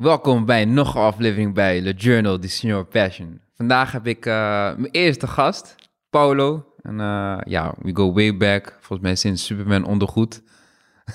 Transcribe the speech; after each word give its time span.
Welkom 0.00 0.44
bij 0.44 0.64
nog 0.64 0.94
een 0.94 1.00
aflevering 1.00 1.54
bij 1.54 1.80
Le 1.80 1.92
Journal 1.92 2.40
de 2.40 2.48
Senior 2.48 2.84
Passion. 2.84 3.40
Vandaag 3.56 3.92
heb 3.92 4.06
ik 4.06 4.26
uh, 4.26 4.32
mijn 4.76 4.88
eerste 4.90 5.26
gast, 5.26 5.74
Paulo. 6.10 6.66
En 6.82 6.98
uh, 6.98 7.38
ja, 7.44 7.74
we 7.82 7.96
go 7.96 8.12
way 8.12 8.36
back. 8.36 8.76
Volgens 8.80 9.00
mij 9.00 9.16
sinds 9.16 9.44
Superman 9.44 9.84
ondergoed. 9.84 10.42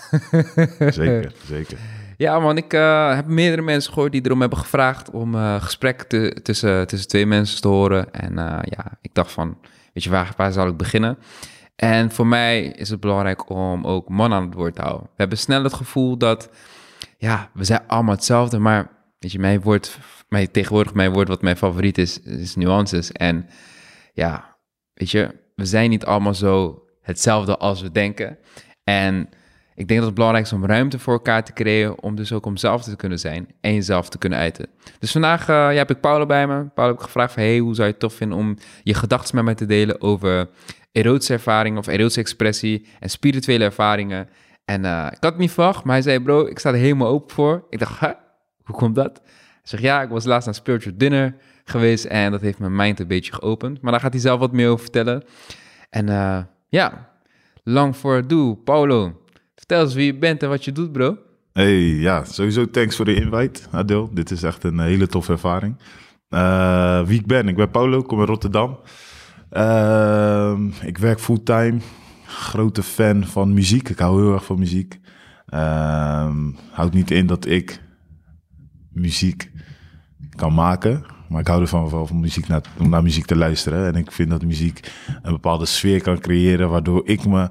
zeker, 0.80 1.34
zeker. 1.46 1.78
Ja 2.18 2.40
man, 2.40 2.58
ik 2.58 2.74
uh, 2.74 3.16
heb 3.16 3.26
meerdere 3.26 3.62
mensen 3.62 3.94
gehoord 3.94 4.12
die 4.12 4.26
erom 4.26 4.40
hebben 4.40 4.60
gevraagd 4.60 5.10
om 5.10 5.36
gesprek 5.60 6.04
te, 6.04 6.40
tussen, 6.44 6.88
tussen 6.88 7.10
twee 7.10 7.26
mensen 7.26 7.62
te 7.62 7.68
horen. 7.68 8.14
En 8.14 8.34
ja, 8.64 8.98
ik 9.02 9.14
dacht 9.14 9.32
van, 9.32 9.58
weet 9.94 10.04
je, 10.04 10.10
waar, 10.10 10.34
waar 10.38 10.52
zal 10.52 10.68
ik 10.68 10.78
beginnen? 10.78 11.18
En 11.76 12.12
voor 12.12 12.28
mij 12.28 12.66
is 12.66 12.90
het 12.90 13.00
belangrijk 13.00 13.50
om 13.50 13.86
ook 13.86 14.10
man 14.10 14.34
aan 14.34 14.46
het 14.46 14.54
woord 14.54 14.76
te 14.76 14.82
houden. 14.82 15.04
We 15.06 15.14
hebben 15.16 15.38
snel 15.38 15.64
het 15.64 15.74
gevoel 15.74 16.18
dat 16.18 16.50
ja, 17.18 17.50
we 17.54 17.64
zijn 17.64 17.88
allemaal 17.88 18.16
hetzelfde, 18.16 18.60
maar 18.60 18.90
weet 19.20 19.32
je, 19.32 19.40
mijn 19.40 19.62
woord, 19.62 19.98
mijn, 20.30 20.52
tegenwoordig 20.52 20.94
mijn 20.94 21.12
woord 21.12 21.28
wat 21.28 21.42
mijn 21.42 21.58
favoriet 21.58 21.98
is, 21.98 22.20
is 22.20 22.56
nuances. 22.56 23.12
En 23.12 23.50
ja, 24.14 24.58
weet 24.94 25.12
je, 25.12 25.36
we 25.56 25.66
zijn 25.66 25.90
niet 25.90 26.06
allemaal 26.06 26.34
zo 26.34 26.84
hetzelfde 27.02 27.58
als 27.58 27.82
we 27.82 27.92
denken. 27.92 28.38
En 28.84 29.30
ik 29.76 29.88
denk 29.88 30.00
dat 30.00 30.06
het 30.06 30.16
belangrijk 30.16 30.46
is 30.46 30.54
om 30.54 30.66
ruimte 30.66 31.00
voor 31.00 31.14
elkaar 31.14 31.44
te 31.44 31.54
creëren, 31.54 32.02
om 32.02 32.16
dus 32.16 32.32
ook 32.32 32.46
om 32.46 32.58
zelf 32.58 32.84
te 32.84 32.96
kunnen 32.96 33.20
zijn 33.20 33.48
en 33.62 33.74
jezelf 33.74 34.10
te 34.10 34.18
kunnen 34.18 34.40
uiten. 34.40 34.68
Dus 35.00 35.12
vandaag 35.12 35.42
uh, 35.42 35.56
ja, 35.56 35.72
heb 35.72 35.90
ik 35.90 36.00
Paulo 36.00 36.26
bij 36.26 36.48
me. 36.48 36.66
Paulo 36.66 36.92
heb 36.92 37.00
ik 37.02 37.06
gevraagd 37.06 37.34
van, 37.34 37.44
hey, 37.44 37.58
hoe 37.58 37.76
zou 37.76 37.88
je 37.88 37.92
het 37.92 38.02
tof 38.02 38.14
vinden 38.14 38.38
om 38.38 38.58
je 38.84 38.94
gedachten 38.94 39.36
met 39.36 39.44
mij 39.44 39.56
te 39.56 39.66
delen 39.66 40.02
over 40.02 40.50
erotische 40.92 41.34
ervaringen 41.34 41.80
of 41.80 41.88
erotische 41.88 42.20
expressie 42.20 42.88
en 43.00 43.10
spirituele 43.10 43.64
ervaringen. 43.64 44.30
En 44.66 44.84
uh, 44.84 45.08
ik 45.12 45.24
had 45.24 45.32
het 45.32 45.38
niet 45.38 45.52
verwacht, 45.52 45.84
maar 45.84 45.94
hij 45.94 46.04
zei, 46.04 46.20
bro, 46.20 46.46
ik 46.46 46.60
sta 46.60 46.70
er 46.70 46.76
helemaal 46.76 47.08
open 47.08 47.36
voor. 47.36 47.66
Ik 47.70 47.80
dacht, 47.80 48.00
hoe 48.64 48.76
komt 48.76 48.96
dat? 48.96 49.22
Hij 49.24 49.62
zegt, 49.64 49.84
ja, 49.84 50.02
ik 50.02 50.10
was 50.10 50.26
laatst 50.26 50.46
naar 50.46 50.56
Spiritual 50.56 50.94
Dinner 50.98 51.36
geweest 51.64 52.06
en 52.06 52.32
dat 52.32 52.42
heeft 52.42 52.60
mijn 52.60 52.76
mind 52.76 53.00
een 53.00 53.08
beetje 53.08 53.34
geopend. 53.34 53.82
Maar 53.82 53.92
daar 53.92 54.02
gaat 54.02 54.14
hij 54.14 54.22
zelf 54.22 54.40
wat 54.40 54.52
meer 54.52 54.70
over 54.70 54.82
vertellen. 54.82 55.24
En 55.90 56.08
uh, 56.08 56.40
ja, 56.68 57.10
lang 57.64 57.98
voor 57.98 58.28
doe, 58.28 58.58
Paulo. 58.58 59.22
Vertel 59.56 59.82
eens 59.82 59.94
wie 59.94 60.06
je 60.06 60.18
bent 60.18 60.44
en 60.44 60.50
wat 60.50 60.66
je 60.66 60.72
doet, 60.72 60.92
bro. 60.92 61.18
Hey, 61.54 61.80
ja, 61.80 62.24
sowieso 62.24 62.70
thanks 62.70 62.96
voor 62.96 63.06
de 63.06 63.16
invite, 63.16 63.62
Adil. 63.72 64.10
Dit 64.14 64.32
is 64.32 64.44
echt 64.44 64.64
een 64.64 64.80
hele 64.80 65.08
toffe 65.08 65.32
ervaring. 65.32 65.78
Wie 67.08 67.20
ik 67.20 67.26
ben? 67.26 67.48
Ik 67.48 67.56
ben 67.56 67.72
Paulo, 67.72 68.02
kom 68.02 68.20
in 68.20 68.26
Rotterdam. 68.26 68.80
Uh, 69.52 70.60
ik 70.82 70.98
werk 70.98 71.20
fulltime 71.20 71.78
grote 72.36 72.84
fan 72.84 73.24
van 73.24 73.54
muziek. 73.54 73.90
Ik 73.90 74.00
hou 74.00 74.22
heel 74.22 74.34
erg 74.34 74.46
van 74.46 74.60
muziek. 74.60 75.00
Um, 75.54 76.56
houdt 76.72 76.94
niet 76.94 77.12
in 77.12 77.28
dat 77.28 77.46
ik 77.46 77.82
muziek 78.92 79.52
kan 80.36 80.54
maken. 80.54 81.06
Maar 81.30 81.40
ik 81.40 81.48
hou 81.48 81.62
ervan 81.62 81.90
van, 81.90 82.08
van 82.08 82.20
muziek 82.20 82.48
naar, 82.48 82.62
om 82.80 82.90
naar 82.90 83.04
muziek 83.04 83.26
te 83.26 83.36
luisteren. 83.36 83.88
En 83.88 83.96
ik 83.96 84.12
vind 84.12 84.30
dat 84.30 84.44
muziek 84.44 84.92
een 85.22 85.32
bepaalde 85.32 85.66
sfeer 85.66 86.02
kan 86.02 86.20
creëren. 86.20 86.70
Waardoor 86.70 87.08
ik 87.08 87.26
me 87.26 87.50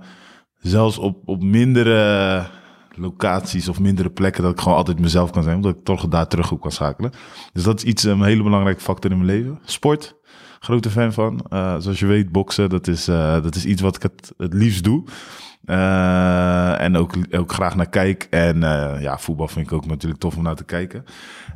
zelfs 0.58 0.98
op, 0.98 1.28
op 1.28 1.42
mindere 1.42 2.46
locaties 2.94 3.68
of 3.68 3.80
mindere 3.80 4.10
plekken. 4.10 4.42
dat 4.42 4.52
ik 4.52 4.60
gewoon 4.60 4.78
altijd 4.78 5.00
mezelf 5.00 5.30
kan 5.30 5.42
zijn. 5.42 5.56
Omdat 5.56 5.77
ik 5.77 5.84
toch 5.84 6.08
daar 6.08 6.28
terug 6.28 6.52
op 6.52 6.60
kan 6.60 6.72
schakelen. 6.72 7.12
Dus 7.52 7.62
dat 7.62 7.78
is 7.78 7.84
iets, 7.84 8.02
een 8.02 8.22
hele 8.22 8.42
belangrijke 8.42 8.80
factor 8.80 9.10
in 9.10 9.16
mijn 9.16 9.30
leven. 9.36 9.58
Sport 9.64 10.16
grote 10.65 10.91
fan 10.91 11.12
van. 11.12 11.47
Uh, 11.53 11.75
zoals 11.79 11.98
je 11.98 12.07
weet, 12.07 12.33
boksen, 12.33 12.70
dat 12.70 12.87
is, 12.87 13.09
uh, 13.09 13.43
dat 13.43 13.55
is 13.55 13.65
iets 13.65 13.83
wat 13.83 13.97
ik 13.97 14.03
het, 14.03 14.33
het 14.37 14.53
liefst 14.53 14.84
doe. 14.84 15.05
Uh, 15.67 16.81
en 16.81 16.97
ook, 16.97 17.12
ook 17.31 17.53
graag 17.53 17.77
naar 17.77 17.89
kijk. 17.89 18.27
En 18.31 18.61
ja, 19.01 19.19
voetbal 19.19 19.48
vind 19.48 19.67
ik 19.67 19.73
ook 19.73 19.87
natuurlijk 19.87 20.20
tof 20.20 20.37
om 20.37 20.42
naar 20.42 20.55
te 20.55 20.65
kijken. 20.65 21.05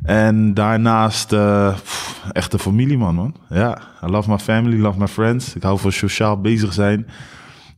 En 0.03 0.53
daarnaast 0.53 1.27
pff, 1.27 2.23
echt 2.31 2.53
een 2.53 2.59
familieman, 2.59 3.15
man. 3.15 3.35
Ja, 3.49 3.77
I 4.03 4.09
love 4.09 4.29
my 4.29 4.37
family, 4.37 4.79
love 4.79 4.99
my 4.99 5.07
friends. 5.07 5.55
Ik 5.55 5.63
hou 5.63 5.79
van 5.79 5.91
sociaal 5.91 6.41
bezig 6.41 6.73
zijn. 6.73 7.07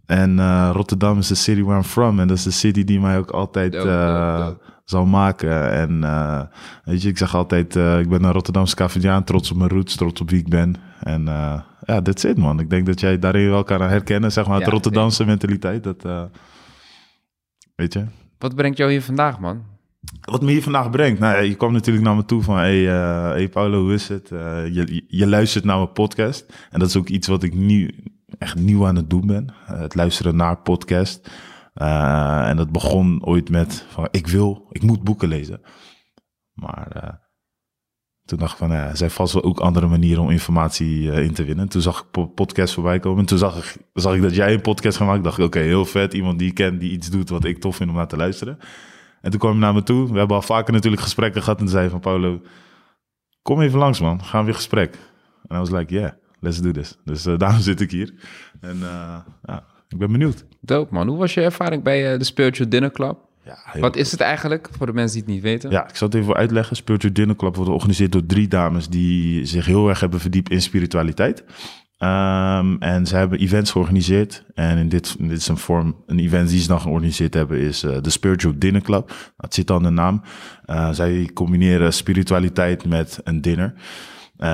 En 0.06 0.72
Rotterdam 0.72 1.18
is 1.18 1.28
de 1.28 1.36
city 1.36 1.62
where 1.62 1.78
I'm 1.78 1.84
from. 1.84 2.20
En 2.20 2.28
dat 2.28 2.38
is 2.38 2.44
de 2.44 2.52
city 2.52 2.84
die 2.84 3.00
mij 3.00 3.18
ook 3.18 3.31
altijd 3.31 3.75
zal 4.91 5.06
maken. 5.06 5.72
En 5.72 6.02
uh, 6.02 6.41
weet 6.84 7.02
je, 7.02 7.09
ik 7.09 7.18
zeg 7.18 7.35
altijd, 7.35 7.75
uh, 7.75 8.00
ik 8.00 8.09
ben 8.09 8.24
een 8.24 8.31
Rotterdamse 8.31 8.75
Cavidiaan, 8.75 9.24
trots 9.24 9.52
op 9.52 9.57
mijn 9.57 9.69
roots, 9.69 9.96
trots 9.96 10.22
op 10.22 10.29
wie 10.29 10.40
ik 10.40 10.50
ben. 10.50 10.75
En 11.00 11.22
uh, 11.22 11.62
ja, 11.85 12.02
that's 12.02 12.24
it 12.24 12.38
man. 12.38 12.59
Ik 12.59 12.69
denk 12.69 12.85
dat 12.85 13.00
jij 13.00 13.19
daarin 13.19 13.50
wel 13.50 13.63
kan 13.63 13.81
herkennen, 13.81 14.31
zeg 14.31 14.47
maar, 14.47 14.59
het 14.59 14.69
Rotterdamse 14.69 15.25
mentaliteit. 15.25 15.84
Dat, 15.84 16.03
weet 17.75 17.94
je. 17.94 18.06
Wat 18.38 18.56
brengt 18.56 18.78
jou 18.78 18.91
hier 18.91 19.02
vandaag, 19.02 19.40
man? 19.40 19.62
Wat 20.22 20.41
me 20.41 20.52
hier 20.52 20.63
vandaag 20.63 20.90
brengt? 20.90 21.19
Nou, 21.19 21.41
je 21.41 21.56
kwam 21.56 21.73
natuurlijk 21.73 22.06
naar 22.06 22.16
me 22.16 22.25
toe 22.25 22.41
van, 22.41 22.58
hey, 22.58 22.79
hey 23.34 23.50
Paulo, 23.50 23.81
hoe 23.81 23.94
is 23.94 24.08
het? 24.08 24.29
je, 24.73 25.03
je 25.08 25.28
luistert 25.28 25.63
naar 25.63 25.78
mijn 25.78 25.91
podcast. 25.91 26.53
En 26.69 26.79
dat 26.79 26.88
is 26.88 26.97
ook 26.97 27.08
iets 27.08 27.28
wat 27.28 27.44
ik 27.44 27.53
nu 27.53 27.96
echt 28.38 28.56
nieuw 28.56 28.88
aan 28.88 28.96
het 28.96 29.09
doen 29.09 29.28
ben. 29.28 29.53
het 29.66 29.96
luisteren 29.96 30.35
naar 30.35 30.58
podcast. 30.58 31.29
Uh, 31.76 32.50
en 32.50 32.58
dat 32.58 32.72
begon 32.72 33.26
ooit 33.26 33.50
met 33.50 33.86
van 33.90 34.08
ik 34.12 34.28
wil, 34.28 34.68
ik 34.70 34.82
moet 34.82 35.04
boeken 35.04 35.28
lezen. 35.28 35.62
Maar 36.54 36.92
uh, 36.96 37.09
toen 38.26 38.40
dacht 38.40 38.52
ik 38.52 38.58
van, 38.58 38.70
ja, 38.70 38.88
er 38.88 38.98
zijn 38.98 39.12
vast 39.12 39.34
wel 39.34 39.44
ook 39.44 39.59
andere 39.59 39.88
manieren 39.88 40.24
om 40.24 40.30
informatie 40.30 41.12
in 41.12 41.34
te 41.34 41.44
winnen. 41.44 41.70
Toen 41.70 41.82
zag 41.82 42.00
ik 42.00 42.34
podcasts 42.36 42.74
voorbij 42.74 43.00
komen. 43.00 43.20
En 43.20 43.26
toen 43.26 43.38
zag 43.38 43.58
ik, 43.58 43.78
zag 43.94 44.16
ik 44.16 44.22
dat 44.22 44.36
jij 44.36 44.54
een 44.54 44.62
podcast 44.62 44.98
gemaakt. 44.98 45.24
Dacht 45.24 45.38
ik, 45.38 45.46
oké, 45.46 45.59
heel 45.59 45.86
vet. 45.86 46.14
Iemand 46.14 46.40
die 46.40 46.48
ik 46.48 46.56
ken, 46.56 46.80
die 46.80 46.92
iets 46.92 47.09
doet 47.09 47.30
wat 47.30 47.46
ik 47.46 47.59
tof 47.59 47.76
vind 47.76 47.90
om 47.90 47.96
naar 47.96 48.08
te 48.08 48.18
luisteren. 48.18 48.58
En 49.22 49.32
toen 49.32 49.40
kwam 49.40 49.52
hij 49.52 49.62
naar 49.62 49.74
me 49.74 49.84
toe. 49.84 50.12
We 50.12 50.18
hebben 50.18 50.36
al 50.36 50.42
vaker 50.42 50.74
natuurlijk 50.74 51.02
gesprekken 51.02 51.44
gehad. 51.44 51.59
En 51.59 51.70
zei 51.70 51.90
van, 51.90 52.00
Paulo, 52.00 52.42
kom 53.42 53.62
even 53.62 53.80
langs 53.80 54.00
man. 54.00 54.24
Gaan 54.24 54.40
we 54.40 54.46
weer 54.46 54.56
gesprek. 54.56 54.98
En 55.48 55.56
I 55.56 55.59
was 55.59 55.72
like, 55.72 55.94
yeah, 55.94 56.12
let's 56.40 56.62
do 56.62 56.72
this. 56.72 56.98
Dus 57.03 57.24
daarom 57.38 57.62
zit 57.62 57.82
ik 57.82 57.92
hier. 57.92 58.14
En 58.62 58.78
ja, 59.44 59.66
ik 59.88 59.98
ben 59.98 60.12
benieuwd. 60.12 60.46
Dope 60.61 60.94
man. 60.94 61.07
Hoe 61.07 61.17
was 61.17 61.33
je 61.33 61.41
ervaring 61.41 61.83
bij 61.83 62.13
uh, 62.13 62.19
de 62.19 62.23
Spiritual 62.23 62.69
Dinner 62.69 62.91
Club? 62.91 63.17
Ja, 63.44 63.79
Wat 63.79 63.95
is 63.95 64.11
het 64.11 64.19
eigenlijk, 64.19 64.69
voor 64.77 64.85
de 64.85 64.94
mensen 64.94 65.13
die 65.13 65.23
het 65.25 65.33
niet 65.33 65.44
weten? 65.44 65.72
Ja, 65.72 65.89
ik 65.89 65.95
zal 65.95 66.07
het 66.07 66.17
even 66.17 66.35
uitleggen. 66.35 66.75
Spiritual 66.75 67.13
Dinner 67.13 67.35
Club 67.35 67.55
wordt 67.55 67.69
georganiseerd 67.69 68.11
door 68.11 68.25
drie 68.25 68.47
dames... 68.47 68.89
die 68.89 69.45
zich 69.45 69.66
heel 69.66 69.89
erg 69.89 69.99
hebben 69.99 70.19
verdiept 70.19 70.51
in 70.51 70.61
spiritualiteit. 70.61 71.44
Um, 72.03 72.77
en 72.79 73.05
ze 73.07 73.16
hebben 73.16 73.39
events 73.39 73.72
georganiseerd. 73.72 74.44
En 74.53 74.77
in 74.77 74.89
dit, 74.89 75.16
in 75.19 75.27
dit 75.27 75.38
is 75.38 75.47
een 75.47 75.57
vorm, 75.57 75.95
een 76.05 76.19
event 76.19 76.49
die 76.49 76.59
ze 76.59 76.67
dan 76.67 76.81
georganiseerd 76.81 77.33
hebben, 77.33 77.57
is 77.57 77.83
uh, 77.83 77.97
de 78.01 78.09
Spiritual 78.09 78.53
Dinner 78.57 78.81
Club. 78.81 79.13
Dat 79.38 79.53
zit 79.53 79.67
dan 79.67 79.83
de 79.83 79.89
naam. 79.89 80.22
Uh, 80.66 80.89
zij 80.91 81.29
combineren 81.33 81.93
spiritualiteit 81.93 82.85
met 82.85 83.19
een 83.23 83.41
dinner. 83.41 83.73
Uh, 84.39 84.47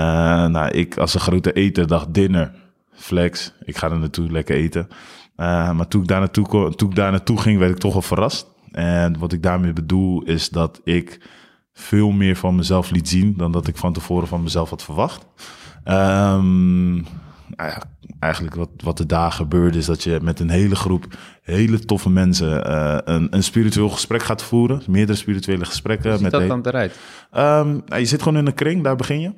nou, 0.45 0.71
ik 0.71 0.97
als 0.97 1.13
een 1.13 1.19
grote 1.19 1.53
eter 1.53 1.87
dacht 1.87 2.13
dinner, 2.13 2.51
flex. 2.93 3.53
Ik 3.63 3.77
ga 3.77 3.91
er 3.91 3.99
naartoe 3.99 4.31
lekker 4.31 4.55
eten. 4.55 4.87
Uh, 5.37 5.71
maar 5.71 5.87
toen 5.87 6.01
ik, 6.01 6.07
daar 6.07 6.19
naartoe, 6.19 6.75
toen 6.75 6.89
ik 6.89 6.95
daar 6.95 7.11
naartoe 7.11 7.39
ging, 7.39 7.59
werd 7.59 7.71
ik 7.71 7.77
toch 7.77 7.93
wel 7.93 8.01
verrast. 8.01 8.47
En 8.71 9.19
wat 9.19 9.33
ik 9.33 9.43
daarmee 9.43 9.73
bedoel, 9.73 10.23
is 10.23 10.49
dat 10.49 10.81
ik 10.83 11.21
veel 11.73 12.11
meer 12.11 12.35
van 12.35 12.55
mezelf 12.55 12.91
liet 12.91 13.09
zien 13.09 13.33
dan 13.37 13.51
dat 13.51 13.67
ik 13.67 13.77
van 13.77 13.93
tevoren 13.93 14.27
van 14.27 14.43
mezelf 14.43 14.69
had 14.69 14.83
verwacht. 14.83 15.25
Um, 15.85 17.05
nou 17.55 17.71
eigenlijk 18.19 18.55
wat, 18.55 18.69
wat 18.77 18.99
er 18.99 19.07
daar 19.07 19.31
gebeurde, 19.31 19.77
is 19.77 19.85
dat 19.85 20.03
je 20.03 20.19
met 20.21 20.39
een 20.39 20.49
hele 20.49 20.75
groep 20.75 21.05
hele 21.41 21.79
toffe 21.79 22.09
mensen 22.09 22.69
uh, 22.69 22.97
een, 23.03 23.27
een 23.29 23.43
spiritueel 23.43 23.89
gesprek 23.89 24.23
gaat 24.23 24.43
voeren. 24.43 24.81
Meerdere 24.87 25.17
spirituele 25.17 25.65
gesprekken. 25.65 26.09
Hoe 26.09 26.19
ziet 26.19 26.31
met 26.31 26.39
dat 26.39 26.47
dan 26.47 26.65
eruit? 26.65 26.91
Um, 27.31 27.83
nou, 27.85 27.99
je 28.01 28.05
zit 28.05 28.21
gewoon 28.21 28.37
in 28.37 28.45
een 28.45 28.53
kring, 28.53 28.83
daar 28.83 28.95
begin 28.95 29.19
je. 29.19 29.33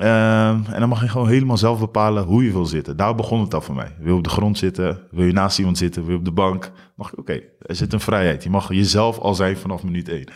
Uh, 0.00 0.48
en 0.48 0.78
dan 0.78 0.88
mag 0.88 1.00
je 1.00 1.08
gewoon 1.08 1.28
helemaal 1.28 1.56
zelf 1.56 1.78
bepalen 1.78 2.24
hoe 2.24 2.44
je 2.44 2.52
wil 2.52 2.66
zitten. 2.66 2.96
Daar 2.96 3.14
begon 3.14 3.40
het 3.40 3.54
al 3.54 3.60
voor 3.60 3.74
mij. 3.74 3.94
Wil 3.98 4.12
je 4.12 4.18
op 4.18 4.24
de 4.24 4.30
grond 4.30 4.58
zitten? 4.58 5.00
Wil 5.10 5.24
je 5.24 5.32
naast 5.32 5.58
iemand 5.58 5.78
zitten? 5.78 6.02
Wil 6.02 6.12
je 6.12 6.18
op 6.18 6.24
de 6.24 6.32
bank? 6.32 6.70
Mag 6.96 7.10
Oké, 7.10 7.20
okay, 7.20 7.48
er 7.60 7.74
zit 7.74 7.92
een 7.92 8.00
vrijheid. 8.00 8.42
Je 8.42 8.50
mag 8.50 8.68
jezelf 8.68 9.18
al 9.18 9.34
zijn 9.34 9.56
vanaf 9.56 9.82
minuut 9.82 10.08
één. 10.08 10.28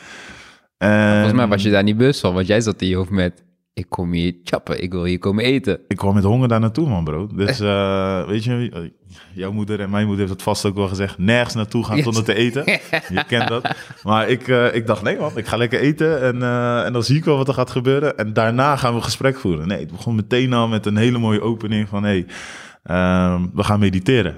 Volgens 0.79 1.33
mij 1.33 1.47
was 1.47 1.63
je 1.63 1.71
daar 1.71 1.83
niet 1.83 1.97
bewust 1.97 2.21
van, 2.21 2.35
want 2.35 2.47
jij 2.47 2.61
zat 2.61 2.83
in 2.83 2.89
je 2.89 2.97
hoofd 2.97 3.11
met 3.11 3.45
ik 3.79 3.87
kom 3.89 4.13
hier 4.13 4.35
chappen, 4.45 4.83
ik 4.83 4.93
wil 4.93 5.05
hier 5.05 5.19
komen 5.19 5.45
eten. 5.45 5.81
Ik 5.89 5.97
kwam 5.97 6.15
met 6.15 6.25
honger 6.25 6.49
daar 6.49 6.61
naartoe, 6.61 6.89
man, 6.89 7.05
bro. 7.05 7.27
Dus 7.27 7.61
uh, 7.61 8.27
weet 8.27 8.45
je, 8.45 8.93
jouw 9.33 9.53
moeder 9.53 9.81
en 9.81 9.91
mijn 9.91 10.07
moeder 10.07 10.21
heeft 10.21 10.37
het 10.37 10.43
vast 10.43 10.65
ook 10.65 10.75
wel 10.75 10.89
gezegd, 10.89 11.19
nergens 11.19 11.55
naartoe 11.55 11.85
gaan 11.85 12.03
zonder 12.03 12.25
te 12.25 12.35
eten. 12.35 12.65
je 13.15 13.25
kent 13.27 13.49
dat. 13.49 13.75
Maar 14.03 14.29
ik, 14.29 14.49
uh, 14.49 14.75
ik 14.75 14.87
dacht, 14.87 15.03
nee 15.03 15.19
man, 15.19 15.31
ik 15.35 15.47
ga 15.47 15.57
lekker 15.57 15.81
eten 15.81 16.23
en, 16.23 16.37
uh, 16.37 16.85
en 16.85 16.93
dan 16.93 17.03
zie 17.03 17.17
ik 17.17 17.25
wel 17.25 17.37
wat 17.37 17.49
er 17.49 17.55
gaat 17.55 17.71
gebeuren. 17.71 18.19
En 18.19 18.33
daarna 18.33 18.77
gaan 18.77 18.91
we 18.91 18.97
een 18.97 19.05
gesprek 19.05 19.39
voeren. 19.39 19.69
Nee, 19.69 19.81
het 19.81 19.91
begon 19.91 20.15
meteen 20.15 20.53
al 20.53 20.69
met 20.69 20.87
een 20.87 20.97
hele 20.97 21.19
mooie 21.19 21.41
opening 21.43 21.89
van, 21.89 22.03
hey, 22.03 22.27
uh, 22.87 23.43
we 23.55 23.65
gaan 23.65 23.81
mediteren. 23.81 24.37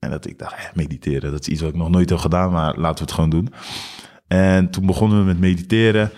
En 0.00 0.10
dat 0.10 0.26
ik 0.26 0.38
dacht, 0.38 0.54
eh, 0.54 0.64
mediteren, 0.74 1.30
dat 1.30 1.40
is 1.40 1.48
iets 1.48 1.60
wat 1.60 1.70
ik 1.70 1.76
nog 1.76 1.90
nooit 1.90 2.10
heb 2.10 2.18
gedaan, 2.18 2.52
maar 2.52 2.76
laten 2.76 2.98
we 2.98 3.04
het 3.04 3.12
gewoon 3.12 3.30
doen. 3.30 3.52
En 4.26 4.70
toen 4.70 4.86
begonnen 4.86 5.18
we 5.18 5.24
met 5.24 5.38
mediteren. 5.38 6.10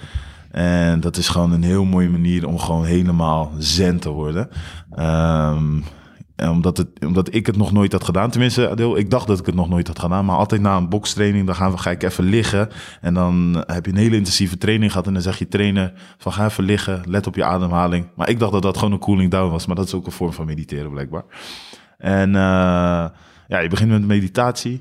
En 0.51 1.01
dat 1.01 1.17
is 1.17 1.29
gewoon 1.29 1.53
een 1.53 1.63
heel 1.63 1.85
mooie 1.85 2.09
manier 2.09 2.47
om 2.47 2.59
gewoon 2.59 2.85
helemaal 2.85 3.53
zen 3.59 3.99
te 3.99 4.11
worden. 4.11 4.49
En 6.39 6.51
omdat, 6.51 6.77
het, 6.77 6.89
omdat 7.07 7.35
ik 7.35 7.47
het 7.47 7.57
nog 7.57 7.73
nooit 7.73 7.93
had 7.93 8.05
gedaan. 8.05 8.31
Tenminste, 8.31 8.71
Adil, 8.71 8.97
ik 8.97 9.11
dacht 9.11 9.27
dat 9.27 9.39
ik 9.39 9.47
het 9.47 9.55
nog 9.55 9.69
nooit 9.69 9.87
had 9.87 9.99
gedaan. 9.99 10.25
Maar 10.25 10.37
altijd 10.37 10.61
na 10.61 10.77
een 10.77 10.89
bokstraining, 10.89 11.47
dan 11.47 11.55
gaan 11.55 11.71
we, 11.71 11.79
ga 11.79 11.91
ik 11.91 12.03
even 12.03 12.25
liggen. 12.25 12.69
En 13.01 13.15
dan 13.15 13.65
heb 13.67 13.85
je 13.85 13.91
een 13.91 13.99
hele 13.99 14.17
intensieve 14.17 14.59
training 14.59 14.91
gehad. 14.91 15.07
En 15.07 15.13
dan 15.13 15.23
zeg 15.23 15.39
je 15.39 15.49
trainer 15.49 15.93
van 16.19 16.33
ga 16.33 16.45
even 16.45 16.65
liggen, 16.65 17.03
let 17.07 17.27
op 17.27 17.35
je 17.35 17.45
ademhaling. 17.45 18.07
Maar 18.17 18.29
ik 18.29 18.39
dacht 18.39 18.53
dat 18.53 18.63
dat 18.63 18.77
gewoon 18.77 18.93
een 18.93 18.99
cooling 18.99 19.31
down 19.31 19.51
was. 19.51 19.67
Maar 19.67 19.77
dat 19.77 19.87
is 19.87 19.95
ook 19.95 20.07
een 20.07 20.13
vorm 20.13 20.33
van 20.33 20.47
mediteren 20.47 20.91
blijkbaar. 20.91 21.25
En 21.99 22.29
uh, 22.29 22.35
ja, 23.49 23.59
je 23.59 23.69
begint 23.69 23.91
met 23.91 24.07
meditatie. 24.07 24.81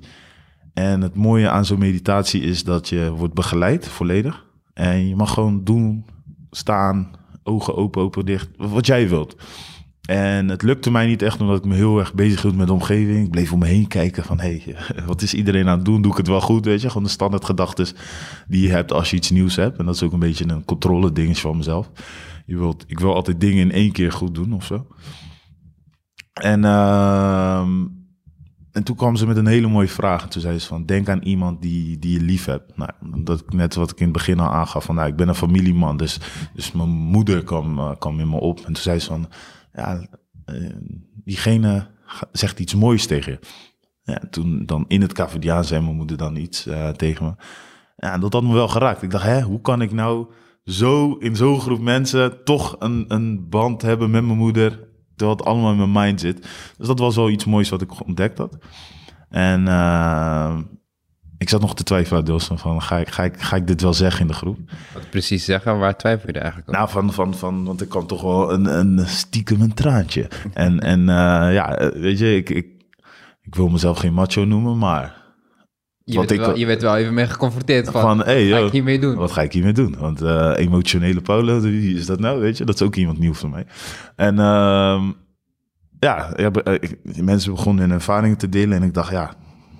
En 0.73 1.01
het 1.01 1.15
mooie 1.15 1.49
aan 1.49 1.65
zo'n 1.65 1.79
meditatie 1.79 2.41
is 2.41 2.63
dat 2.63 2.89
je 2.89 3.11
wordt 3.11 3.33
begeleid 3.33 3.87
volledig. 3.87 4.45
En 4.77 5.07
je 5.07 5.15
mag 5.15 5.33
gewoon 5.33 5.63
doen, 5.63 6.05
staan, 6.51 7.11
ogen 7.43 7.75
open, 7.75 8.01
open, 8.01 8.25
dicht, 8.25 8.49
wat 8.57 8.85
jij 8.85 9.09
wilt. 9.09 9.35
En 10.01 10.49
het 10.49 10.61
lukte 10.61 10.91
mij 10.91 11.07
niet 11.07 11.21
echt, 11.21 11.41
omdat 11.41 11.57
ik 11.57 11.65
me 11.65 11.75
heel 11.75 11.99
erg 11.99 12.13
bezig 12.13 12.41
hield 12.41 12.55
met 12.55 12.67
de 12.67 12.73
omgeving. 12.73 13.25
Ik 13.25 13.31
bleef 13.31 13.51
om 13.53 13.59
me 13.59 13.65
heen 13.65 13.87
kijken 13.87 14.23
van, 14.23 14.39
hé, 14.39 14.61
hey, 14.63 14.75
wat 15.05 15.21
is 15.21 15.33
iedereen 15.33 15.67
aan 15.67 15.77
het 15.77 15.85
doen? 15.85 16.01
Doe 16.01 16.11
ik 16.11 16.17
het 16.17 16.27
wel 16.27 16.41
goed, 16.41 16.65
weet 16.65 16.81
je? 16.81 16.87
Gewoon 16.87 17.03
de 17.03 17.09
standaard 17.09 17.45
gedachten 17.45 17.87
die 18.47 18.61
je 18.61 18.69
hebt 18.69 18.91
als 18.91 19.09
je 19.09 19.15
iets 19.15 19.29
nieuws 19.29 19.55
hebt. 19.55 19.77
En 19.77 19.85
dat 19.85 19.95
is 19.95 20.03
ook 20.03 20.13
een 20.13 20.19
beetje 20.19 20.49
een 20.49 20.65
controle 20.65 21.11
dingetje 21.11 21.41
van 21.41 21.57
mezelf. 21.57 21.91
Je 22.45 22.57
wilt, 22.57 22.83
ik 22.87 22.99
wil 22.99 23.15
altijd 23.15 23.39
dingen 23.39 23.61
in 23.61 23.71
één 23.71 23.91
keer 23.91 24.11
goed 24.11 24.35
doen 24.35 24.53
of 24.53 24.65
zo. 24.65 24.87
En, 26.33 26.63
uh, 26.63 27.67
en 28.77 28.83
toen 28.83 28.95
kwam 28.95 29.15
ze 29.15 29.27
met 29.27 29.37
een 29.37 29.47
hele 29.47 29.67
mooie 29.67 29.87
vraag. 29.87 30.23
En 30.23 30.29
toen 30.29 30.41
zei 30.41 30.59
ze 30.59 30.67
van, 30.67 30.85
denk 30.85 31.09
aan 31.09 31.21
iemand 31.21 31.61
die, 31.61 31.99
die 31.99 32.19
je 32.19 32.25
lief 32.25 32.45
hebt. 32.45 32.77
Nou, 32.77 32.91
dat 33.23 33.53
net 33.53 33.75
wat 33.75 33.91
ik 33.91 33.97
in 33.97 34.03
het 34.03 34.13
begin 34.13 34.39
al 34.39 34.49
aangaf. 34.49 34.83
Van, 34.83 34.95
nou, 34.95 35.07
ik 35.07 35.15
ben 35.15 35.27
een 35.27 35.35
familieman, 35.35 35.97
dus, 35.97 36.19
dus 36.53 36.71
mijn 36.71 36.89
moeder 36.89 37.43
kwam, 37.43 37.79
uh, 37.79 37.91
kwam 37.99 38.19
in 38.19 38.29
me 38.29 38.39
op. 38.39 38.57
En 38.57 38.63
toen 38.63 38.75
zei 38.75 38.99
ze 38.99 39.07
van, 39.07 39.29
ja, 39.73 40.07
uh, 40.45 40.69
diegene 41.23 41.87
zegt 42.31 42.59
iets 42.59 42.75
moois 42.75 43.05
tegen 43.05 43.31
je. 43.31 43.39
Ja, 44.03 44.21
toen 44.29 44.65
dan 44.65 44.85
in 44.87 45.01
het 45.01 45.13
Cavadiaan 45.13 45.65
zei 45.65 45.81
mijn 45.81 45.95
moeder 45.95 46.17
dan 46.17 46.35
iets 46.35 46.67
uh, 46.67 46.89
tegen 46.89 47.25
me. 47.25 47.33
Ja, 47.95 48.17
dat 48.17 48.33
had 48.33 48.43
me 48.43 48.53
wel 48.53 48.67
geraakt. 48.67 49.01
Ik 49.01 49.11
dacht, 49.11 49.23
hè, 49.23 49.41
hoe 49.41 49.61
kan 49.61 49.81
ik 49.81 49.91
nou 49.91 50.27
zo 50.63 51.13
in 51.13 51.35
zo'n 51.35 51.59
groep 51.59 51.81
mensen 51.81 52.43
toch 52.43 52.75
een, 52.79 53.05
een 53.07 53.49
band 53.49 53.81
hebben 53.81 54.09
met 54.11 54.25
mijn 54.25 54.37
moeder 54.37 54.86
terwijl 55.17 55.37
het 55.37 55.47
allemaal 55.47 55.71
in 55.71 55.77
mijn 55.77 56.05
mind 56.05 56.19
zit. 56.19 56.47
Dus 56.77 56.87
dat 56.87 56.99
was 56.99 57.15
wel 57.15 57.29
iets 57.29 57.45
moois 57.45 57.69
wat 57.69 57.81
ik 57.81 58.05
ontdekt 58.05 58.37
had. 58.37 58.57
En 59.29 59.65
uh, 59.65 60.57
ik 61.37 61.49
zat 61.49 61.61
nog 61.61 61.75
te 61.75 61.83
twijfelen, 61.83 62.25
deels 62.25 62.49
van, 62.53 62.81
ga 62.81 62.97
ik, 62.97 63.09
ga, 63.09 63.23
ik, 63.23 63.41
ga 63.41 63.55
ik 63.55 63.67
dit 63.67 63.81
wel 63.81 63.93
zeggen 63.93 64.21
in 64.21 64.27
de 64.27 64.33
groep? 64.33 64.57
Wat 64.93 65.09
precies 65.09 65.45
zeggen, 65.45 65.79
waar 65.79 65.97
twijfel 65.97 66.29
je 66.31 66.39
eigenlijk 66.39 66.69
over? 66.69 66.81
Nou, 66.81 66.91
van, 66.91 67.13
van, 67.13 67.33
van, 67.33 67.65
want 67.65 67.81
ik 67.81 67.89
kan 67.89 68.05
toch 68.05 68.21
wel 68.21 68.53
een, 68.53 68.65
een 68.65 69.07
stiekem 69.07 69.61
een 69.61 69.73
traantje. 69.73 70.29
en 70.53 70.79
en 70.79 70.99
uh, 70.99 71.53
ja, 71.53 71.91
weet 71.93 72.19
je, 72.19 72.35
ik, 72.35 72.49
ik, 72.49 72.67
ik 73.41 73.55
wil 73.55 73.67
mezelf 73.67 73.97
geen 73.97 74.13
macho 74.13 74.45
noemen, 74.45 74.77
maar... 74.77 75.26
Je 76.09 76.17
werd, 76.17 76.35
wel, 76.35 76.57
je 76.57 76.65
werd 76.65 76.81
wel 76.81 76.97
even 76.97 77.13
mee 77.13 77.27
geconfronteerd 77.27 77.89
van, 77.89 78.01
van 78.01 78.23
hey, 78.23 78.47
ga 78.47 78.57
ik 78.57 78.71
hiermee 78.71 78.99
doen? 78.99 79.15
Wat 79.15 79.31
ga 79.31 79.41
ik 79.41 79.53
hiermee 79.53 79.73
doen? 79.73 79.95
Want 79.99 80.21
uh, 80.21 80.53
emotionele 80.55 81.21
Paulo, 81.21 81.59
wie 81.59 81.97
is 81.97 82.05
dat 82.05 82.19
nou? 82.19 82.39
Weet 82.39 82.57
je, 82.57 82.65
dat 82.65 82.75
is 82.75 82.81
ook 82.81 82.95
iemand 82.95 83.19
nieuw 83.19 83.33
voor 83.33 83.49
mij. 83.49 83.65
En 84.15 84.33
uh, 84.33 85.03
ja, 85.99 86.33
ja, 86.35 86.51
mensen 87.21 87.51
begonnen 87.51 87.83
hun 87.83 87.93
ervaringen 87.93 88.37
te 88.37 88.49
delen 88.49 88.77
en 88.77 88.83
ik 88.83 88.93
dacht, 88.93 89.11
ja, 89.11 89.33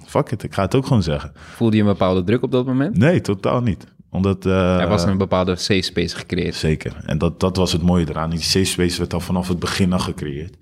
fuck 0.05 0.31
it, 0.31 0.43
ik 0.43 0.53
ga 0.53 0.61
het 0.61 0.75
ook 0.75 0.85
gewoon 0.85 1.03
zeggen. 1.03 1.31
Voelde 1.55 1.75
je 1.75 1.81
een 1.81 1.87
bepaalde 1.87 2.23
druk 2.23 2.43
op 2.43 2.51
dat 2.51 2.65
moment? 2.65 2.97
Nee, 2.97 3.21
totaal 3.21 3.61
niet. 3.61 3.95
Omdat, 4.09 4.45
uh, 4.45 4.79
er 4.79 4.87
was 4.87 5.03
een 5.03 5.17
bepaalde 5.17 5.55
safe 5.55 5.81
space 5.81 6.15
gecreëerd. 6.15 6.55
Zeker. 6.55 6.95
En 7.05 7.17
dat, 7.17 7.39
dat 7.39 7.57
was 7.57 7.71
het 7.71 7.81
mooie 7.81 8.05
eraan. 8.09 8.29
Die 8.29 8.41
safe 8.41 8.65
space 8.65 8.97
werd 8.97 9.13
al 9.13 9.19
vanaf 9.19 9.47
het 9.47 9.59
begin 9.59 9.93
al 9.93 9.99
gecreëerd. 9.99 10.55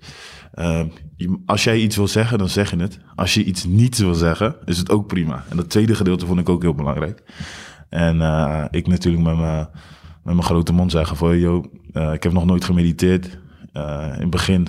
Uh, 0.58 0.80
als 1.46 1.64
jij 1.64 1.78
iets 1.78 1.96
wil 1.96 2.08
zeggen, 2.08 2.38
dan 2.38 2.48
zeg 2.48 2.70
je 2.70 2.76
het. 2.76 2.98
Als 3.14 3.34
je 3.34 3.44
iets 3.44 3.64
niet 3.64 3.98
wil 3.98 4.14
zeggen, 4.14 4.56
is 4.64 4.78
het 4.78 4.90
ook 4.90 5.06
prima. 5.06 5.44
En 5.48 5.56
dat 5.56 5.70
tweede 5.70 5.94
gedeelte 5.94 6.26
vond 6.26 6.40
ik 6.40 6.48
ook 6.48 6.62
heel 6.62 6.74
belangrijk. 6.74 7.22
En 7.88 8.16
uh, 8.16 8.64
ik 8.70 8.86
natuurlijk 8.86 9.24
met 9.24 9.36
mijn, 9.36 9.68
met 10.24 10.34
mijn 10.34 10.42
grote 10.42 10.72
mond 10.72 10.90
zeggen 10.90 11.16
van... 11.16 11.38
Yo, 11.38 11.64
uh, 11.92 12.12
ik 12.12 12.22
heb 12.22 12.32
nog 12.32 12.44
nooit 12.44 12.64
gemediteerd. 12.64 13.38
Uh, 13.72 14.06
in 14.14 14.20
het 14.20 14.30
begin 14.30 14.68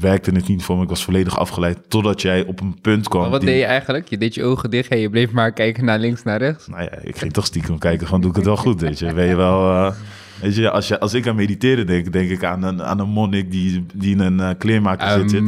werkte 0.00 0.30
het 0.30 0.48
niet 0.48 0.62
voor 0.62 0.76
me. 0.76 0.82
Ik 0.82 0.88
was 0.88 1.04
volledig 1.04 1.38
afgeleid 1.38 1.90
totdat 1.90 2.22
jij 2.22 2.44
op 2.44 2.60
een 2.60 2.80
punt 2.80 3.08
kwam. 3.08 3.22
Maar 3.22 3.30
wat 3.30 3.40
die... 3.40 3.50
deed 3.50 3.58
je 3.58 3.64
eigenlijk? 3.64 4.08
Je 4.08 4.18
deed 4.18 4.34
je 4.34 4.44
ogen 4.44 4.70
dicht 4.70 4.90
en 4.90 4.98
je 4.98 5.10
bleef 5.10 5.32
maar 5.32 5.52
kijken 5.52 5.84
naar 5.84 5.98
links, 5.98 6.22
naar 6.22 6.38
rechts? 6.38 6.66
Nou 6.66 6.82
ja, 6.82 6.98
ik 7.02 7.16
ging 7.16 7.32
toch 7.32 7.46
stiekem 7.46 7.78
kijken 7.78 8.06
van 8.06 8.20
doe 8.20 8.30
ik 8.30 8.36
het 8.36 8.44
wel 8.44 8.56
goed, 8.56 8.80
weet 8.80 8.98
je. 8.98 9.12
Ben 9.12 9.26
je 9.26 9.36
wel... 9.36 9.92
Weet 10.40 10.56
je, 10.56 10.70
als, 10.70 10.88
je, 10.88 11.00
als 11.00 11.14
ik 11.14 11.26
aan 11.26 11.36
mediteren 11.36 11.86
denk, 11.86 12.12
denk 12.12 12.30
ik 12.30 12.44
aan 12.44 12.62
een, 12.62 12.82
aan 12.82 12.98
een 12.98 13.08
monnik 13.08 13.50
die, 13.50 13.86
die 13.94 14.12
in 14.12 14.20
een 14.20 14.38
uh, 14.38 14.50
kleermaker 14.58 15.20
um... 15.20 15.28
zit. 15.28 15.44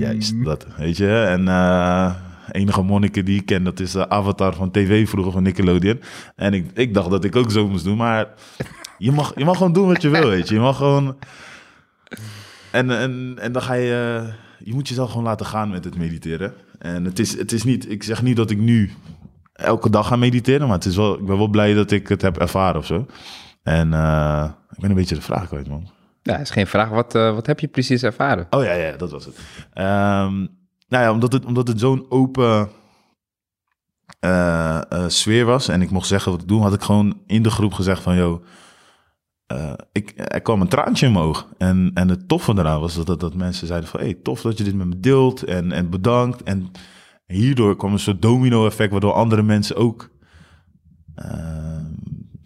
Juist, 0.00 0.44
dat, 0.44 0.66
weet 0.76 0.96
je. 0.96 1.08
En 1.08 1.46
uh, 1.46 2.14
enige 2.50 2.82
monniken 2.82 3.24
die 3.24 3.40
ik 3.40 3.46
ken, 3.46 3.64
dat 3.64 3.80
is 3.80 3.92
de 3.92 4.08
avatar 4.08 4.54
van 4.54 4.70
tv 4.70 5.08
vroeger 5.08 5.32
van 5.32 5.42
Nickelodeon. 5.42 6.00
En 6.36 6.54
ik, 6.54 6.70
ik 6.74 6.94
dacht 6.94 7.10
dat 7.10 7.24
ik 7.24 7.36
ook 7.36 7.50
zo 7.50 7.68
moest 7.68 7.84
doen, 7.84 7.96
maar 7.96 8.28
je 8.98 9.12
mag, 9.12 9.32
je 9.36 9.44
mag 9.44 9.56
gewoon 9.56 9.72
doen 9.72 9.86
wat 9.86 10.02
je 10.02 10.08
wil, 10.08 10.28
weet 10.28 10.48
je. 10.48 10.54
Je 10.54 10.60
mag 10.60 10.76
gewoon... 10.76 11.16
En, 12.70 12.90
en, 12.98 13.36
en 13.40 13.52
dan 13.52 13.62
ga 13.62 13.74
je... 13.74 14.22
Je 14.64 14.74
moet 14.74 14.88
jezelf 14.88 15.10
gewoon 15.10 15.24
laten 15.24 15.46
gaan 15.46 15.70
met 15.70 15.84
het 15.84 15.98
mediteren. 15.98 16.52
En 16.78 17.04
het 17.04 17.18
is, 17.18 17.38
het 17.38 17.52
is 17.52 17.64
niet... 17.64 17.90
Ik 17.90 18.02
zeg 18.02 18.22
niet 18.22 18.36
dat 18.36 18.50
ik 18.50 18.58
nu 18.58 18.90
elke 19.52 19.90
dag 19.90 20.06
ga 20.06 20.16
mediteren, 20.16 20.66
maar 20.66 20.76
het 20.76 20.86
is 20.86 20.96
wel, 20.96 21.18
ik 21.18 21.26
ben 21.26 21.36
wel 21.36 21.48
blij 21.48 21.74
dat 21.74 21.90
ik 21.90 22.08
het 22.08 22.22
heb 22.22 22.38
ervaren 22.38 22.80
of 22.80 22.86
zo. 22.86 23.06
En 23.62 23.92
uh, 23.92 24.50
ik 24.70 24.80
ben 24.80 24.90
een 24.90 24.96
beetje 24.96 25.14
de 25.14 25.20
vraag 25.20 25.46
kwijt, 25.46 25.68
man. 25.68 25.88
Ja, 26.22 26.36
is 26.36 26.50
geen 26.50 26.66
vraag. 26.66 26.88
Wat, 26.88 27.14
uh, 27.14 27.34
wat 27.34 27.46
heb 27.46 27.60
je 27.60 27.68
precies 27.68 28.02
ervaren? 28.02 28.46
Oh 28.50 28.64
ja, 28.64 28.72
ja 28.72 28.96
dat 28.96 29.10
was 29.10 29.24
het. 29.24 29.36
Um, 29.74 30.58
nou 30.88 31.04
ja, 31.04 31.12
omdat 31.12 31.32
het, 31.32 31.44
omdat 31.44 31.68
het 31.68 31.80
zo'n 31.80 32.06
open 32.08 32.68
uh, 34.24 34.80
sfeer 35.06 35.44
was 35.44 35.68
en 35.68 35.82
ik 35.82 35.90
mocht 35.90 36.06
zeggen 36.06 36.32
wat 36.32 36.40
ik 36.40 36.48
doe, 36.48 36.62
had 36.62 36.74
ik 36.74 36.82
gewoon 36.82 37.20
in 37.26 37.42
de 37.42 37.50
groep 37.50 37.72
gezegd 37.72 38.02
van, 38.02 38.16
joh, 38.16 38.44
ik, 39.92 40.12
er 40.16 40.40
kwam 40.40 40.60
een 40.60 40.68
traantje 40.68 41.06
in 41.06 41.12
mijn 41.12 41.24
oog. 41.24 41.48
En, 41.58 41.90
en 41.94 42.08
het 42.08 42.28
toffe 42.28 42.52
eraan 42.52 42.80
was 42.80 42.94
dat, 42.94 43.06
dat, 43.06 43.20
dat 43.20 43.34
mensen 43.34 43.66
zeiden 43.66 43.88
van, 43.88 44.00
hey, 44.00 44.14
tof 44.14 44.40
dat 44.40 44.58
je 44.58 44.64
dit 44.64 44.74
met 44.74 44.86
me 44.86 45.00
deelt 45.00 45.42
en, 45.42 45.72
en 45.72 45.90
bedankt. 45.90 46.42
En 46.42 46.70
hierdoor 47.26 47.76
kwam 47.76 47.92
een 47.92 47.98
soort 47.98 48.22
domino-effect, 48.22 48.90
waardoor 48.90 49.12
andere 49.12 49.42
mensen 49.42 49.76
ook 49.76 50.10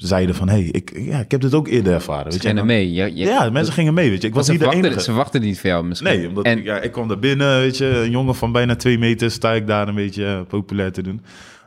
zeiden 0.06 0.34
van, 0.34 0.48
hé, 0.48 0.54
hey, 0.54 0.64
ik, 0.64 0.92
ja, 0.98 1.18
ik 1.18 1.30
heb 1.30 1.40
dit 1.40 1.54
ook 1.54 1.68
eerder 1.68 1.92
ervaren. 1.92 2.24
Weet 2.24 2.40
ze 2.40 2.48
gingen 2.48 2.66
mee. 2.66 2.92
Je, 2.92 3.14
je, 3.14 3.24
ja, 3.24 3.50
mensen 3.50 3.74
gingen 3.74 3.94
mee, 3.94 4.10
weet 4.10 4.22
je. 4.22 4.28
Ik 4.28 4.34
was 4.34 4.48
niet 4.48 4.60
wachten, 4.60 4.82
de 4.82 4.88
enige. 4.88 5.02
Ze 5.02 5.12
wachten 5.12 5.40
niet 5.40 5.60
voor 5.60 5.70
jou 5.70 5.84
misschien. 5.84 6.08
Nee, 6.08 6.28
omdat 6.28 6.44
en... 6.44 6.58
ik, 6.58 6.64
ja, 6.64 6.80
ik 6.80 6.92
kwam 6.92 7.08
daar 7.08 7.18
binnen, 7.18 7.58
weet 7.58 7.76
je. 7.76 7.86
Een 7.86 8.10
jongen 8.10 8.34
van 8.34 8.52
bijna 8.52 8.76
twee 8.76 8.98
meter 8.98 9.30
sta 9.30 9.52
ik 9.52 9.66
daar 9.66 9.88
een 9.88 9.94
beetje 9.94 10.24
uh, 10.24 10.40
populair 10.48 10.92
te 10.92 11.02
doen. 11.02 11.20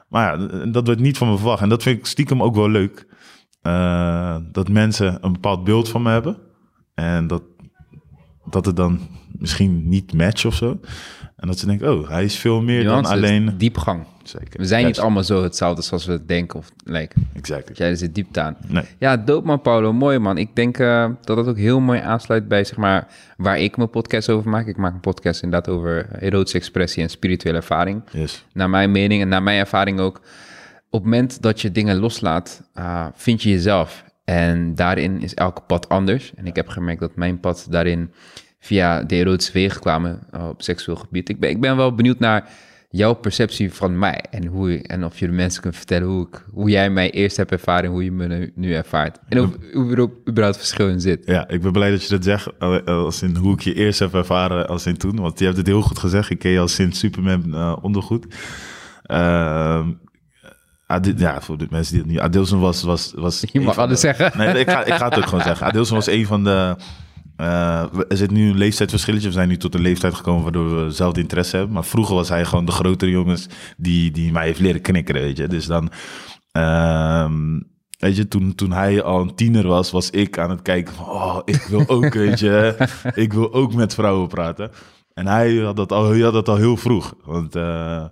Maar 0.09 0.39
ja, 0.39 0.65
dat 0.65 0.87
werd 0.87 0.99
niet 0.99 1.17
van 1.17 1.29
me 1.29 1.37
verwacht. 1.37 1.61
En 1.61 1.69
dat 1.69 1.83
vind 1.83 1.97
ik 1.97 2.05
stiekem 2.05 2.43
ook 2.43 2.55
wel 2.55 2.69
leuk. 2.69 3.07
Uh, 3.63 4.35
dat 4.51 4.69
mensen 4.69 5.17
een 5.21 5.33
bepaald 5.33 5.63
beeld 5.63 5.89
van 5.89 6.01
me 6.01 6.09
hebben. 6.09 6.37
En 6.95 7.27
dat, 7.27 7.43
dat 8.49 8.65
het 8.65 8.75
dan 8.75 8.99
misschien 9.31 9.89
niet 9.89 10.13
matcht 10.13 10.45
of 10.45 10.55
zo. 10.55 10.79
En 11.37 11.47
dat 11.47 11.59
ze 11.59 11.65
denken, 11.65 11.93
oh, 11.93 12.09
hij 12.09 12.23
is 12.23 12.35
veel 12.35 12.61
meer 12.61 12.83
Nuance, 12.83 13.01
dan 13.01 13.11
alleen... 13.11 13.53
Diepgang. 13.57 14.05
Zeker. 14.23 14.59
We 14.59 14.65
zijn 14.65 14.85
niet 14.85 14.99
allemaal 14.99 15.23
zo 15.23 15.43
hetzelfde 15.43 15.81
zoals 15.81 16.05
we 16.05 16.25
denken 16.25 16.59
of 16.59 16.71
lijken. 16.83 17.27
Exact. 17.33 17.77
Jij 17.77 17.95
zit 17.95 18.15
diepte 18.15 18.41
aan. 18.41 18.57
Nee. 18.67 18.83
Ja, 18.97 19.17
dope 19.17 19.47
man, 19.47 19.61
Paulo. 19.61 19.93
Mooi 19.93 20.19
man. 20.19 20.37
Ik 20.37 20.55
denk 20.55 20.77
uh, 20.77 21.09
dat 21.21 21.37
dat 21.37 21.47
ook 21.47 21.57
heel 21.57 21.79
mooi 21.79 21.99
aansluit 21.99 22.47
bij, 22.47 22.63
zeg 22.63 22.77
maar, 22.77 23.07
waar 23.37 23.59
ik 23.59 23.77
mijn 23.77 23.89
podcast 23.89 24.29
over 24.29 24.49
maak. 24.49 24.67
Ik 24.67 24.77
maak 24.77 24.93
een 24.93 24.99
podcast 24.99 25.43
inderdaad 25.43 25.73
over 25.73 26.07
erotische 26.19 26.57
expressie 26.57 27.03
en 27.03 27.09
spirituele 27.09 27.57
ervaring. 27.57 28.01
Yes. 28.11 28.45
Naar 28.53 28.69
mijn 28.69 28.91
mening 28.91 29.21
en 29.21 29.27
naar 29.27 29.43
mijn 29.43 29.59
ervaring 29.59 29.99
ook. 29.99 30.15
Op 30.89 31.03
het 31.03 31.03
moment 31.03 31.41
dat 31.41 31.61
je 31.61 31.71
dingen 31.71 31.97
loslaat, 31.97 32.63
uh, 32.77 33.05
vind 33.13 33.43
je 33.43 33.49
jezelf. 33.49 34.03
En 34.25 34.75
daarin 34.75 35.21
is 35.21 35.33
elke 35.33 35.61
pad 35.61 35.89
anders. 35.89 36.33
En 36.35 36.47
ik 36.47 36.55
heb 36.55 36.67
gemerkt 36.67 37.01
dat 37.01 37.15
mijn 37.15 37.39
pad 37.39 37.67
daarin 37.69 38.11
via 38.67 39.03
de 39.03 39.15
erotische 39.15 39.53
wegen 39.53 39.81
kwamen 39.81 40.19
uh, 40.35 40.47
op 40.47 40.61
seksueel 40.61 40.97
gebied. 40.97 41.29
Ik 41.29 41.39
ben, 41.39 41.49
ik 41.49 41.61
ben 41.61 41.77
wel 41.77 41.95
benieuwd 41.95 42.19
naar 42.19 42.49
jouw 42.89 43.13
perceptie 43.13 43.73
van 43.73 43.99
mij 43.99 44.23
en, 44.29 44.45
hoe 44.45 44.81
en 44.81 45.05
of 45.05 45.19
je 45.19 45.25
de 45.25 45.31
mensen 45.31 45.61
kunt 45.61 45.75
vertellen 45.75 46.07
hoe, 46.07 46.27
ik, 46.27 46.45
hoe 46.51 46.69
jij 46.69 46.89
mij 46.89 47.11
eerst 47.11 47.37
hebt 47.37 47.51
ervaren 47.51 47.83
en 47.83 47.91
hoe 47.91 48.03
je 48.03 48.11
me 48.11 48.27
nu, 48.27 48.51
nu 48.55 48.73
ervaart. 48.73 49.19
En 49.29 49.41
of 49.41 49.49
hoe 49.73 49.95
er 49.95 50.09
überhaupt 50.29 50.57
verschil 50.57 50.89
in 50.89 51.01
zit. 51.01 51.21
Ja, 51.25 51.47
ik 51.47 51.61
ben 51.61 51.71
blij 51.71 51.91
dat 51.91 52.03
je 52.03 52.09
dat 52.09 52.23
zegt, 52.23 52.59
als 52.85 53.21
in 53.21 53.35
hoe 53.35 53.53
ik 53.53 53.61
je 53.61 53.73
eerst 53.73 53.99
heb 53.99 54.13
ervaren 54.13 54.67
als 54.67 54.85
in 54.85 54.97
toen. 54.97 55.15
Want 55.15 55.39
je 55.39 55.45
hebt 55.45 55.57
het 55.57 55.67
heel 55.67 55.81
goed 55.81 55.99
gezegd, 55.99 56.29
ik 56.29 56.39
ken 56.39 56.51
je 56.51 56.59
al 56.59 56.67
sinds 56.67 56.99
Superman 56.99 57.43
uh, 57.47 57.75
ondergoed. 57.81 58.25
Uh, 59.11 59.87
ja, 61.15 61.41
voor 61.41 61.57
de 61.57 61.67
mensen 61.69 61.93
die 61.93 62.01
het 62.01 62.11
niet... 62.11 62.19
Adilson 62.19 62.59
was... 62.59 62.83
was, 62.83 63.13
was 63.15 63.43
je 63.51 63.61
mag 63.61 63.77
alles 63.77 64.01
de, 64.01 64.13
zeggen. 64.13 64.37
Nee, 64.37 64.59
ik 64.59 64.69
ga, 64.69 64.85
ik 64.85 64.93
ga 64.93 65.05
het 65.05 65.17
ook 65.17 65.25
gewoon 65.25 65.43
zeggen. 65.43 65.67
Adilson 65.67 65.95
was 65.95 66.07
een 66.07 66.25
van 66.25 66.43
de... 66.43 66.75
Uh, 67.41 67.81
er 68.09 68.17
zit 68.17 68.31
nu 68.31 68.49
een 68.49 68.57
leeftijdsverschilletje. 68.57 69.27
We 69.27 69.33
zijn 69.33 69.47
nu 69.47 69.57
tot 69.57 69.75
een 69.75 69.81
leeftijd 69.81 70.13
gekomen 70.13 70.43
waardoor 70.43 70.85
we 70.85 70.91
zelf 70.91 71.17
interesse 71.17 71.55
hebben. 71.55 71.73
Maar 71.73 71.85
vroeger 71.85 72.15
was 72.15 72.29
hij 72.29 72.45
gewoon 72.45 72.65
de 72.65 72.71
grotere 72.71 73.11
jongens 73.11 73.47
die, 73.77 74.11
die 74.11 74.31
mij 74.31 74.45
heeft 74.45 74.59
leren 74.59 74.81
knikkeren, 74.81 75.21
weet 75.21 75.37
je. 75.37 75.47
Dus 75.47 75.65
dan... 75.65 75.89
Uh, 76.57 77.29
Weet 77.97 78.15
je, 78.15 78.27
toen, 78.27 78.55
toen 78.55 78.71
hij 78.71 79.03
al 79.03 79.21
een 79.21 79.35
tiener 79.35 79.67
was, 79.67 79.91
was 79.91 80.09
ik 80.09 80.37
aan 80.37 80.49
het 80.49 80.61
kijken 80.61 80.93
van... 80.93 81.05
Oh, 81.05 81.39
ik 81.45 81.61
wil 81.61 81.87
ook, 81.87 82.13
weet 82.23 82.39
je, 82.39 82.75
ik 83.13 83.33
wil 83.33 83.53
ook 83.53 83.73
met 83.73 83.93
vrouwen 83.93 84.27
praten. 84.27 84.71
En 85.13 85.27
hij 85.27 85.55
had 85.55 85.75
dat 85.75 85.91
al, 85.91 86.09
hij 86.09 86.19
had 86.19 86.33
dat 86.33 86.49
al 86.49 86.55
heel 86.55 86.77
vroeg. 86.77 87.15
Want 87.25 87.55
uh, 87.55 88.05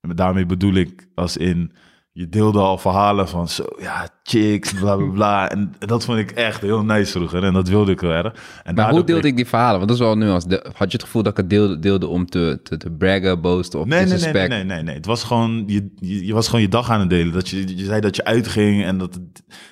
daarmee 0.00 0.46
bedoel 0.46 0.74
ik 0.74 1.08
als 1.14 1.36
in 1.36 1.72
je 2.16 2.28
deelde 2.28 2.58
al 2.58 2.78
verhalen 2.78 3.28
van 3.28 3.48
zo, 3.48 3.64
ja, 3.78 4.08
chicks, 4.22 4.72
bla 4.72 4.96
bla 4.96 5.06
bla. 5.06 5.48
En, 5.54 5.74
dat 5.78 6.04
vond 6.04 6.18
ik 6.18 6.30
echt 6.30 6.60
heel 6.60 6.84
nice 6.84 7.12
vroeger 7.12 7.44
en 7.44 7.52
dat 7.52 7.68
wilde 7.68 7.92
ik 7.92 8.00
wel 8.00 8.10
erg. 8.10 8.34
En 8.64 8.74
maar 8.74 8.90
hoe 8.90 9.04
deelde 9.04 9.28
ik... 9.28 9.36
die 9.36 9.46
verhalen? 9.46 9.76
Want 9.76 9.88
dat 9.88 9.98
is 9.98 10.04
wel 10.04 10.16
nu 10.16 10.28
als 10.28 10.44
had 10.74 10.90
je 10.90 10.96
het 10.96 11.02
gevoel 11.02 11.22
dat 11.22 11.32
ik 11.32 11.38
het 11.38 11.50
deelde, 11.50 11.78
deelde 11.78 12.06
om 12.06 12.26
te, 12.26 12.60
te, 12.62 12.76
te 12.76 12.90
braggen, 12.90 13.40
boosten 13.40 13.80
of 13.80 13.86
nee, 13.86 14.06
nee, 14.06 14.18
nee, 14.18 14.32
nee, 14.32 14.48
nee, 14.48 14.64
nee, 14.64 14.82
nee. 14.82 14.94
Het 14.94 15.06
was 15.06 15.24
gewoon, 15.24 15.64
je, 15.66 15.90
je, 16.00 16.32
was 16.32 16.46
gewoon 16.46 16.60
je 16.60 16.68
dag 16.68 16.90
aan 16.90 17.00
het 17.00 17.10
delen. 17.10 17.32
Dat 17.32 17.48
je, 17.48 17.76
je 17.76 17.84
zei 17.84 18.00
dat 18.00 18.16
je 18.16 18.24
uitging 18.24 18.84
en 18.84 18.98
dat, 18.98 19.18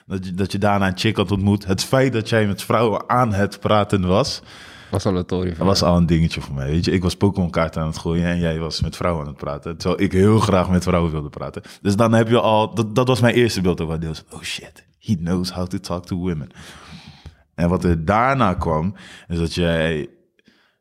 dat, 0.06 0.26
je, 0.26 0.34
dat 0.34 0.52
je 0.52 0.58
daarna 0.58 0.86
een 0.86 0.98
chick 0.98 1.16
had 1.16 1.30
ontmoet. 1.30 1.66
Het 1.66 1.84
feit 1.84 2.12
dat 2.12 2.28
jij 2.28 2.46
met 2.46 2.62
vrouwen 2.62 3.08
aan 3.08 3.32
het 3.32 3.60
praten 3.60 4.06
was 4.06 4.42
was 4.92 5.06
al 5.06 5.16
een 5.16 5.26
tory 5.26 5.48
Dat 5.48 5.66
was 5.66 5.82
al 5.82 5.96
een 5.96 6.06
dingetje 6.06 6.40
voor 6.40 6.54
mij. 6.54 6.70
Weet 6.70 6.84
je, 6.84 6.90
ik 6.90 7.02
was 7.02 7.16
Pokémon 7.16 7.50
kaarten 7.50 7.80
aan 7.82 7.86
het 7.86 7.98
gooien 7.98 8.26
en 8.26 8.38
jij 8.38 8.58
was 8.58 8.80
met 8.80 8.96
vrouwen 8.96 9.22
aan 9.22 9.28
het 9.28 9.36
praten. 9.36 9.76
Terwijl 9.76 10.02
ik 10.02 10.12
heel 10.12 10.38
graag 10.38 10.70
met 10.70 10.82
vrouwen 10.82 11.10
wilde 11.12 11.28
praten. 11.28 11.62
Dus 11.82 11.96
dan 11.96 12.12
heb 12.12 12.28
je 12.28 12.40
al, 12.40 12.74
dat, 12.74 12.94
dat 12.94 13.08
was 13.08 13.20
mijn 13.20 13.34
eerste 13.34 13.60
beeld 13.60 13.80
over 13.80 14.00
deels. 14.00 14.24
Oh 14.30 14.42
shit, 14.42 14.86
he 14.98 15.14
knows 15.14 15.52
how 15.52 15.66
to 15.66 15.78
talk 15.78 16.06
to 16.06 16.16
women. 16.16 16.48
En 17.54 17.68
wat 17.68 17.84
er 17.84 18.04
daarna 18.04 18.54
kwam, 18.54 18.94
is 19.28 19.38
dat 19.38 19.54
jij 19.54 20.08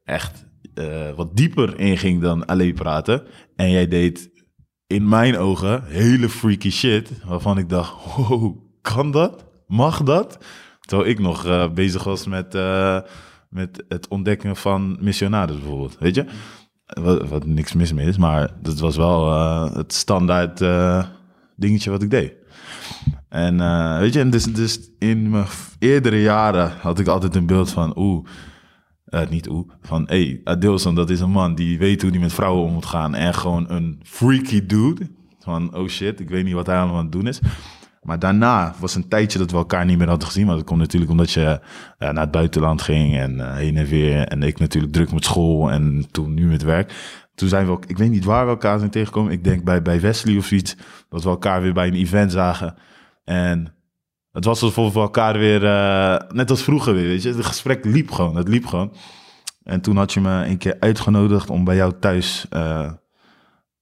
echt 0.03 0.45
uh, 0.75 1.09
wat 1.15 1.35
dieper 1.35 1.79
inging 1.79 2.21
dan 2.21 2.45
alleen 2.45 2.73
praten. 2.73 3.23
En 3.55 3.71
jij 3.71 3.87
deed 3.87 4.29
in 4.87 5.09
mijn 5.09 5.37
ogen 5.37 5.83
hele 5.85 6.29
freaky 6.29 6.69
shit, 6.69 7.09
waarvan 7.25 7.57
ik 7.57 7.69
dacht, 7.69 8.15
wow, 8.15 8.57
kan 8.81 9.11
dat? 9.11 9.45
Mag 9.67 10.03
dat? 10.03 10.45
Terwijl 10.81 11.09
ik 11.09 11.19
nog 11.19 11.45
uh, 11.45 11.69
bezig 11.69 12.03
was 12.03 12.25
met... 12.25 12.55
Uh, 12.55 12.99
met 13.51 13.83
het 13.87 14.07
ontdekken 14.07 14.55
van 14.55 14.97
missionaris 14.99 15.59
bijvoorbeeld. 15.59 15.97
Weet 15.99 16.15
je? 16.15 16.25
Wat, 16.85 17.27
wat 17.29 17.45
niks 17.45 17.73
mis 17.73 17.93
mee 17.93 18.07
is, 18.07 18.17
maar 18.17 18.53
dat 18.61 18.79
was 18.79 18.97
wel 18.97 19.27
uh, 19.27 19.75
het 19.75 19.93
standaard 19.93 20.61
uh, 20.61 21.05
dingetje 21.55 21.89
wat 21.89 22.01
ik 22.01 22.09
deed. 22.09 22.33
En 23.29 23.59
uh, 23.59 23.99
weet 23.99 24.13
je, 24.13 24.29
dus, 24.29 24.43
dus 24.43 24.79
in 24.99 25.29
mijn 25.29 25.45
eerdere 25.79 26.21
jaren 26.21 26.71
had 26.79 26.99
ik 26.99 27.07
altijd 27.07 27.35
een 27.35 27.45
beeld 27.45 27.69
van, 27.69 27.97
oeh, 27.97 28.25
niet 29.29 29.49
oeh, 29.49 29.69
van 29.81 30.03
hey, 30.07 30.41
Adilson, 30.43 30.95
dat 30.95 31.09
is 31.09 31.19
een 31.19 31.31
man 31.31 31.55
die 31.55 31.77
weet 31.77 32.01
hoe 32.01 32.11
hij 32.11 32.19
met 32.19 32.33
vrouwen 32.33 32.65
om 32.65 32.73
moet 32.73 32.85
gaan 32.85 33.15
en 33.15 33.33
gewoon 33.33 33.69
een 33.69 33.99
freaky 34.03 34.65
dude. 34.65 35.09
Van, 35.39 35.75
oh 35.75 35.87
shit, 35.87 36.19
ik 36.19 36.29
weet 36.29 36.43
niet 36.43 36.53
wat 36.53 36.65
hij 36.65 36.77
allemaal 36.77 36.97
aan 36.97 37.03
het 37.03 37.11
doen 37.11 37.27
is. 37.27 37.39
Maar 38.01 38.19
daarna 38.19 38.75
was 38.79 38.95
een 38.95 39.07
tijdje 39.07 39.39
dat 39.39 39.51
we 39.51 39.57
elkaar 39.57 39.85
niet 39.85 39.97
meer 39.97 40.07
hadden 40.07 40.27
gezien. 40.27 40.45
Maar 40.45 40.55
dat 40.55 40.65
komt 40.65 40.79
natuurlijk 40.79 41.11
omdat 41.11 41.31
je 41.31 41.41
uh, 41.41 41.59
naar 41.97 42.23
het 42.23 42.31
buitenland 42.31 42.81
ging 42.81 43.17
en 43.17 43.35
uh, 43.35 43.55
heen 43.55 43.77
en 43.77 43.85
weer. 43.85 44.27
En 44.27 44.43
ik 44.43 44.59
natuurlijk 44.59 44.93
druk 44.93 45.11
met 45.11 45.23
school 45.23 45.71
en 45.71 46.05
toen 46.11 46.33
nu 46.33 46.47
met 46.47 46.63
werk. 46.63 46.93
Toen 47.35 47.47
zijn 47.49 47.65
we 47.65 47.71
ook, 47.71 47.85
ik 47.85 47.97
weet 47.97 48.09
niet 48.09 48.25
waar 48.25 48.45
we 48.45 48.51
elkaar 48.51 48.79
zijn 48.79 48.91
tegengekomen. 48.91 49.31
Ik 49.31 49.43
denk 49.43 49.63
bij, 49.63 49.81
bij 49.81 50.01
Wesley 50.01 50.37
of 50.37 50.45
zoiets. 50.45 50.75
Dat 51.09 51.23
we 51.23 51.29
elkaar 51.29 51.61
weer 51.61 51.73
bij 51.73 51.87
een 51.87 51.93
event 51.93 52.31
zagen. 52.31 52.75
En 53.23 53.73
het 54.31 54.45
was 54.45 54.61
alsof 54.61 54.93
we 54.93 54.99
elkaar 54.99 55.37
weer, 55.37 55.63
uh, 55.63 56.17
net 56.29 56.49
als 56.49 56.63
vroeger 56.63 56.93
weer, 56.93 57.07
weet 57.07 57.23
je. 57.23 57.29
Het 57.29 57.45
gesprek 57.45 57.85
liep 57.85 58.11
gewoon, 58.11 58.35
het 58.35 58.47
liep 58.47 58.65
gewoon. 58.65 58.93
En 59.63 59.81
toen 59.81 59.97
had 59.97 60.13
je 60.13 60.21
me 60.21 60.45
een 60.45 60.57
keer 60.57 60.77
uitgenodigd 60.79 61.49
om 61.49 61.63
bij 61.63 61.75
jou 61.75 61.93
thuis 61.99 62.45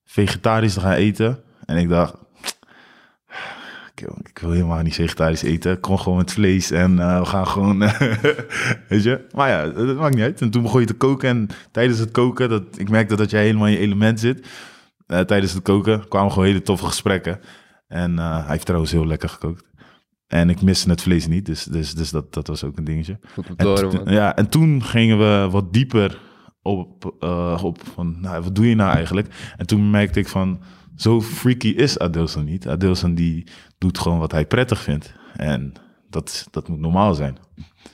vegetarisch 0.03 0.73
te 0.73 0.79
gaan 0.79 0.91
eten. 0.91 1.43
En 1.65 1.77
ik 1.77 1.89
dacht, 1.89 2.15
ik 4.01 4.39
wil 4.41 4.51
helemaal 4.51 4.81
niet 4.81 4.95
vegetarisch 4.95 5.41
eten. 5.41 5.71
Ik 5.71 5.81
kom 5.81 5.97
gewoon 5.97 6.17
met 6.17 6.31
vlees 6.31 6.71
en 6.71 6.91
uh, 6.91 7.19
we 7.19 7.25
gaan 7.25 7.47
gewoon, 7.47 7.79
weet 8.89 9.03
je. 9.03 9.25
Maar 9.31 9.49
ja, 9.49 9.67
dat 9.69 9.97
maakt 9.97 10.15
niet 10.15 10.23
uit. 10.23 10.41
En 10.41 10.49
toen 10.49 10.61
begon 10.61 10.79
je 10.79 10.87
te 10.87 10.93
koken 10.93 11.29
en 11.29 11.47
tijdens 11.71 11.99
het 11.99 12.11
koken, 12.11 12.49
dat, 12.49 12.63
ik 12.77 12.89
merkte 12.89 13.15
dat 13.15 13.29
jij 13.29 13.43
helemaal 13.43 13.67
in 13.67 13.73
je 13.73 13.79
element 13.79 14.19
zit. 14.19 14.47
Uh, 15.07 15.19
tijdens 15.19 15.53
het 15.53 15.63
koken 15.63 16.07
kwamen 16.07 16.31
gewoon 16.31 16.47
hele 16.47 16.61
toffe 16.61 16.85
gesprekken. 16.85 17.39
En 17.87 18.11
uh, 18.11 18.37
hij 18.37 18.51
heeft 18.51 18.65
trouwens 18.65 18.91
heel 18.91 19.07
lekker 19.07 19.29
gekookt. 19.29 19.67
En 20.27 20.49
ik 20.49 20.61
miste 20.61 20.89
het 20.89 21.01
vlees 21.01 21.27
niet, 21.27 21.45
dus, 21.45 21.63
dus, 21.63 21.93
dus 21.93 22.09
dat, 22.09 22.33
dat 22.33 22.47
was 22.47 22.63
ook 22.63 22.77
een 22.77 22.83
dingetje. 22.83 23.19
En, 23.55 24.13
ja, 24.13 24.35
en 24.35 24.49
toen 24.49 24.83
gingen 24.83 25.17
we 25.17 25.47
wat 25.51 25.73
dieper 25.73 26.19
op, 26.61 27.05
op 27.63 27.81
van, 27.93 28.17
nou, 28.21 28.43
wat 28.43 28.55
doe 28.55 28.69
je 28.69 28.75
nou 28.75 28.93
eigenlijk? 28.93 29.27
En 29.57 29.65
toen 29.65 29.89
merkte 29.89 30.19
ik 30.19 30.27
van, 30.27 30.61
zo 30.99 31.21
freaky 31.21 31.67
is 31.67 31.99
Adilson 31.99 32.43
niet. 32.45 32.67
Adilson 32.67 33.15
die 33.15 33.43
doet 33.77 33.99
gewoon 33.99 34.19
wat 34.19 34.31
hij 34.31 34.45
prettig 34.45 34.81
vindt. 34.81 35.13
En 35.35 35.73
dat, 36.09 36.47
dat 36.51 36.67
moet 36.67 36.79
normaal 36.79 37.13
zijn. 37.13 37.37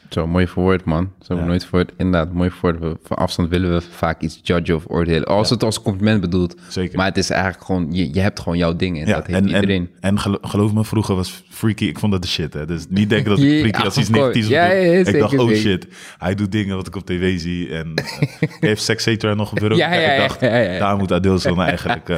Zo, 0.10 0.28
mooi 0.28 0.48
verwoord, 0.48 0.84
man. 0.84 1.12
Zo 1.22 1.36
ja. 1.36 1.46
nooit 1.46 1.66
voor 1.66 1.86
inderdaad, 1.98 2.34
mooi 2.34 2.50
voor 2.50 2.98
Van 3.04 3.18
afstand 3.18 3.50
willen 3.50 3.74
we 3.74 3.82
vaak 3.82 4.22
iets 4.22 4.40
judgen 4.44 4.76
of 4.76 4.84
oordelen. 4.88 5.26
Als 5.28 5.50
het 5.50 5.64
als 5.64 5.82
compliment 5.82 6.22
bedoelt. 6.22 6.56
Zeker. 6.68 6.98
Maar 6.98 7.06
het 7.06 7.18
is 7.18 7.30
eigenlijk 7.30 7.64
gewoon, 7.64 7.88
je, 7.92 8.14
je 8.14 8.20
hebt 8.20 8.40
gewoon 8.40 8.58
jouw 8.58 8.76
ding 8.76 9.00
en 9.00 9.08
ja, 9.08 9.16
dat 9.16 9.28
heeft 9.28 9.40
en, 9.40 9.48
iedereen. 9.48 9.90
En, 10.00 10.18
en 10.18 10.40
geloof 10.42 10.74
me, 10.74 10.86
vroeger 10.86 11.16
was 11.16 11.44
freaky, 11.50 11.86
ik 11.86 12.00
vond 12.00 12.12
dat 12.12 12.22
de 12.22 12.28
shit, 12.28 12.54
hè. 12.54 12.66
Dus 12.66 12.86
niet 12.90 13.10
denken 13.10 13.30
dat 13.30 13.40
ik 13.40 13.60
freaky 13.60 13.86
als 13.86 13.98
iets 13.98 14.10
negatiefs 14.10 14.48
ja, 14.48 14.66
Ik 14.66 15.20
dacht, 15.20 15.38
oh 15.38 15.52
shit, 15.52 15.88
hij 16.18 16.36
doet 16.36 16.52
dingen 16.52 16.76
wat 16.76 16.88
ik 16.88 16.96
op 16.96 17.06
tv 17.06 17.40
zie. 17.40 17.70
En 17.70 17.94
uh, 17.96 18.50
heeft 18.70 18.84
Sex 18.84 19.06
nog 19.36 19.50
gebeurd. 19.50 19.76
Ja, 19.76 19.94
ja, 19.94 20.12
ik 20.12 20.20
dacht, 20.20 20.40
daar 20.80 20.98
moet 20.98 21.12
Adil 21.12 21.40
zo 21.40 21.56
eigenlijk... 21.56 22.10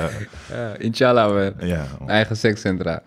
Uh, 0.51 0.69
inshallah, 0.77 1.33
we. 1.33 1.53
Eigen 2.05 2.37
sekscentra. 2.37 3.03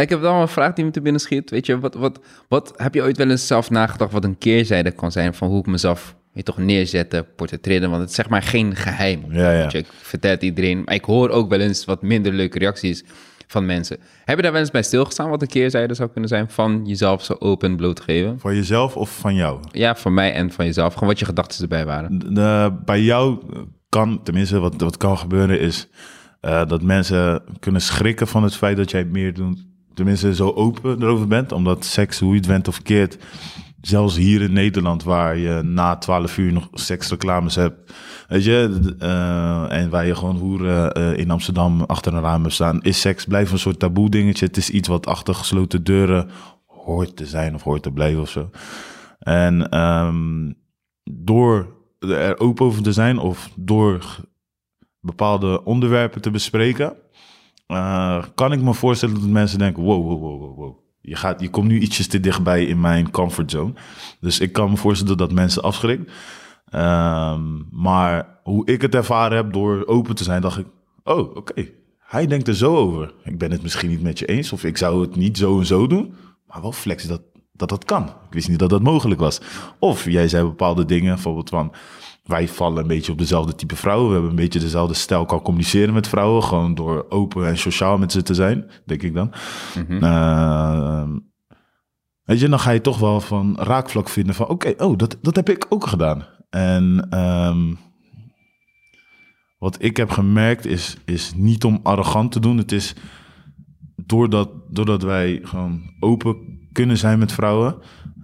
Ik 0.00 0.08
heb 0.08 0.22
dan 0.22 0.40
een 0.40 0.48
vraag 0.48 0.72
die 0.72 0.84
me 0.84 0.90
te 0.90 1.00
binnen 1.00 1.20
schiet. 1.20 1.50
Weet 1.50 1.66
je, 1.66 1.78
wat, 1.78 1.94
wat, 1.94 2.20
wat 2.48 2.72
heb 2.76 2.94
je 2.94 3.02
ooit 3.02 3.16
wel 3.16 3.30
eens 3.30 3.46
zelf 3.46 3.70
nagedacht 3.70 4.09
wat 4.10 4.24
een 4.24 4.38
keerzijde 4.38 4.90
kan 4.90 5.12
zijn 5.12 5.34
van 5.34 5.48
hoe 5.48 5.58
ik 5.58 5.66
mezelf 5.66 6.14
je 6.32 6.42
toch 6.42 6.58
neerzetten, 6.58 7.26
portretteren? 7.36 7.90
Want 7.90 8.00
het 8.00 8.10
is 8.10 8.16
zeg 8.16 8.28
maar 8.28 8.42
geen 8.42 8.76
geheim. 8.76 9.24
Ja, 9.28 9.52
ja. 9.52 9.72
Ik 9.72 9.86
vertel 10.02 10.30
het 10.30 10.42
iedereen, 10.42 10.82
maar 10.84 10.94
ik 10.94 11.04
hoor 11.04 11.28
ook 11.28 11.48
wel 11.48 11.60
eens 11.60 11.84
wat 11.84 12.02
minder 12.02 12.32
leuke 12.32 12.58
reacties 12.58 13.04
van 13.46 13.66
mensen. 13.66 13.98
Heb 14.24 14.36
je 14.36 14.42
daar 14.42 14.52
wel 14.52 14.60
eens 14.60 14.70
bij 14.70 14.82
stilgestaan 14.82 15.30
wat 15.30 15.42
een 15.42 15.48
keerzijde 15.48 15.94
zou 15.94 16.10
kunnen 16.10 16.28
zijn 16.28 16.50
van 16.50 16.82
jezelf 16.84 17.24
zo 17.24 17.36
open 17.38 17.76
blootgeven? 17.76 18.40
Van 18.40 18.54
jezelf 18.54 18.96
of 18.96 19.18
van 19.18 19.34
jou? 19.34 19.60
Ja, 19.72 19.96
van 19.96 20.14
mij 20.14 20.32
en 20.32 20.50
van 20.50 20.64
jezelf. 20.64 20.92
Gewoon 20.92 21.08
wat 21.08 21.18
je 21.18 21.24
gedachten 21.24 21.62
erbij 21.62 21.84
waren. 21.84 22.34
De, 22.34 22.72
bij 22.84 23.02
jou 23.02 23.38
kan, 23.88 24.22
tenminste 24.22 24.58
wat, 24.58 24.80
wat 24.80 24.96
kan 24.96 25.18
gebeuren 25.18 25.60
is... 25.60 25.88
Uh, 26.44 26.66
dat 26.66 26.82
mensen 26.82 27.42
kunnen 27.58 27.80
schrikken 27.80 28.26
van 28.26 28.42
het 28.42 28.56
feit 28.56 28.76
dat 28.76 28.90
jij 28.90 29.04
meer 29.04 29.34
doet 29.34 29.66
tenminste 29.94 30.34
zo 30.34 30.50
open 30.50 31.02
erover 31.02 31.26
bent. 31.26 31.52
Omdat 31.52 31.84
seks, 31.84 32.18
hoe 32.18 32.30
je 32.30 32.36
het 32.36 32.46
went 32.46 32.68
of 32.68 32.82
keert, 32.82 33.18
zelfs 33.80 34.16
hier 34.16 34.42
in 34.42 34.52
Nederland, 34.52 35.02
waar 35.02 35.36
je 35.36 35.62
na 35.62 35.96
12 35.96 36.38
uur 36.38 36.52
nog 36.52 36.68
seksreclames 36.72 37.54
hebt. 37.54 37.92
Weet 38.28 38.44
je, 38.44 38.94
uh, 39.02 39.72
en 39.72 39.90
waar 39.90 40.06
je 40.06 40.14
gewoon 40.14 40.36
hoeren 40.36 40.98
uh, 40.98 41.18
in 41.18 41.30
Amsterdam 41.30 41.80
achter 41.80 42.14
een 42.14 42.22
raam 42.22 42.50
staan, 42.50 42.82
is 42.82 43.00
seks 43.00 43.24
blijft 43.24 43.52
een 43.52 43.58
soort 43.58 43.78
taboe 43.78 44.10
dingetje. 44.10 44.46
Het 44.46 44.56
is 44.56 44.70
iets 44.70 44.88
wat 44.88 45.06
achter 45.06 45.34
gesloten 45.34 45.84
deuren 45.84 46.30
hoort 46.66 47.16
te 47.16 47.26
zijn 47.26 47.54
of 47.54 47.62
hoort 47.62 47.82
te 47.82 47.92
blijven 47.92 48.20
of 48.20 48.30
zo. 48.30 48.50
En 49.18 49.80
um, 49.80 50.54
door 51.04 51.78
er 51.98 52.40
open 52.40 52.66
over 52.66 52.82
te 52.82 52.92
zijn 52.92 53.18
of 53.18 53.50
door 53.56 54.20
bepaalde 55.00 55.64
onderwerpen 55.64 56.20
te 56.20 56.30
bespreken, 56.30 56.96
uh, 57.68 58.24
kan 58.34 58.52
ik 58.52 58.62
me 58.62 58.74
voorstellen 58.74 59.14
dat 59.14 59.28
mensen 59.28 59.58
denken: 59.58 59.82
wow, 59.82 60.06
wow, 60.06 60.20
wow, 60.20 60.56
wow, 60.56 60.78
Je, 61.00 61.16
gaat, 61.16 61.40
je 61.40 61.50
komt 61.50 61.68
nu 61.68 61.80
ietsjes 61.80 62.06
te 62.06 62.20
dichtbij 62.20 62.64
in 62.64 62.80
mijn 62.80 63.10
comfortzone. 63.10 63.72
Dus 64.20 64.40
ik 64.40 64.52
kan 64.52 64.70
me 64.70 64.76
voorstellen 64.76 65.16
dat 65.16 65.32
mensen 65.32 65.62
afschrikken. 65.62 66.08
Um, 66.74 67.66
maar 67.70 68.38
hoe 68.42 68.66
ik 68.66 68.82
het 68.82 68.94
ervaren 68.94 69.36
heb 69.36 69.52
door 69.52 69.86
open 69.86 70.14
te 70.14 70.24
zijn, 70.24 70.40
dacht 70.40 70.58
ik: 70.58 70.66
oh, 71.04 71.36
oké. 71.36 71.68
Hij 71.98 72.26
denkt 72.26 72.48
er 72.48 72.56
zo 72.56 72.76
over. 72.76 73.14
Ik 73.24 73.38
ben 73.38 73.50
het 73.50 73.62
misschien 73.62 73.88
niet 73.88 74.02
met 74.02 74.18
je 74.18 74.26
eens, 74.26 74.52
of 74.52 74.64
ik 74.64 74.76
zou 74.76 75.00
het 75.00 75.16
niet 75.16 75.38
zo 75.38 75.58
en 75.58 75.66
zo 75.66 75.86
doen. 75.86 76.14
Maar 76.46 76.60
wel 76.60 76.72
flex 76.72 77.04
dat 77.04 77.20
dat, 77.60 77.68
dat 77.68 77.84
kan. 77.84 78.02
Ik 78.02 78.32
wist 78.32 78.48
niet 78.48 78.58
dat 78.58 78.70
dat 78.70 78.82
mogelijk 78.82 79.20
was. 79.20 79.40
Of 79.78 80.04
jij 80.04 80.28
zei 80.28 80.44
bepaalde 80.44 80.84
dingen, 80.84 81.14
bijvoorbeeld 81.14 81.48
van 81.48 81.72
wij 82.30 82.48
vallen 82.48 82.82
een 82.82 82.88
beetje 82.88 83.12
op 83.12 83.18
dezelfde 83.18 83.54
type 83.54 83.76
vrouwen. 83.76 84.06
We 84.06 84.12
hebben 84.12 84.30
een 84.30 84.36
beetje 84.36 84.60
dezelfde 84.60 84.94
stijl 84.94 85.24
kan 85.24 85.42
communiceren 85.42 85.94
met 85.94 86.08
vrouwen. 86.08 86.42
Gewoon 86.42 86.74
door 86.74 87.06
open 87.08 87.46
en 87.46 87.58
sociaal 87.58 87.98
met 87.98 88.12
ze 88.12 88.22
te 88.22 88.34
zijn, 88.34 88.70
denk 88.84 89.02
ik 89.02 89.14
dan. 89.14 89.32
Mm 89.88 91.28
weet 92.24 92.40
je, 92.40 92.48
dan 92.48 92.58
ga 92.58 92.70
je 92.70 92.80
toch 92.80 92.98
wel 92.98 93.20
van 93.20 93.56
raakvlak 93.58 94.08
vinden 94.08 94.34
van... 94.34 94.48
oké, 94.48 94.74
oh, 94.76 94.96
dat, 94.96 95.18
dat 95.22 95.36
heb 95.36 95.48
ik 95.48 95.66
ook 95.68 95.86
gedaan. 95.86 96.24
En 96.50 97.08
um, 97.18 97.78
wat 99.58 99.82
ik 99.82 99.96
heb 99.96 100.10
gemerkt 100.10 100.66
is, 100.66 100.96
is 101.04 101.32
niet 101.36 101.64
om 101.64 101.80
arrogant 101.82 102.32
te 102.32 102.40
doen. 102.40 102.56
Het 102.56 102.72
is 102.72 102.94
doordat, 103.96 104.50
doordat 104.68 105.02
wij 105.02 105.40
gewoon 105.42 105.82
open 106.00 106.36
kunnen 106.72 106.98
zijn 106.98 107.18
met 107.18 107.32
vrouwen... 107.32 107.76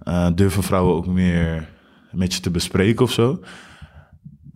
Uh, 0.03 0.27
durven 0.35 0.63
vrouwen 0.63 0.95
ook 0.95 1.07
meer 1.07 1.69
met 2.11 2.33
je 2.33 2.39
te 2.39 2.51
bespreken 2.51 3.05
of 3.05 3.11
zo. 3.11 3.39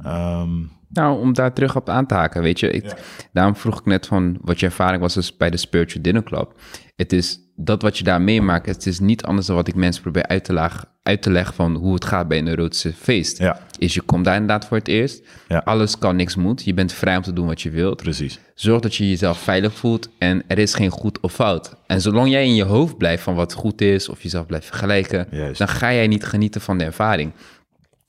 Um, 0.05 0.71
nou, 0.93 1.19
om 1.19 1.33
daar 1.33 1.53
terug 1.53 1.75
op 1.75 1.89
aan 1.89 2.05
te 2.05 2.13
haken, 2.13 2.41
weet 2.41 2.59
je. 2.59 2.69
Ik, 2.69 2.93
Daarom 3.33 3.55
vroeg 3.55 3.79
ik 3.79 3.85
net 3.85 4.07
van 4.07 4.37
wat 4.41 4.59
je 4.59 4.65
ervaring 4.65 5.01
was 5.01 5.13
dus 5.13 5.37
bij 5.37 5.49
de 5.49 5.57
Spiritual 5.57 6.03
Dinner 6.03 6.23
Club. 6.23 6.53
Het 6.95 7.13
is 7.13 7.39
dat 7.55 7.81
wat 7.81 7.97
je 7.97 8.03
daar 8.03 8.21
meemaakt, 8.21 8.65
het 8.65 8.85
is 8.85 8.99
niet 8.99 9.23
anders 9.23 9.47
dan 9.47 9.55
wat 9.55 9.67
ik 9.67 9.75
mensen 9.75 10.01
probeer 10.01 10.27
uit 10.27 10.43
te, 10.43 10.53
laag, 10.53 10.85
uit 11.03 11.21
te 11.21 11.31
leggen 11.31 11.55
van 11.55 11.75
hoe 11.75 11.93
het 11.93 12.05
gaat 12.05 12.27
bij 12.27 12.37
een 12.37 12.47
erotische 12.47 12.93
feest. 12.93 13.37
Ja. 13.37 13.59
Is 13.77 13.93
je 13.93 14.01
komt 14.01 14.25
daar 14.25 14.33
inderdaad 14.35 14.65
voor 14.65 14.77
het 14.77 14.87
eerst. 14.87 15.23
Ja. 15.47 15.57
Alles 15.65 15.97
kan, 15.97 16.15
niks 16.15 16.35
moet. 16.35 16.63
Je 16.63 16.73
bent 16.73 16.93
vrij 16.93 17.15
om 17.15 17.21
te 17.21 17.33
doen 17.33 17.47
wat 17.47 17.61
je 17.61 17.69
wilt. 17.69 18.01
Precies. 18.01 18.39
Zorg 18.55 18.81
dat 18.81 18.95
je 18.95 19.09
jezelf 19.09 19.37
veilig 19.37 19.73
voelt 19.73 20.09
en 20.17 20.43
er 20.47 20.57
is 20.57 20.73
geen 20.73 20.89
goed 20.89 21.19
of 21.19 21.33
fout. 21.33 21.75
En 21.87 22.01
zolang 22.01 22.29
jij 22.29 22.45
in 22.45 22.55
je 22.55 22.63
hoofd 22.63 22.97
blijft 22.97 23.23
van 23.23 23.35
wat 23.35 23.53
goed 23.53 23.81
is 23.81 24.09
of 24.09 24.21
jezelf 24.21 24.45
blijft 24.45 24.65
vergelijken, 24.65 25.27
Juist. 25.31 25.57
dan 25.57 25.67
ga 25.67 25.93
jij 25.93 26.07
niet 26.07 26.25
genieten 26.25 26.61
van 26.61 26.77
de 26.77 26.83
ervaring. 26.83 27.31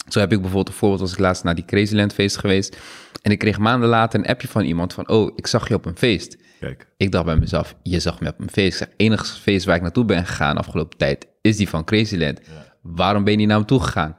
Zo 0.08 0.18
heb 0.18 0.32
ik 0.32 0.40
bijvoorbeeld 0.40 0.68
een 0.68 0.74
voorbeeld, 0.74 1.00
was 1.00 1.12
ik 1.12 1.18
laatst 1.18 1.44
naar 1.44 1.54
die 1.54 1.64
Crazyland 1.64 2.12
feest 2.12 2.36
geweest 2.36 2.76
en 3.22 3.30
ik 3.30 3.38
kreeg 3.38 3.58
maanden 3.58 3.88
later 3.88 4.18
een 4.18 4.26
appje 4.26 4.48
van 4.48 4.62
iemand 4.62 4.92
van, 4.92 5.08
oh, 5.08 5.32
ik 5.36 5.46
zag 5.46 5.68
je 5.68 5.74
op 5.74 5.84
een 5.84 5.96
feest. 5.96 6.36
Kijk. 6.60 6.86
Ik 6.96 7.12
dacht 7.12 7.24
bij 7.24 7.36
mezelf, 7.36 7.74
je 7.82 8.00
zag 8.00 8.20
me 8.20 8.28
op 8.28 8.40
een 8.40 8.50
feest. 8.50 8.78
Zeg, 8.78 8.88
enige 8.96 9.24
feest 9.24 9.64
waar 9.64 9.76
ik 9.76 9.82
naartoe 9.82 10.04
ben 10.04 10.26
gegaan 10.26 10.56
afgelopen 10.56 10.98
tijd 10.98 11.26
is 11.40 11.56
die 11.56 11.68
van 11.68 11.84
Crazyland. 11.84 12.40
Waarom 12.80 13.24
ben 13.24 13.32
je 13.32 13.38
niet 13.38 13.48
naar 13.48 13.56
hem 13.56 13.66
toe 13.66 13.80
gegaan? 13.80 14.16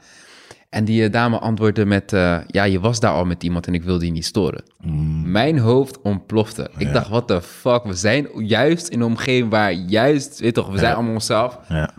En 0.70 0.86
die 0.86 1.04
eh, 1.04 1.12
dame 1.12 1.40
antwoordde 1.40 1.86
met, 1.86 2.14
eh, 2.14 2.38
ja, 2.48 2.64
je 2.64 2.80
was 2.80 3.00
daar 3.00 3.12
al 3.12 3.26
met 3.26 3.44
iemand 3.44 3.68
en 3.68 3.74
ik 3.74 3.84
wilde 3.84 4.06
je 4.06 4.12
niet 4.12 4.26
storen. 4.26 4.64
Mijn 5.24 5.60
hoofd 5.60 6.02
ontplofte. 6.02 6.70
Ik 6.78 6.94
dacht, 6.94 7.10
what 7.10 7.28
the 7.28 7.42
fuck, 7.42 7.84
we 7.84 7.94
zijn 7.94 8.28
juist 8.46 8.88
in 8.88 9.00
een 9.00 9.06
omgeving 9.06 9.50
waar 9.50 9.72
juist, 9.72 10.40
weet 10.40 10.54
toch, 10.54 10.70
we 10.70 10.78
zijn 10.78 10.94
allemaal 10.94 11.14
onszelf. 11.14 11.60
Ja. 11.70 11.94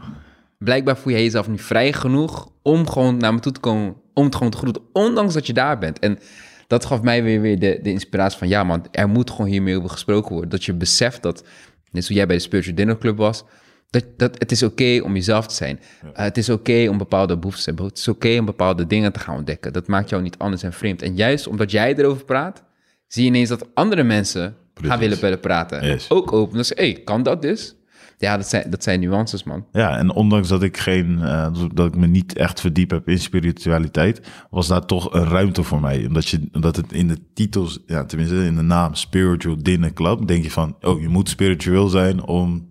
Blijkbaar 0.58 0.96
voel 0.96 1.12
je 1.12 1.22
jezelf 1.22 1.48
niet 1.48 1.62
vrij 1.62 1.92
genoeg 1.92 2.48
om 2.62 2.88
gewoon 2.88 3.16
naar 3.16 3.34
me 3.34 3.40
toe 3.40 3.52
te 3.52 3.60
komen, 3.60 3.94
om 4.14 4.24
het 4.24 4.34
gewoon 4.34 4.50
te 4.50 4.56
groeten, 4.56 4.82
ondanks 4.92 5.34
dat 5.34 5.46
je 5.46 5.52
daar 5.52 5.78
bent. 5.78 5.98
En 5.98 6.18
dat 6.66 6.84
gaf 6.84 7.02
mij 7.02 7.22
weer, 7.22 7.40
weer 7.40 7.58
de, 7.58 7.78
de 7.82 7.90
inspiratie 7.90 8.38
van, 8.38 8.48
ja 8.48 8.64
man, 8.64 8.86
er 8.90 9.08
moet 9.08 9.30
gewoon 9.30 9.46
hiermee 9.46 9.76
over 9.76 9.90
gesproken 9.90 10.32
worden. 10.32 10.50
Dat 10.50 10.64
je 10.64 10.74
beseft 10.74 11.22
dat, 11.22 11.44
net 11.90 12.04
zoals 12.04 12.08
jij 12.08 12.26
bij 12.26 12.36
de 12.36 12.42
Spiritual 12.42 12.76
Dinner 12.76 12.98
Club 12.98 13.16
was, 13.16 13.44
dat, 13.90 14.04
dat 14.16 14.38
het 14.38 14.52
is 14.52 14.62
oké 14.62 15.00
om 15.02 15.14
jezelf 15.14 15.46
te 15.46 15.54
zijn. 15.54 15.80
Uh, 16.04 16.10
het 16.12 16.36
is 16.36 16.48
oké 16.48 16.88
om 16.88 16.98
bepaalde 16.98 17.38
behoeftes 17.38 17.64
te 17.64 17.70
hebben. 17.70 17.88
Het 17.88 17.98
is 17.98 18.08
oké 18.08 18.38
om 18.38 18.44
bepaalde 18.44 18.86
dingen 18.86 19.12
te 19.12 19.18
gaan 19.18 19.36
ontdekken. 19.36 19.72
Dat 19.72 19.86
maakt 19.86 20.08
jou 20.08 20.22
niet 20.22 20.38
anders 20.38 20.62
en 20.62 20.72
vreemd. 20.72 21.02
En 21.02 21.16
juist 21.16 21.46
omdat 21.46 21.70
jij 21.70 21.94
erover 21.94 22.24
praat, 22.24 22.62
zie 23.06 23.22
je 23.22 23.28
ineens 23.28 23.48
dat 23.48 23.74
andere 23.74 24.02
mensen 24.02 24.56
gaan 24.74 24.98
willen 24.98 25.20
willen 25.20 25.40
praten. 25.40 25.86
Yes. 25.86 26.10
Ook 26.10 26.32
open. 26.32 26.56
Dus, 26.56 26.72
hé, 26.74 26.92
kan 26.92 27.22
dat 27.22 27.42
dus? 27.42 27.74
Ja, 28.24 28.36
dat 28.36 28.48
zijn, 28.48 28.70
dat 28.70 28.82
zijn 28.82 29.00
nuances, 29.00 29.44
man. 29.44 29.64
Ja, 29.72 29.98
en 29.98 30.12
ondanks 30.12 30.48
dat 30.48 30.62
ik 30.62 30.76
geen, 30.76 31.22
eh, 31.22 31.52
dat 31.74 31.86
ik 31.86 31.96
me 31.96 32.06
niet 32.06 32.36
echt 32.36 32.60
verdiep 32.60 32.90
heb 32.90 33.08
in 33.08 33.18
spiritualiteit, 33.18 34.20
was 34.50 34.66
daar 34.66 34.86
toch 34.86 35.12
een 35.12 35.24
ruimte 35.24 35.62
voor 35.62 35.80
mij. 35.80 36.06
Omdat, 36.06 36.28
je, 36.28 36.48
omdat 36.52 36.76
het 36.76 36.92
in 36.92 37.08
de 37.08 37.18
titels, 37.34 37.78
ja, 37.86 38.04
tenminste 38.04 38.44
in 38.44 38.56
de 38.56 38.62
naam 38.62 38.94
Spiritual 38.94 39.62
Dinner 39.62 39.92
Club, 39.92 40.26
denk 40.26 40.44
je 40.44 40.50
van, 40.50 40.76
oh, 40.80 41.00
je 41.00 41.08
moet 41.08 41.28
spiritueel 41.28 41.88
zijn 41.88 42.22
om 42.22 42.68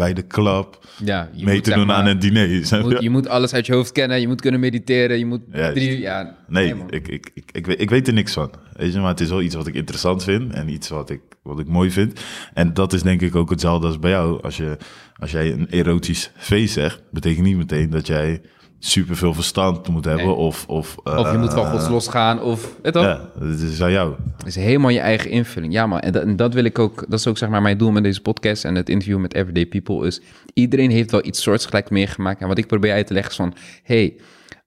bij 0.00 0.12
de 0.12 0.26
club 0.26 0.78
Ja, 1.04 1.30
je 1.32 1.44
mee 1.44 1.54
moet, 1.54 1.64
te 1.64 1.70
doen 1.72 1.86
maar, 1.86 1.96
aan 1.96 2.06
een 2.06 2.18
diner. 2.18 2.48
Je 2.48 2.80
moet, 2.82 3.02
je? 3.02 3.10
moet 3.10 3.28
alles 3.28 3.52
uit 3.52 3.66
je 3.66 3.72
hoofd 3.72 3.92
kennen. 3.92 4.20
Je 4.20 4.28
moet 4.28 4.40
kunnen 4.40 4.60
mediteren. 4.60 5.18
Je 5.18 5.26
moet 5.26 5.40
Juist. 5.52 5.74
drie... 5.74 6.00
Ja, 6.00 6.36
Nee, 6.48 6.74
ik, 6.90 7.08
ik, 7.08 7.30
ik, 7.34 7.50
ik, 7.52 7.66
weet, 7.66 7.80
ik 7.80 7.90
weet 7.90 8.06
er 8.06 8.12
niks 8.12 8.32
van. 8.32 8.50
Weet 8.72 8.92
je, 8.92 8.98
maar 8.98 9.08
het 9.08 9.20
is 9.20 9.28
wel 9.28 9.42
iets 9.42 9.54
wat 9.54 9.66
ik 9.66 9.74
interessant 9.74 10.24
vind 10.24 10.52
en 10.52 10.68
iets 10.68 10.88
wat 10.88 11.10
ik, 11.10 11.20
wat 11.42 11.58
ik 11.58 11.68
mooi 11.68 11.90
vind. 11.90 12.20
En 12.54 12.74
dat 12.74 12.92
is 12.92 13.02
denk 13.02 13.20
ik 13.20 13.36
ook 13.36 13.50
hetzelfde 13.50 13.86
als 13.86 13.98
bij 13.98 14.10
jou. 14.10 14.42
Als, 14.42 14.56
je, 14.56 14.76
als 15.16 15.30
jij 15.30 15.52
een 15.52 15.66
erotisch 15.70 16.30
feest 16.36 16.72
zegt, 16.72 17.02
betekent 17.10 17.46
niet 17.46 17.56
meteen 17.56 17.90
dat 17.90 18.06
jij 18.06 18.40
super 18.82 19.16
veel 19.16 19.34
verstand 19.34 19.88
moet 19.88 20.04
hebben. 20.04 20.26
Nee. 20.26 20.34
Of, 20.34 20.64
of, 20.66 20.96
Of 21.04 21.32
je 21.32 21.38
moet 21.38 21.52
van 21.52 21.64
eh, 21.64 21.70
gods 21.70 21.88
losgaan. 21.88 22.42
Of... 22.42 22.74
Weet 22.82 22.92
toch? 22.92 23.02
Ja, 23.02 23.30
het 23.38 23.60
is 23.60 23.82
aan 23.82 23.90
jou. 23.90 24.14
Het 24.36 24.46
is 24.46 24.54
helemaal 24.54 24.90
je 24.90 25.00
eigen 25.00 25.30
invulling. 25.30 25.72
Ja, 25.72 25.86
man. 25.86 26.00
En 26.00 26.12
dat, 26.12 26.22
en 26.22 26.36
dat 26.36 26.54
wil 26.54 26.64
ik 26.64 26.78
ook... 26.78 27.04
Dat 27.08 27.18
is 27.18 27.26
ook 27.26 27.38
zeg 27.38 27.48
maar 27.48 27.62
mijn 27.62 27.78
doel 27.78 27.90
met 27.90 28.02
deze 28.02 28.20
podcast 28.20 28.64
en 28.64 28.74
het 28.74 28.88
interview 28.88 29.18
met 29.18 29.34
Everyday 29.34 29.66
People 29.66 30.06
is... 30.06 30.20
Iedereen 30.54 30.90
heeft 30.90 31.10
wel 31.10 31.24
iets 31.26 31.42
soortgelijks 31.42 31.90
meegemaakt. 31.90 32.40
En 32.40 32.48
wat 32.48 32.58
ik 32.58 32.66
probeer 32.66 32.92
uit 32.92 33.06
te 33.06 33.12
leggen 33.12 33.30
is 33.30 33.36
van... 33.36 33.54
Hey, 33.82 34.16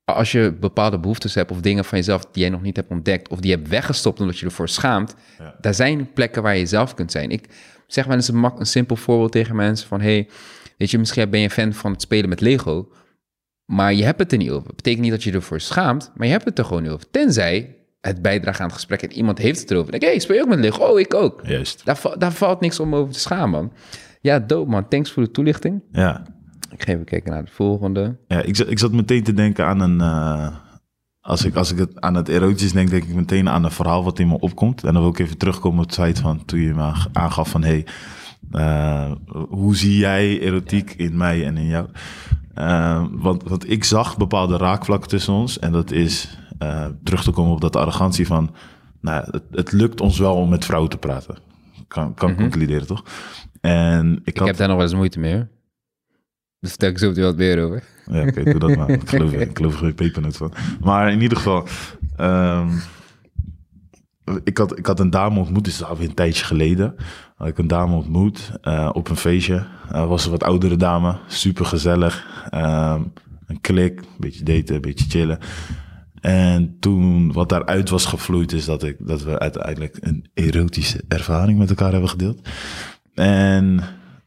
als 0.06 0.32
je 0.32 0.56
bepaalde 0.60 1.00
behoeftes 1.00 1.36
hebt 1.36 1.52
of 1.52 1.60
dingen 1.60 1.86
van 1.86 1.98
jezelf 1.98 2.26
die 2.32 2.42
jij 2.42 2.52
nog 2.52 2.62
niet 2.62 2.76
hebt 2.76 2.90
ontdekt... 2.92 3.30
of 3.30 3.40
die 3.40 3.52
je 3.52 3.58
hebt 3.58 3.70
weggestopt 3.70 4.20
omdat 4.20 4.40
je 4.40 4.46
ervoor 4.46 4.70
schaamt... 4.70 5.16
Ja. 5.40 5.56
daar 5.62 5.74
zijn 5.74 6.14
plekken 6.14 6.42
waar 6.44 6.58
je 6.58 6.66
zelf 6.66 6.94
kunt 6.94 7.12
zijn. 7.12 7.32
Ik 7.32 7.46
zeg 7.88 8.06
wel 8.06 8.16
eens 8.16 8.28
een, 8.28 8.40
mak- 8.40 8.60
een 8.60 8.66
simpel 8.66 8.96
voorbeeld 8.96 9.32
tegen 9.32 9.56
mensen 9.56 9.88
van... 9.88 10.02
Hey, 10.02 10.28
weet 10.78 10.92
je, 10.92 10.98
misschien 10.98 11.30
ben 11.30 11.40
je 11.40 11.50
fan 11.50 11.74
van 11.74 11.92
het 11.92 12.02
spelen 12.02 12.30
met 12.30 12.42
Lego... 12.42 12.88
Maar 13.66 13.94
je 13.94 14.04
hebt 14.04 14.20
het 14.20 14.32
er 14.32 14.38
niet 14.38 14.50
over. 14.50 14.72
betekent 14.76 15.02
niet 15.02 15.12
dat 15.12 15.24
je 15.24 15.32
ervoor 15.32 15.60
schaamt, 15.60 16.12
maar 16.16 16.26
je 16.28 16.32
hebt 16.34 16.46
het 16.46 16.60
er 16.60 16.66
gewoon 16.66 16.82
niet 16.84 16.92
over. 16.92 17.10
Tenzij 17.12 17.76
het 18.02 18.22
bijdraagt 18.22 18.60
aan 18.60 18.66
het 18.66 18.76
gesprek 18.76 19.02
en 19.02 19.12
iemand 19.14 19.38
heeft 19.38 19.60
het 19.60 19.72
erover. 19.72 19.92
Dan 19.92 20.00
denk 20.00 20.12
ik, 20.12 20.18
hey, 20.18 20.26
speel 20.26 20.36
je 20.36 20.42
ook 20.42 20.50
met 20.50 20.60
Lego? 20.60 20.84
Oh, 20.84 21.00
ik 21.00 21.14
ook. 21.14 21.42
Juist. 21.46 21.82
Daar, 21.86 22.02
daar 22.18 22.32
valt 22.32 22.60
niks 22.60 22.80
om 22.80 22.96
over 22.96 23.14
te 23.14 23.20
schamen, 23.20 23.50
man. 23.50 23.72
Ja, 24.22 24.40
dope, 24.40 24.70
man. 24.70 24.88
Thanks 24.88 25.12
voor 25.12 25.24
de 25.24 25.32
toelichting. 25.32 25.82
Ja, 25.92 26.24
Ik 26.72 26.84
ga 26.84 26.92
even 26.92 27.06
kijken 27.06 27.32
naar 27.32 27.46
de 27.46 27.52
volgende. 27.52 28.18
ja 28.28 28.42
ik, 28.42 28.56
zat, 28.56 28.70
ik 28.70 28.80
zat 28.80 28.92
meteen 28.92 29.24
te 29.24 29.34
denken 29.34 29.66
aan 29.66 29.80
een... 29.80 30.02
eh, 30.02 30.56
als, 31.22 31.46
ik, 31.46 31.56
als 31.56 31.72
ik 31.72 31.78
het 31.78 32.02
aan 32.02 32.16
het 32.16 32.30
erotisch 32.30 32.72
denk, 32.72 32.90
denk 32.90 33.04
ik 33.04 33.14
meteen 33.16 33.50
aan 33.50 33.64
een 33.64 33.72
verhaal 33.72 34.04
wat 34.04 34.20
in 34.20 34.28
me 34.28 34.40
opkomt. 34.40 34.84
En 34.84 34.94
dan 34.94 35.02
wil 35.02 35.12
ik 35.12 35.20
even 35.20 35.38
terugkomen 35.38 35.80
op 35.80 35.86
het 35.86 35.96
feit 35.96 36.20
van 36.20 36.46
toen 36.46 36.60
je 36.60 36.74
me 36.74 36.92
aangaf 37.14 37.50
van... 37.50 37.64
Hey, 37.64 37.86
eh, 38.52 39.12
hoe 39.50 39.76
zie 39.76 39.98
jij 39.98 40.40
erotiek 40.40 40.94
in 40.98 41.18
mij 41.18 41.46
en 41.46 41.58
in 41.58 41.66
jou? 41.68 41.88
Eh, 42.54 43.06
want, 43.12 43.44
want 43.44 43.70
ik 43.70 43.84
zag 43.84 44.18
bepaalde 44.18 44.58
raakvlakken 44.58 45.10
tussen 45.10 45.34
ons. 45.34 45.60
En 45.60 45.72
dat 45.72 45.92
is 45.92 46.38
eh, 46.58 46.86
terug 47.04 47.24
te 47.24 47.32
komen 47.32 47.52
op 47.54 47.62
dat 47.62 47.76
arrogantie 47.76 48.28
van... 48.28 48.56
Nou, 49.02 49.26
het, 49.32 49.44
het 49.52 49.72
lukt 49.72 50.02
ons 50.02 50.20
wel 50.20 50.36
om 50.36 50.50
met 50.50 50.66
vrouwen 50.66 50.90
te 50.90 50.98
praten. 50.98 51.36
Kan, 51.88 52.14
kan 52.14 52.30
ik 52.30 52.38
concluderen, 52.38 52.88
toch? 52.88 53.04
En 53.62 54.14
ik, 54.14 54.28
Ik 54.28 54.38
had... 54.38 54.48
heb 54.48 54.58
daar 54.58 54.68
nog 54.68 54.76
wel 54.78 54.86
eens 54.86 54.96
moeite 54.96 55.20
mee, 55.20 55.34
hoor. 55.34 55.48
Daar 56.60 56.70
vertel 56.72 56.90
ik 56.90 56.98
zo 56.98 57.08
meteen 57.08 57.24
wat 57.24 57.38
meer 57.38 57.64
over. 57.64 57.84
Ja, 58.12 58.22
oké, 58.28 58.44
doe 58.44 58.60
dat 58.60 58.76
maar. 58.76 58.90
Ik 59.00 59.10
geloof, 59.10 59.32
ik 59.32 59.58
geloof 59.58 59.74
er 59.74 59.80
geen 59.80 59.96
pepernoot 59.96 60.38
van. 60.38 60.54
Maar 60.82 61.12
in 61.12 61.22
ieder 61.22 61.38
geval... 61.38 61.68
ehm, 62.16 62.70
ik, 64.44 64.58
had, 64.58 64.78
ik 64.78 64.86
had 64.86 65.00
een 65.00 65.10
dame 65.10 65.40
ontmoet, 65.40 65.64
dus 65.64 65.78
dat 65.78 65.88
is 65.88 65.94
alweer 65.94 66.10
een 66.10 66.16
tijdje 66.16 66.46
geleden. 66.46 66.96
Had 67.36 67.48
ik 67.48 67.58
een 67.58 67.68
dame 67.68 67.96
ontmoet 67.96 68.52
eh, 68.62 68.90
op 68.94 69.10
een 69.10 69.16
feestje. 69.16 69.66
Uh, 69.92 70.08
was 70.08 70.26
een 70.26 70.32
wat 70.32 70.44
oudere 70.44 70.76
dame, 70.76 71.18
super 71.28 71.66
gezellig. 71.66 72.46
Ehm, 72.50 73.02
een 73.48 73.62
klik, 73.62 74.00
een 74.00 74.08
beetje 74.18 74.44
daten, 74.44 74.76
een 74.76 74.82
beetje 74.82 75.10
chillen. 75.10 75.40
En 76.22 76.78
toen 76.80 77.32
wat 77.32 77.50
daaruit 77.50 77.90
was 77.90 78.06
gevloeid 78.06 78.52
is 78.52 78.66
dat, 78.66 78.84
ik, 78.84 78.96
dat 79.00 79.24
we 79.24 79.40
uiteindelijk 79.40 79.98
een 80.00 80.26
erotische 80.34 81.04
ervaring 81.08 81.60
met 81.60 81.70
elkaar 81.70 81.92
hebben 81.92 82.10
gedeeld. 82.10 82.50
En, 83.14 83.84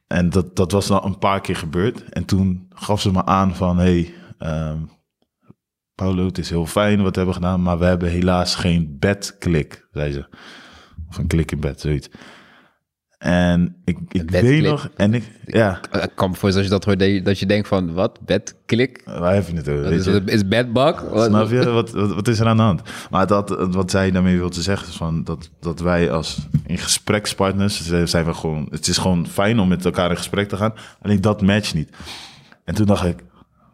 en 0.07 0.31
dat, 0.31 0.57
dat 0.57 0.73
was 0.73 0.87
dan 0.87 1.05
een 1.05 1.19
paar 1.19 1.41
keer 1.41 1.57
gebeurd. 1.57 2.03
En 2.03 2.25
toen 2.25 2.67
gaf 2.75 3.01
ze 3.01 3.13
me 3.13 3.25
aan 3.25 3.55
van, 3.55 3.79
hey, 3.79 4.15
ehm, 4.39 4.79
Paulo, 5.97 6.27
het 6.27 6.39
is 6.39 6.51
heel 6.51 6.67
fijn 6.67 7.03
wat 7.03 7.11
we 7.11 7.17
hebben 7.17 7.35
gedaan, 7.35 7.63
maar 7.63 7.79
we 7.79 7.85
hebben 7.85 8.09
helaas 8.09 8.55
geen 8.55 8.97
bedklik, 8.99 9.87
zei 9.93 10.13
ze. 10.13 10.27
Of 11.09 11.19
een 11.19 11.27
klik 11.27 11.53
in 11.53 11.61
bed, 11.61 11.81
zoiets. 11.81 12.09
En 13.19 13.77
ik, 13.85 13.99
ik 14.09 14.13
weet 14.13 14.27
bedklik? 14.31 14.63
nog, 14.63 14.89
en 14.97 15.15
ik, 15.15 15.25
ja, 15.47 15.81
Eh, 15.91 16.03
Ik 16.03 16.11
kan 16.15 16.31
me 16.31 16.37
voorstellen 16.37 16.71
als 16.71 16.81
je 16.81 16.87
dat 16.87 16.99
hoort, 17.09 17.25
dat 17.25 17.39
je, 17.39 17.47
denkt 17.47 17.69
van, 17.69 17.93
wat? 17.95 18.21
Bed, 18.25 18.57
klik? 18.67 19.03
waar 19.05 19.35
heb 19.35 19.49
je 19.49 19.57
het 19.57 19.69
over? 19.69 19.93
Is, 19.93 20.05
je? 20.05 20.23
is 20.25 20.49
bedbak? 20.49 21.01
Wat- 21.01 21.25
Snap 21.27 21.51
je? 21.51 21.71
Wat, 21.71 21.91
wat, 21.91 22.15
wat 22.15 22.29
is 22.29 22.41
er 22.41 22.47
aan 22.47 22.57
de 22.57 22.63
hand? 22.63 22.83
Maar 23.11 23.27
dat, 23.27 23.67
wat 23.71 23.91
zij 23.91 24.11
daarmee 24.11 24.37
wil 24.37 24.49
te 24.49 24.63
zeggen 24.63 24.89
is 24.89 24.97
van 24.97 25.25
dat, 25.25 25.51
dat 25.61 25.81
wij 25.81 26.11
als 26.11 26.47
in 26.67 26.79
gesprekspartners 26.79 27.87
zijn 28.05 28.25
we 28.25 28.35
gewoon. 28.35 28.67
Het 28.71 28.87
is 28.89 28.99
gewoon 28.99 29.27
fijn 29.27 29.59
om 29.59 29.69
met 29.69 29.85
elkaar 29.85 30.11
in 30.11 30.17
gesprek 30.17 30.49
te 30.49 30.57
gaan. 30.57 30.75
Alleen 31.03 31.21
dat 31.21 31.43
matcht 31.43 31.75
niet. 31.75 31.91
En 32.65 32.75
toen 32.75 32.87
dacht 32.87 33.05
ik, 33.05 33.25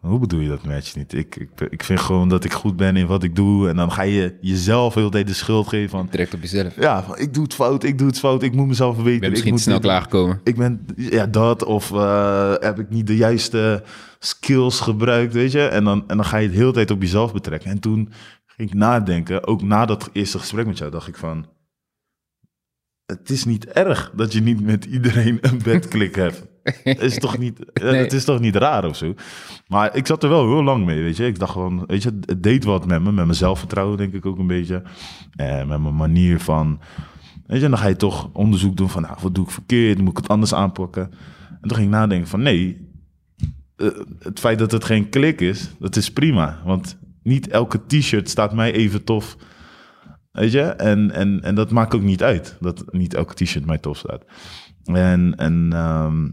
hoe 0.09 0.19
bedoel 0.19 0.39
je 0.39 0.49
dat 0.49 0.65
matcht 0.65 0.95
niet? 0.95 1.13
Ik, 1.13 1.35
ik, 1.35 1.49
ik 1.69 1.83
vind 1.83 1.99
gewoon 1.99 2.29
dat 2.29 2.43
ik 2.43 2.53
goed 2.53 2.75
ben 2.75 2.95
in 2.95 3.07
wat 3.07 3.23
ik 3.23 3.35
doe. 3.35 3.69
En 3.69 3.75
dan 3.75 3.91
ga 3.91 4.01
je 4.01 4.37
jezelf 4.41 4.93
heel 4.93 5.03
de 5.03 5.11
tijd 5.11 5.27
de 5.27 5.33
schuld 5.33 5.67
geven 5.67 5.89
van. 5.89 6.07
Direct 6.11 6.33
op 6.33 6.41
jezelf. 6.41 6.75
Ja, 6.79 7.03
van, 7.03 7.17
ik 7.17 7.33
doe 7.33 7.43
het 7.43 7.53
fout, 7.53 7.83
ik 7.83 7.97
doe 7.97 8.07
het 8.07 8.19
fout, 8.19 8.43
ik 8.43 8.53
moet 8.53 8.67
mezelf 8.67 8.95
verbeteren. 8.95 9.13
Ik 9.15 9.19
ben 9.19 9.29
ik 9.29 9.51
misschien 9.51 9.53
moet 9.53 9.63
te 9.63 9.69
snel 9.69 9.79
klaargekomen. 9.79 10.39
ik 10.43 10.55
ben, 10.55 10.85
ja, 10.95 11.25
dat. 11.25 11.63
Of 11.63 11.91
eh, 11.91 12.53
heb 12.59 12.79
ik 12.79 12.89
niet 12.89 13.07
de 13.07 13.15
juiste 13.15 13.83
skills 14.19 14.79
gebruikt, 14.79 15.33
weet 15.33 15.51
je? 15.51 15.61
En 15.61 15.83
dan, 15.83 16.03
en 16.07 16.15
dan 16.17 16.25
ga 16.25 16.37
je 16.37 16.47
het 16.47 16.55
heel 16.55 16.67
de 16.67 16.73
tijd 16.73 16.91
op 16.91 17.01
jezelf 17.01 17.33
betrekken. 17.33 17.69
En 17.69 17.79
toen 17.79 18.09
ging 18.45 18.69
ik 18.69 18.75
nadenken, 18.75 19.47
ook 19.47 19.61
na 19.61 19.85
dat 19.85 20.09
eerste 20.13 20.39
gesprek 20.39 20.65
met 20.65 20.77
jou, 20.77 20.91
dacht 20.91 21.07
ik 21.07 21.17
van... 21.17 21.45
Het 23.05 23.29
is 23.29 23.45
niet 23.45 23.65
erg 23.65 24.11
dat 24.15 24.33
je 24.33 24.41
niet 24.41 24.61
met 24.61 24.85
iedereen 24.85 25.37
een 25.41 25.59
bedklik 25.63 26.15
hebt. 26.15 26.45
Het 26.63 27.01
is 27.11 27.17
toch 27.17 27.37
niet, 27.37 27.71
eh, 27.73 27.83
Nee. 27.91 28.01
het 28.01 28.13
is 28.13 28.23
toch 28.23 28.39
niet 28.39 28.55
raar 28.55 28.85
of 28.85 28.95
zo? 28.95 29.13
Maar 29.67 29.95
ik 29.95 30.07
zat 30.07 30.23
er 30.23 30.29
wel 30.29 30.47
heel 30.47 30.63
lang 30.63 30.85
mee, 30.85 31.01
weet 31.01 31.17
je. 31.17 31.25
Ik 31.25 31.39
dacht 31.39 31.51
gewoon, 31.51 31.83
weet 31.87 32.03
je, 32.03 32.19
het 32.25 32.43
deed 32.43 32.63
wat 32.63 32.85
met 32.85 32.99
me. 33.01 33.11
Met 33.11 33.25
mijn 33.25 33.35
zelfvertrouwen 33.37 33.97
denk 33.97 34.13
ik 34.13 34.25
ook 34.25 34.37
een 34.37 34.47
beetje. 34.47 34.81
En 35.35 35.67
met 35.67 35.81
mijn 35.81 35.95
manier 35.95 36.39
van... 36.39 36.79
Weet 37.47 37.59
je, 37.59 37.65
en 37.65 37.71
dan 37.71 37.79
ga 37.79 37.87
je 37.87 37.95
toch 37.95 38.29
onderzoek 38.33 38.77
doen 38.77 38.89
van, 38.89 39.01
nou, 39.01 39.17
wat 39.21 39.35
doe 39.35 39.45
ik 39.45 39.51
verkeerd? 39.51 39.97
Moet 39.99 40.09
ik 40.11 40.17
het 40.17 40.27
anders 40.27 40.53
aanpakken? 40.53 41.11
En 41.49 41.67
toen 41.67 41.77
ging 41.77 41.87
ik 41.87 41.93
nadenken 41.93 42.27
van, 42.27 42.41
nee, 42.41 42.87
eh, 43.75 43.87
het 44.19 44.39
feit 44.39 44.59
dat 44.59 44.71
het 44.71 44.83
geen 44.83 45.09
klik 45.09 45.41
is, 45.41 45.69
dat 45.79 45.95
is 45.95 46.11
prima. 46.11 46.61
Want 46.65 46.97
niet 47.23 47.47
elke 47.47 47.79
t-shirt 47.87 48.29
staat 48.29 48.53
mij 48.53 48.71
even 48.73 49.03
tof. 49.03 49.37
Weet 50.33 50.51
je? 50.51 50.61
En, 50.61 51.11
en, 51.11 51.39
en 51.43 51.55
dat 51.55 51.71
maakt 51.71 51.95
ook 51.95 52.01
niet 52.01 52.23
uit, 52.23 52.57
dat 52.59 52.83
niet 52.91 53.13
elke 53.13 53.33
t-shirt 53.33 53.65
mij 53.65 53.77
tof 53.77 53.97
staat. 53.97 54.23
En, 54.83 55.35
en, 55.37 55.69
ehm, 55.73 56.29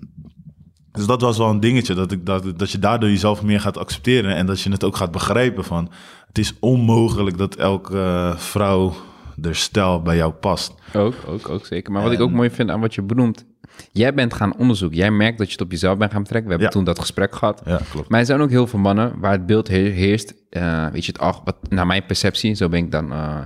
Dus 0.93 1.07
dat 1.07 1.21
was 1.21 1.39
wel 1.39 1.51
een 1.51 1.61
dingetje, 1.61 1.95
dat, 1.95 2.13
ik, 2.13 2.27
dat, 2.27 2.59
dat 2.59 2.71
je 2.71 2.79
daardoor 2.79 3.09
jezelf 3.09 3.43
meer 3.43 3.61
gaat 3.61 3.79
accepteren 3.79 4.35
en 4.37 4.47
dat 4.47 4.61
je 4.61 4.71
het 4.71 4.85
ook 4.85 4.97
gaat 4.97 5.11
begrijpen 5.11 5.65
van, 5.65 5.91
het 6.27 6.39
is 6.39 6.55
onmogelijk 6.61 7.39
dat 7.39 7.55
elke 7.55 7.99
eh, 7.99 8.37
vrouw 8.37 8.93
de 9.37 9.55
stijl 9.55 10.03
bij 10.03 10.17
jou 10.17 10.33
past. 10.33 10.75
Ook, 10.95 11.15
ook, 11.27 11.49
ook 11.49 11.67
zeker. 11.67 11.93
Maar 11.93 12.03
wat 12.03 12.13
ik 12.13 12.21
ook 12.21 12.31
mooi 12.31 12.51
vind 12.51 12.71
aan 12.71 12.81
wat 12.81 12.95
je 12.95 13.03
benoemt, 13.03 13.45
jij 13.93 14.15
bent 14.15 14.35
gaan 14.35 14.57
onderzoeken. 14.57 14.99
Jij 14.99 15.11
merkt 15.11 15.39
dat 15.39 15.47
je 15.47 15.53
het 15.53 15.63
op 15.63 15.71
jezelf 15.71 15.99
bent 15.99 16.13
gaan 16.13 16.23
betrekken. 16.23 16.51
We 16.51 16.55
hebben 16.57 16.73
Ja. 16.73 16.79
toen 16.85 16.95
dat 16.95 16.99
gesprek 17.05 17.35
gehad. 17.35 17.63
Ja, 17.65 17.81
klopt. 17.91 18.09
Maar 18.09 18.21
er 18.21 18.27
zijn 18.27 18.41
ook 18.41 18.51
heel 18.51 18.67
veel 18.67 18.79
mannen 18.79 19.13
waar 19.21 19.33
het 19.33 19.47
beeld 19.47 19.69
he- 19.69 19.77
heerst, 19.91 20.35
eh, 20.51 20.87
weet 20.93 21.05
je, 21.05 21.13
het 21.13 21.21
al, 21.21 21.41
wat, 21.45 21.57
naar 21.69 21.87
mijn 21.87 22.07
perceptie, 22.07 22.55
zo 22.55 22.69
ben 22.69 22.79
ik 22.85 22.91
dan 22.91 23.13
eh, 23.13 23.39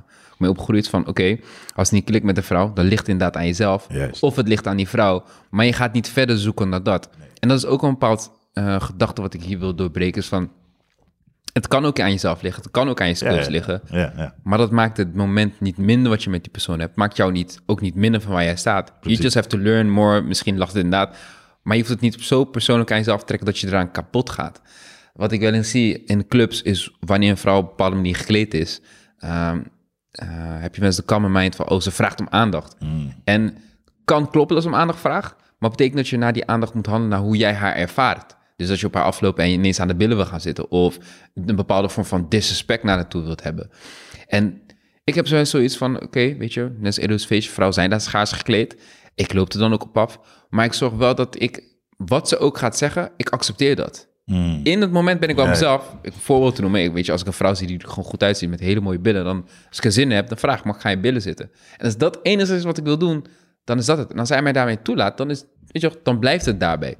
mee 0.44 0.52
opgegroeid 0.52 0.88
van, 0.88 1.06
oké, 1.06 1.36
als 1.74 1.88
het 1.88 1.90
niet 1.92 2.04
klikt 2.04 2.24
met 2.24 2.36
een 2.36 2.42
vrouw, 2.42 2.72
dan 2.72 2.84
ligt 2.84 2.98
het 3.00 3.08
inderdaad 3.08 3.36
aan 3.36 3.46
jezelf. 3.46 3.86
Juist. 3.88 4.22
Of 4.22 4.36
het 4.36 4.48
ligt 4.48 4.66
aan 4.66 4.76
die 4.76 4.88
vrouw, 4.88 5.24
maar 5.50 5.64
je 5.64 5.72
gaat 5.72 5.92
niet 5.92 6.08
verder 6.08 6.38
zoeken 6.38 6.68
naar 6.68 6.82
dat. 6.82 7.10
En 7.38 7.48
dat 7.48 7.58
is 7.58 7.66
ook 7.66 7.82
een 7.82 7.90
bepaald 7.90 8.30
eh, 8.52 8.80
gedachte 8.80 9.20
wat 9.20 9.34
ik 9.34 9.42
hier 9.42 9.58
wil 9.58 9.74
doorbreken, 9.74 10.20
is 10.20 10.28
van, 10.28 10.50
het 11.52 11.68
kan 11.68 11.84
ook 11.84 12.00
aan 12.00 12.10
jezelf 12.10 12.42
liggen, 12.42 12.62
het 12.62 12.70
kan 12.72 12.88
ook 12.88 13.00
aan 13.00 13.08
je 13.08 13.14
skills 13.14 13.34
Ja, 13.34 13.42
ja, 13.42 13.50
liggen, 13.50 13.80
Ja, 13.90 14.12
ja. 14.16 14.34
maar 14.42 14.58
dat 14.58 14.70
maakt 14.70 14.96
het 14.96 15.14
moment 15.14 15.60
niet 15.60 15.76
minder 15.76 16.10
wat 16.10 16.22
je 16.22 16.30
met 16.30 16.42
die 16.42 16.52
persoon 16.52 16.80
hebt. 16.80 16.96
Maakt 16.96 17.16
jou 17.16 17.32
niet, 17.32 17.60
ook 17.66 17.80
niet 17.80 17.94
minder 17.94 18.20
van 18.20 18.32
waar 18.32 18.44
jij 18.44 18.56
staat. 18.56 18.92
You 19.00 19.16
just 19.16 19.34
have 19.34 19.48
to 19.48 19.58
learn 19.58 19.90
more. 19.90 20.22
Misschien 20.22 20.58
lag 20.58 20.68
het 20.68 20.76
inderdaad. 20.76 21.16
Maar 21.62 21.76
je 21.76 21.82
hoeft 21.82 21.92
het 21.94 22.02
niet 22.02 22.16
zo 22.20 22.44
persoonlijk 22.44 22.90
aan 22.90 22.96
jezelf 22.98 23.20
te 23.20 23.26
trekken 23.26 23.46
dat 23.46 23.58
je 23.58 23.66
eraan 23.66 23.90
kapot 23.90 24.30
gaat. 24.30 24.60
Wat 25.14 25.32
ik 25.32 25.40
wel 25.40 25.52
eens 25.52 25.70
zie 25.70 26.04
in 26.04 26.26
clubs 26.28 26.62
is 26.62 26.96
wanneer 27.00 27.30
een 27.30 27.36
vrouw 27.36 27.56
op 27.56 27.62
een 27.62 27.68
bepaalde 27.68 27.96
manier 27.96 28.16
gekleed 28.16 28.54
is. 28.54 28.80
ehm, 29.18 29.56
eh, 29.56 29.62
heb 30.60 30.74
je 30.74 30.80
mensen 30.80 31.06
de 31.06 31.12
common 31.12 31.32
mind 31.32 31.56
van, 31.56 31.68
oh, 31.68 31.80
ze 31.80 31.90
vraagt 31.90 32.20
om 32.20 32.26
aandacht. 32.30 32.76
En 33.24 33.56
kan 34.04 34.30
kloppen 34.30 34.54
dat 34.54 34.64
ze 34.64 34.70
om 34.70 34.76
aandacht 34.76 35.00
vraagt. 35.00 35.34
Maar 35.58 35.70
betekent 35.70 35.96
dat 35.96 36.08
je 36.08 36.16
naar 36.16 36.32
die 36.32 36.46
aandacht 36.46 36.74
moet 36.74 36.86
handelen 36.86 37.10
naar 37.10 37.20
hoe 37.20 37.36
jij 37.36 37.54
haar 37.54 37.74
ervaart. 37.74 38.36
Dus 38.56 38.70
als 38.70 38.80
je 38.80 38.86
op 38.86 38.94
haar 38.94 39.04
afloopt 39.04 39.38
en 39.38 39.50
je 39.50 39.54
ineens 39.54 39.80
aan 39.80 39.88
de 39.88 39.94
billen 39.94 40.16
wil 40.16 40.26
gaan 40.26 40.40
zitten. 40.40 40.70
Of 40.70 40.98
een 41.34 41.56
bepaalde 41.56 41.88
vorm 41.88 42.06
van 42.06 42.26
disrespect 42.28 42.82
naar 42.82 42.96
naartoe 42.96 43.22
wilt 43.22 43.42
hebben. 43.42 43.70
En 44.26 44.62
ik 45.04 45.14
heb 45.14 45.26
zo 45.26 45.44
zoiets 45.44 45.76
van, 45.76 46.02
oké, 46.02 46.36
weet 46.36 46.54
je, 46.54 46.76
net 46.78 47.10
als 47.10 47.26
feestje, 47.26 47.52
vrouwen 47.52 47.74
zijn 47.74 47.90
daar 47.90 48.00
schaars 48.00 48.32
gekleed. 48.32 48.76
Ik 49.14 49.32
loop 49.32 49.52
er 49.52 49.58
dan 49.58 49.72
ook 49.72 49.82
op 49.82 49.98
af. 49.98 50.20
Maar 50.48 50.64
ik 50.64 50.72
zorg 50.72 50.92
wel 50.94 51.14
dat 51.14 51.40
ik, 51.40 51.62
wat 51.96 52.28
ze 52.28 52.38
ook 52.38 52.58
gaat 52.58 52.78
zeggen, 52.78 53.12
ik 53.16 53.28
accepteer 53.28 53.76
dat. 53.76 54.08
Mm. 54.24 54.60
In 54.62 54.80
het 54.80 54.90
moment 54.90 55.20
ben 55.20 55.28
ik 55.28 55.36
wel 55.36 55.46
mezelf. 55.46 55.96
Een 56.02 56.12
voorbeeld 56.12 56.54
te 56.54 56.60
noemen. 56.60 56.82
Ik, 56.82 56.92
weet 56.92 57.06
je, 57.06 57.12
als 57.12 57.20
ik 57.20 57.26
een 57.26 57.32
vrouw 57.32 57.54
zie 57.54 57.66
die 57.66 57.78
er 57.78 57.88
gewoon 57.88 58.04
goed 58.04 58.22
uitziet 58.22 58.50
met 58.50 58.60
hele 58.60 58.80
mooie 58.80 58.98
billen, 58.98 59.24
dan 59.24 59.46
als 59.68 59.78
ik 59.78 59.84
er 59.84 59.92
zin 59.92 60.10
in 60.10 60.16
heb, 60.16 60.28
dan 60.28 60.38
vraag 60.38 60.58
ik, 60.58 60.64
mag 60.64 60.74
ik 60.74 60.80
ga 60.80 60.88
je 60.88 60.98
billen 60.98 61.22
zitten? 61.22 61.50
En 61.76 61.84
als 61.84 61.96
dat 61.96 62.18
enige 62.22 62.54
is 62.54 62.64
wat 62.64 62.78
ik 62.78 62.84
wil 62.84 62.98
doen, 62.98 63.26
dan 63.64 63.78
is 63.78 63.86
dat 63.86 63.98
het. 63.98 64.12
En 64.12 64.18
als 64.18 64.28
hij 64.28 64.42
mij 64.42 64.52
daarmee 64.52 64.82
toelaat, 64.82 65.16
dan, 65.16 65.30
is, 65.30 65.44
weet 65.66 65.82
je, 65.82 65.98
dan 66.02 66.18
blijft 66.18 66.44
het 66.44 66.60
daarbij. 66.60 66.96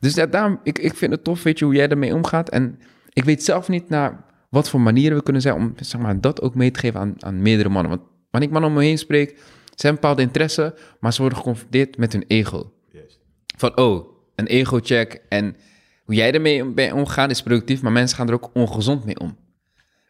Dus 0.00 0.14
ja, 0.14 0.26
daarom, 0.26 0.60
ik, 0.62 0.78
ik 0.78 0.94
vind 0.94 1.12
het 1.12 1.24
tof, 1.24 1.42
weet 1.42 1.58
je, 1.58 1.64
hoe 1.64 1.74
jij 1.74 1.88
ermee 1.88 2.14
omgaat. 2.14 2.48
En 2.48 2.78
ik 3.12 3.24
weet 3.24 3.44
zelf 3.44 3.68
niet 3.68 3.88
naar 3.88 4.24
wat 4.48 4.68
voor 4.68 4.80
manieren 4.80 5.16
we 5.16 5.22
kunnen 5.22 5.42
zijn 5.42 5.54
om 5.54 5.72
zeg 5.76 6.00
maar, 6.00 6.20
dat 6.20 6.40
ook 6.42 6.54
mee 6.54 6.70
te 6.70 6.80
geven 6.80 7.00
aan, 7.00 7.14
aan 7.18 7.42
meerdere 7.42 7.68
mannen. 7.68 7.90
Want 7.90 8.02
wanneer 8.30 8.48
ik 8.48 8.54
mannen 8.54 8.70
om 8.70 8.76
me 8.76 8.84
heen 8.84 8.98
spreek, 8.98 9.28
ze 9.74 9.86
hebben 9.86 10.00
bepaalde 10.00 10.22
interesse, 10.22 10.74
maar 11.00 11.12
ze 11.12 11.20
worden 11.20 11.38
geconfronteerd 11.38 11.96
met 11.96 12.12
hun 12.12 12.24
ego. 12.26 12.72
Van, 13.56 13.76
oh, 13.76 14.08
een 14.34 14.46
ego-check 14.46 15.20
en 15.28 15.56
hoe 16.04 16.14
jij 16.14 16.32
ermee 16.32 16.62
om- 16.62 16.74
bent 16.74 16.92
omgegaan 16.92 17.30
is 17.30 17.42
productief, 17.42 17.82
maar 17.82 17.92
mensen 17.92 18.16
gaan 18.16 18.28
er 18.28 18.34
ook 18.34 18.50
ongezond 18.54 19.04
mee 19.04 19.18
om. 19.18 19.36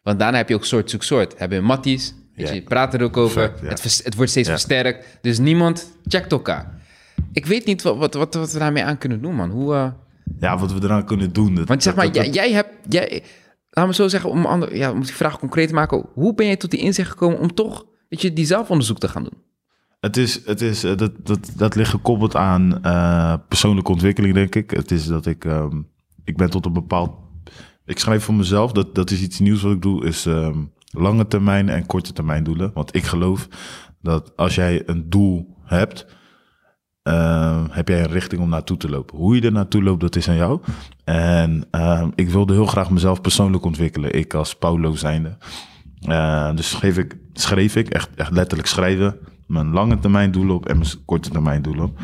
Want 0.03 0.19
daarna 0.19 0.37
heb 0.37 0.49
je 0.49 0.55
ook 0.55 0.65
soort 0.65 0.91
zoek 0.91 1.03
soort. 1.03 1.39
Hebben 1.39 1.59
we 1.59 1.65
matties, 1.65 2.15
weet 2.35 2.49
Ja. 2.49 2.55
je, 2.55 2.63
praten 2.63 2.99
er 2.99 3.05
ook 3.05 3.17
over. 3.17 3.43
Ja. 3.63 3.69
het, 3.69 3.81
vers- 3.81 4.05
het 4.05 4.15
wordt 4.15 4.31
steeds 4.31 4.49
Ja. 4.49 4.53
versterkt. 4.55 5.19
Dus 5.21 5.39
niemand 5.39 5.93
checkt 6.07 6.33
elkaar. 6.33 6.81
Ik 7.33 7.47
weet 7.47 7.67
niet 7.67 7.83
wat, 7.83 7.97
wat, 7.97 8.15
wat, 8.15 8.35
wat 8.35 8.53
we 8.53 8.59
daarmee 8.59 8.85
aan 8.85 8.99
kunnen 8.99 9.23
doen, 9.23 9.35
man. 9.35 9.51
Hoe, 9.51 9.75
eh, 9.75 9.91
Ja, 10.41 10.59
wat 10.59 10.73
we 10.73 10.79
eraan 10.83 11.05
kunnen 11.07 11.33
doen. 11.33 11.55
dat- 11.55 11.69
want 11.69 11.83
zeg 11.83 11.95
maar, 11.95 12.05
dat- 12.05 12.15
dat- 12.15 12.25
jij, 12.25 12.33
jij 12.49 12.53
hebt... 12.53 12.71
Jij, 12.89 13.23
laat 13.71 13.87
me 13.87 13.95
zo 13.95 14.09
zeggen, 14.09 14.31
om, 14.31 14.47
ander, 14.47 14.77
ja, 14.77 14.91
om 14.91 15.03
die 15.03 15.15
vraag 15.15 15.39
concreet 15.39 15.69
te 15.69 15.75
maken. 15.75 16.07
Hoe 16.15 16.35
ben 16.35 16.47
jij 16.47 16.57
tot 16.57 16.71
die 16.71 16.81
inzicht 16.81 17.11
gekomen 17.11 17.39
om 17.39 17.55
toch 17.55 17.85
weet 18.09 18.21
je, 18.21 18.33
die 18.33 18.47
zelfonderzoek 18.47 18.99
te 18.99 19.09
gaan 19.09 19.23
doen? 19.23 19.43
Het 20.03 20.17
is, 20.17 20.47
het 20.47 20.61
is, 20.61 20.85
eh, 20.85 20.97
dat, 20.97 21.13
dat, 21.27 21.53
dat 21.57 21.75
ligt 21.75 21.91
gekoppeld 21.91 22.37
aan 22.37 22.85
eh, 22.85 23.35
persoonlijke 23.49 23.91
ontwikkeling, 23.91 24.35
denk 24.35 24.55
ik. 24.55 24.71
Het 24.71 24.91
is 24.91 25.07
dat 25.07 25.27
ik, 25.27 25.45
ehm, 25.45 25.81
ik 26.25 26.37
ben 26.37 26.51
tot 26.51 26.67
een 26.67 26.73
bepaald, 26.73 27.11
ik 27.85 27.99
schrijf 27.99 28.25
voor 28.25 28.35
mezelf, 28.35 28.73
dat, 28.73 28.95
dat 28.95 29.11
is 29.11 29.23
iets 29.23 29.39
nieuws 29.39 29.63
wat 29.63 29.73
ik 29.73 29.83
doe, 29.83 30.05
is 30.05 30.27
ehm, 30.27 30.59
lange 30.91 31.27
termijn 31.27 31.69
en 31.69 31.87
korte 31.87 32.13
termijn 32.13 32.45
doelen. 32.45 32.71
Want 32.75 32.95
ik 32.95 33.05
geloof 33.05 33.49
dat 34.01 34.33
als 34.37 34.55
jij 34.55 34.83
een 34.87 35.11
doel 35.11 35.57
hebt, 35.65 36.07
ehm, 37.03 37.67
heb 37.71 37.89
jij 37.89 38.01
een 38.01 38.11
richting 38.11 38.43
om 38.43 38.49
naartoe 38.49 38.77
te 38.77 38.89
lopen. 38.89 39.17
Hoe 39.19 39.35
je 39.35 39.43
er 39.43 39.53
naartoe 39.53 39.83
loopt, 39.83 40.01
dat 40.01 40.17
is 40.17 40.29
aan 40.29 40.37
jou. 40.37 40.61
En 41.05 41.69
ik 42.15 42.29
wilde 42.29 42.53
heel 42.53 42.67
graag 42.67 42.91
mezelf 42.91 43.21
persoonlijk 43.21 43.65
ontwikkelen. 43.65 44.15
Ik 44.15 44.35
als 44.35 44.57
Paulo 44.57 44.95
zijnde. 44.95 45.37
Eh, 46.01 46.55
dus 46.55 46.71
schreef 46.71 46.99
ik, 46.99 47.17
schreef 47.33 47.77
ik 47.77 47.89
echt, 47.89 48.11
echt 48.15 48.31
letterlijk 48.31 48.69
schrijven, 48.69 49.19
mijn 49.47 49.73
lange 49.73 49.99
termijn 49.99 50.31
doelen 50.31 50.55
op 50.55 50.67
en 50.67 50.79
mijn 50.79 50.91
korte 51.05 51.31
termijn 51.31 51.63
doelen 51.63 51.85
op. 51.85 51.99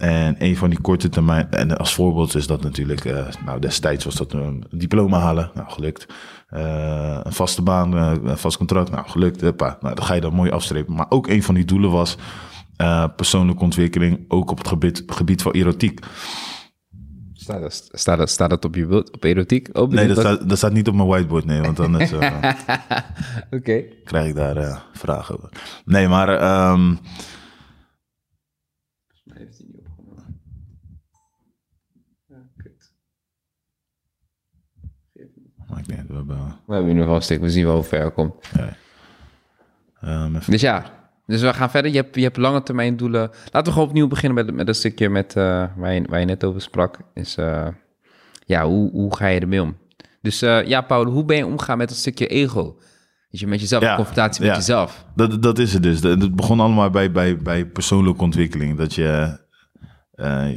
En 0.00 0.34
een 0.38 0.56
van 0.56 0.70
die 0.70 0.80
korte 0.80 1.08
termijn, 1.08 1.50
en 1.50 1.78
als 1.78 1.94
voorbeeld 1.94 2.34
is 2.34 2.46
dat 2.46 2.62
natuurlijk, 2.62 3.04
eh, 3.04 3.26
nou 3.44 3.60
destijds 3.60 4.04
was 4.04 4.14
dat 4.14 4.32
een 4.32 4.64
diploma 4.70 5.18
halen, 5.18 5.50
nou 5.54 5.70
gelukt. 5.70 6.06
Eh, 6.48 7.20
een 7.22 7.32
vaste 7.32 7.62
baan, 7.62 7.96
eh, 7.96 8.12
een 8.24 8.38
vast 8.38 8.56
contract, 8.56 8.90
nou 8.90 9.08
gelukt. 9.08 9.40
Huppa. 9.40 9.78
Nou, 9.80 9.94
dat 9.94 10.04
ga 10.04 10.14
je 10.14 10.20
dan 10.20 10.34
mooi 10.34 10.50
afstrepen. 10.50 10.94
Maar 10.94 11.06
ook 11.08 11.28
een 11.28 11.42
van 11.42 11.54
die 11.54 11.64
doelen 11.64 11.90
was 11.90 12.16
persoonlijke 13.16 13.62
ontwikkeling, 13.62 14.24
ook 14.28 14.50
op 14.50 14.58
het 14.58 14.68
gebied, 14.68 15.02
gebied 15.06 15.42
van 15.42 15.52
erotiek. 15.52 16.00
Staat 17.50 17.60
dat, 17.62 17.90
staat 18.00 18.18
dat, 18.18 18.30
staat 18.30 18.50
dat 18.50 18.64
op 18.64 18.74
je 18.74 18.86
beeld, 18.86 19.10
op 19.12 19.24
erotiek? 19.24 19.68
Oh, 19.78 19.88
Nee, 19.90 20.08
dat 20.08 20.18
staat, 20.18 20.48
dat 20.48 20.58
staat 20.58 20.72
niet 20.72 20.88
op 20.88 20.94
mijn 20.94 21.08
whiteboard, 21.08 21.44
nee, 21.44 21.60
want 21.60 21.76
dan 21.76 22.00
is, 22.00 22.12
eh, 22.12 22.52
Oké. 23.56 23.82
krijg 24.04 24.28
ik 24.28 24.34
daar 24.34 24.56
eh, 24.56 24.80
vragen 24.92 25.36
over. 25.36 25.50
Nee, 25.84 26.08
maar 26.08 26.28
ehm, 26.38 26.94
Heeft 29.34 29.58
hij 29.58 29.66
niet 29.66 29.78
opgenomen? 29.86 30.40
Ja, 32.26 32.36
kut. 32.56 32.92
maar 35.68 35.78
ik 35.78 35.88
denk, 35.88 36.08
we 36.08 36.14
hebben, 36.14 36.36
We 36.36 36.72
hebben 36.74 36.82
in 36.82 36.88
ieder 36.88 37.02
geval 37.02 37.16
een 37.16 37.22
stuk, 37.22 37.40
we 37.40 37.50
zien 37.50 37.64
wel 37.66 37.74
hoe 37.74 37.84
ver 37.84 38.04
het 38.04 38.14
komt. 38.14 38.34
ehm, 40.00 40.36
even- 40.36 40.52
Dus 40.52 40.60
ja, 40.60 40.98
dus 41.30 41.40
we 41.40 41.54
gaan 41.54 41.70
verder. 41.70 41.90
Je 41.90 41.96
hebt, 41.96 42.14
je 42.14 42.22
hebt 42.22 42.36
lange 42.36 42.62
termijn 42.62 42.96
doelen. 42.96 43.30
Laten 43.44 43.62
we 43.64 43.72
gewoon 43.72 43.88
opnieuw 43.88 44.08
beginnen 44.08 44.44
met, 44.46 44.54
met 44.54 44.68
een 44.68 44.74
stukje 44.74 45.08
met, 45.08 45.36
eh, 45.36 45.64
waar, 45.76 45.92
je, 45.94 46.02
waar 46.08 46.20
je 46.20 46.26
net 46.26 46.44
over 46.44 46.60
sprak. 46.60 46.98
Is, 47.14 47.36
eh, 47.36 47.66
ja, 48.46 48.64
hoe, 48.66 48.90
hoe 48.90 49.16
ga 49.16 49.26
je 49.26 49.40
ermee 49.40 49.62
om? 49.62 49.76
Dus 50.22 50.42
eh, 50.42 50.64
ja, 50.66 50.80
Paul, 50.80 51.04
hoe 51.04 51.24
ben 51.24 51.36
je 51.36 51.46
omgaan 51.46 51.78
met 51.78 51.88
dat 51.88 51.98
stukje 51.98 52.26
ego? 52.26 52.76
Weet 53.30 53.40
je, 53.40 53.46
met 53.46 53.60
jezelf, 53.60 53.82
Ja, 53.82 53.96
confrontatie 53.96 54.40
met 54.42 54.50
ja. 54.50 54.56
jezelf. 54.56 55.04
Dat, 55.14 55.42
dat 55.42 55.58
is 55.58 55.72
het 55.72 55.82
dus. 55.82 56.00
Dat- 56.00 56.20
Het 56.22 56.34
begon 56.36 56.60
allemaal 56.60 56.90
bij, 56.90 57.10
bij, 57.12 57.36
bij 57.36 57.66
persoonlijke 57.66 58.22
ontwikkeling. 58.22 58.78
Dat 58.78 58.94
je, 58.94 59.38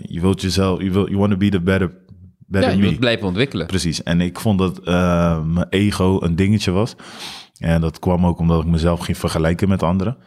je 0.02 0.22
wilt 0.22 0.42
jezelf, 0.42 0.82
je 0.82 0.92
wil, 0.92 1.06
you 1.08 1.18
want 1.18 1.32
to 1.32 1.38
be 1.38 1.50
the 1.50 1.62
better, 1.62 1.90
Ja, 1.90 2.16
better 2.48 2.72
je 2.72 2.78
me. 2.78 2.86
moet 2.86 3.00
blijven 3.00 3.28
ontwikkelen. 3.28 3.68
Precies. 3.68 4.04
En 4.04 4.22
ik 4.22 4.40
vond 4.40 4.60
dat 4.60 4.86
mijn 5.46 5.68
ego 5.70 6.22
een 6.22 6.36
dingetje 6.36 6.72
was. 6.72 6.96
En 7.58 7.82
dat 7.82 8.00
kwam 8.00 8.26
ook 8.26 8.40
omdat 8.40 8.62
ik 8.62 8.68
mezelf 8.68 9.00
ging 9.00 9.18
vergelijken 9.18 9.70
met 9.70 9.84
anderen. 9.84 10.18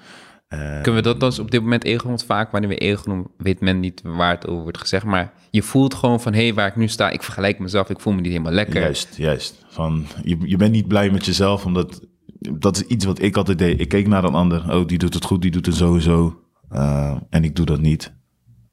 Eh, 0.49 0.59
Kunnen 0.59 1.03
we 1.03 1.09
dat 1.09 1.21
dan 1.21 1.45
op 1.45 1.51
dit 1.51 1.63
moment 1.63 1.85
ego? 1.85 2.09
Want 2.09 2.25
vaak 2.25 2.51
wanneer 2.51 2.71
we 2.71 2.77
ego 2.77 3.09
noemen, 3.09 3.31
weet 3.37 3.61
men 3.61 3.81
niet 3.81 4.01
waar 4.03 4.31
het 4.31 4.47
over 4.47 4.63
wordt 4.63 4.79
gezegd. 4.79 5.05
Maar 5.05 5.33
je 5.51 5.63
voelt 5.63 5.95
gewoon 5.95 6.21
van, 6.21 6.33
hé, 6.33 6.43
hey, 6.43 6.55
waar 6.55 6.67
ik 6.69 6.77
nu 6.77 6.89
sta, 6.89 7.11
ik 7.11 7.23
vergelijk 7.23 7.59
mezelf, 7.59 7.91
ik 7.91 8.01
voel 8.01 8.13
me 8.13 8.21
niet 8.21 8.31
helemaal 8.31 8.53
lekker. 8.53 8.81
Juist, 8.81 9.17
juist. 9.17 9.65
Van, 9.69 10.07
je, 10.23 10.37
je 10.41 10.57
bent 10.57 10.73
niet 10.73 10.89
blij 10.89 11.11
met 11.11 11.27
jezelf, 11.27 11.65
omdat 11.65 12.01
dat 12.39 12.77
is 12.77 12.83
iets 12.83 13.05
wat 13.05 13.23
ik 13.23 13.37
altijd 13.37 13.59
deed. 13.59 13.81
Ik 13.81 13.89
keek 13.89 14.07
naar 14.07 14.25
een 14.25 14.35
ander. 14.35 14.75
Oh, 14.75 14.87
die 14.87 14.99
doet 14.99 15.15
het 15.15 15.25
goed, 15.25 15.43
die 15.43 15.51
doet 15.51 15.67
het 15.67 15.75
sowieso. 15.75 16.41
Eh, 16.69 17.17
en 17.31 17.45
ik 17.45 17.57
doe 17.57 17.67
dat 17.67 17.81
niet. 17.81 18.15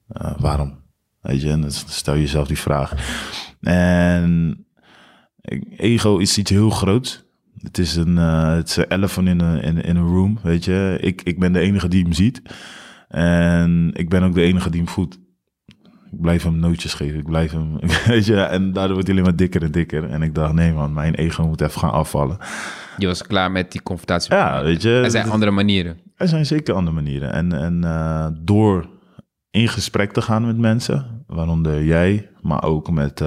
Eh, 0.08 0.34
waarom? 0.40 0.82
Weet 1.22 1.42
je, 1.42 1.50
en 1.50 1.62
dan 1.62 1.72
stel 1.72 2.14
je 2.14 2.22
jezelf 2.22 2.48
die 2.48 2.58
vraag. 2.58 2.94
En 3.62 4.66
ego 5.78 6.18
is 6.18 6.38
iets 6.38 6.50
heel 6.50 6.70
groots. 6.70 7.24
Het 7.64 7.78
is 7.78 7.96
een, 7.96 8.18
eh, 8.18 8.54
het 8.54 8.70
is 8.70 8.76
een 8.76 8.92
elephant 8.92 9.28
in 9.28 9.40
een 9.40 9.62
in, 9.62 9.82
in 9.84 9.96
een 9.96 10.08
room, 10.08 10.40
weet 10.42 10.66
je. 10.66 10.98
Ik, 11.02 11.22
ik 11.22 11.40
ben 11.40 11.54
de 11.54 11.60
enige 11.60 11.88
die 11.88 12.04
hem 12.04 12.14
ziet. 12.14 12.42
En 13.08 13.92
ik 13.94 14.10
ben 14.10 14.24
ook 14.24 14.34
de 14.34 14.42
enige 14.42 14.70
die 14.70 14.82
hem 14.82 14.90
voedt. 14.90 15.20
Ik 16.12 16.22
blijf 16.22 16.44
hem 16.44 16.60
nootjes 16.60 16.94
geven. 16.94 17.20
Ik 17.20 17.26
blijf 17.26 17.52
hem, 17.52 17.80
weet 18.06 18.26
je. 18.26 18.42
En 18.42 18.74
daardoor 18.74 18.94
wordt 18.94 19.08
hij 19.08 19.16
alleen 19.16 19.30
maar 19.30 19.36
dikker 19.36 19.64
en 19.64 19.72
dikker. 19.72 20.10
En 20.10 20.22
ik 20.22 20.36
dacht, 20.36 20.54
nee 20.54 20.74
man, 20.74 20.94
mijn 20.94 21.16
ego 21.16 21.48
moet 21.48 21.62
even 21.62 21.80
gaan 21.80 21.92
afvallen. 21.92 22.38
Je 22.98 23.08
was 23.08 23.22
klaar 23.22 23.52
met 23.52 23.72
die 23.72 23.84
confrontatie. 23.84 24.34
Ja, 24.34 24.64
weet 24.64 24.82
je. 24.82 25.02
Er 25.04 25.12
zijn 25.12 25.30
andere 25.30 25.52
manieren. 25.52 25.98
Er 26.16 26.28
zijn 26.28 26.46
zeker 26.46 26.74
andere 26.74 26.96
manieren. 26.96 27.34
En, 27.34 27.54
en 27.54 27.84
eh, 27.84 28.28
door 28.42 28.90
in 29.52 29.68
gesprek 29.68 30.12
te 30.12 30.22
gaan 30.22 30.46
met 30.46 30.58
mensen, 30.58 31.24
waaronder 31.28 31.84
jij, 31.84 32.30
maar 32.42 32.64
ook 32.64 32.92
met 32.92 33.22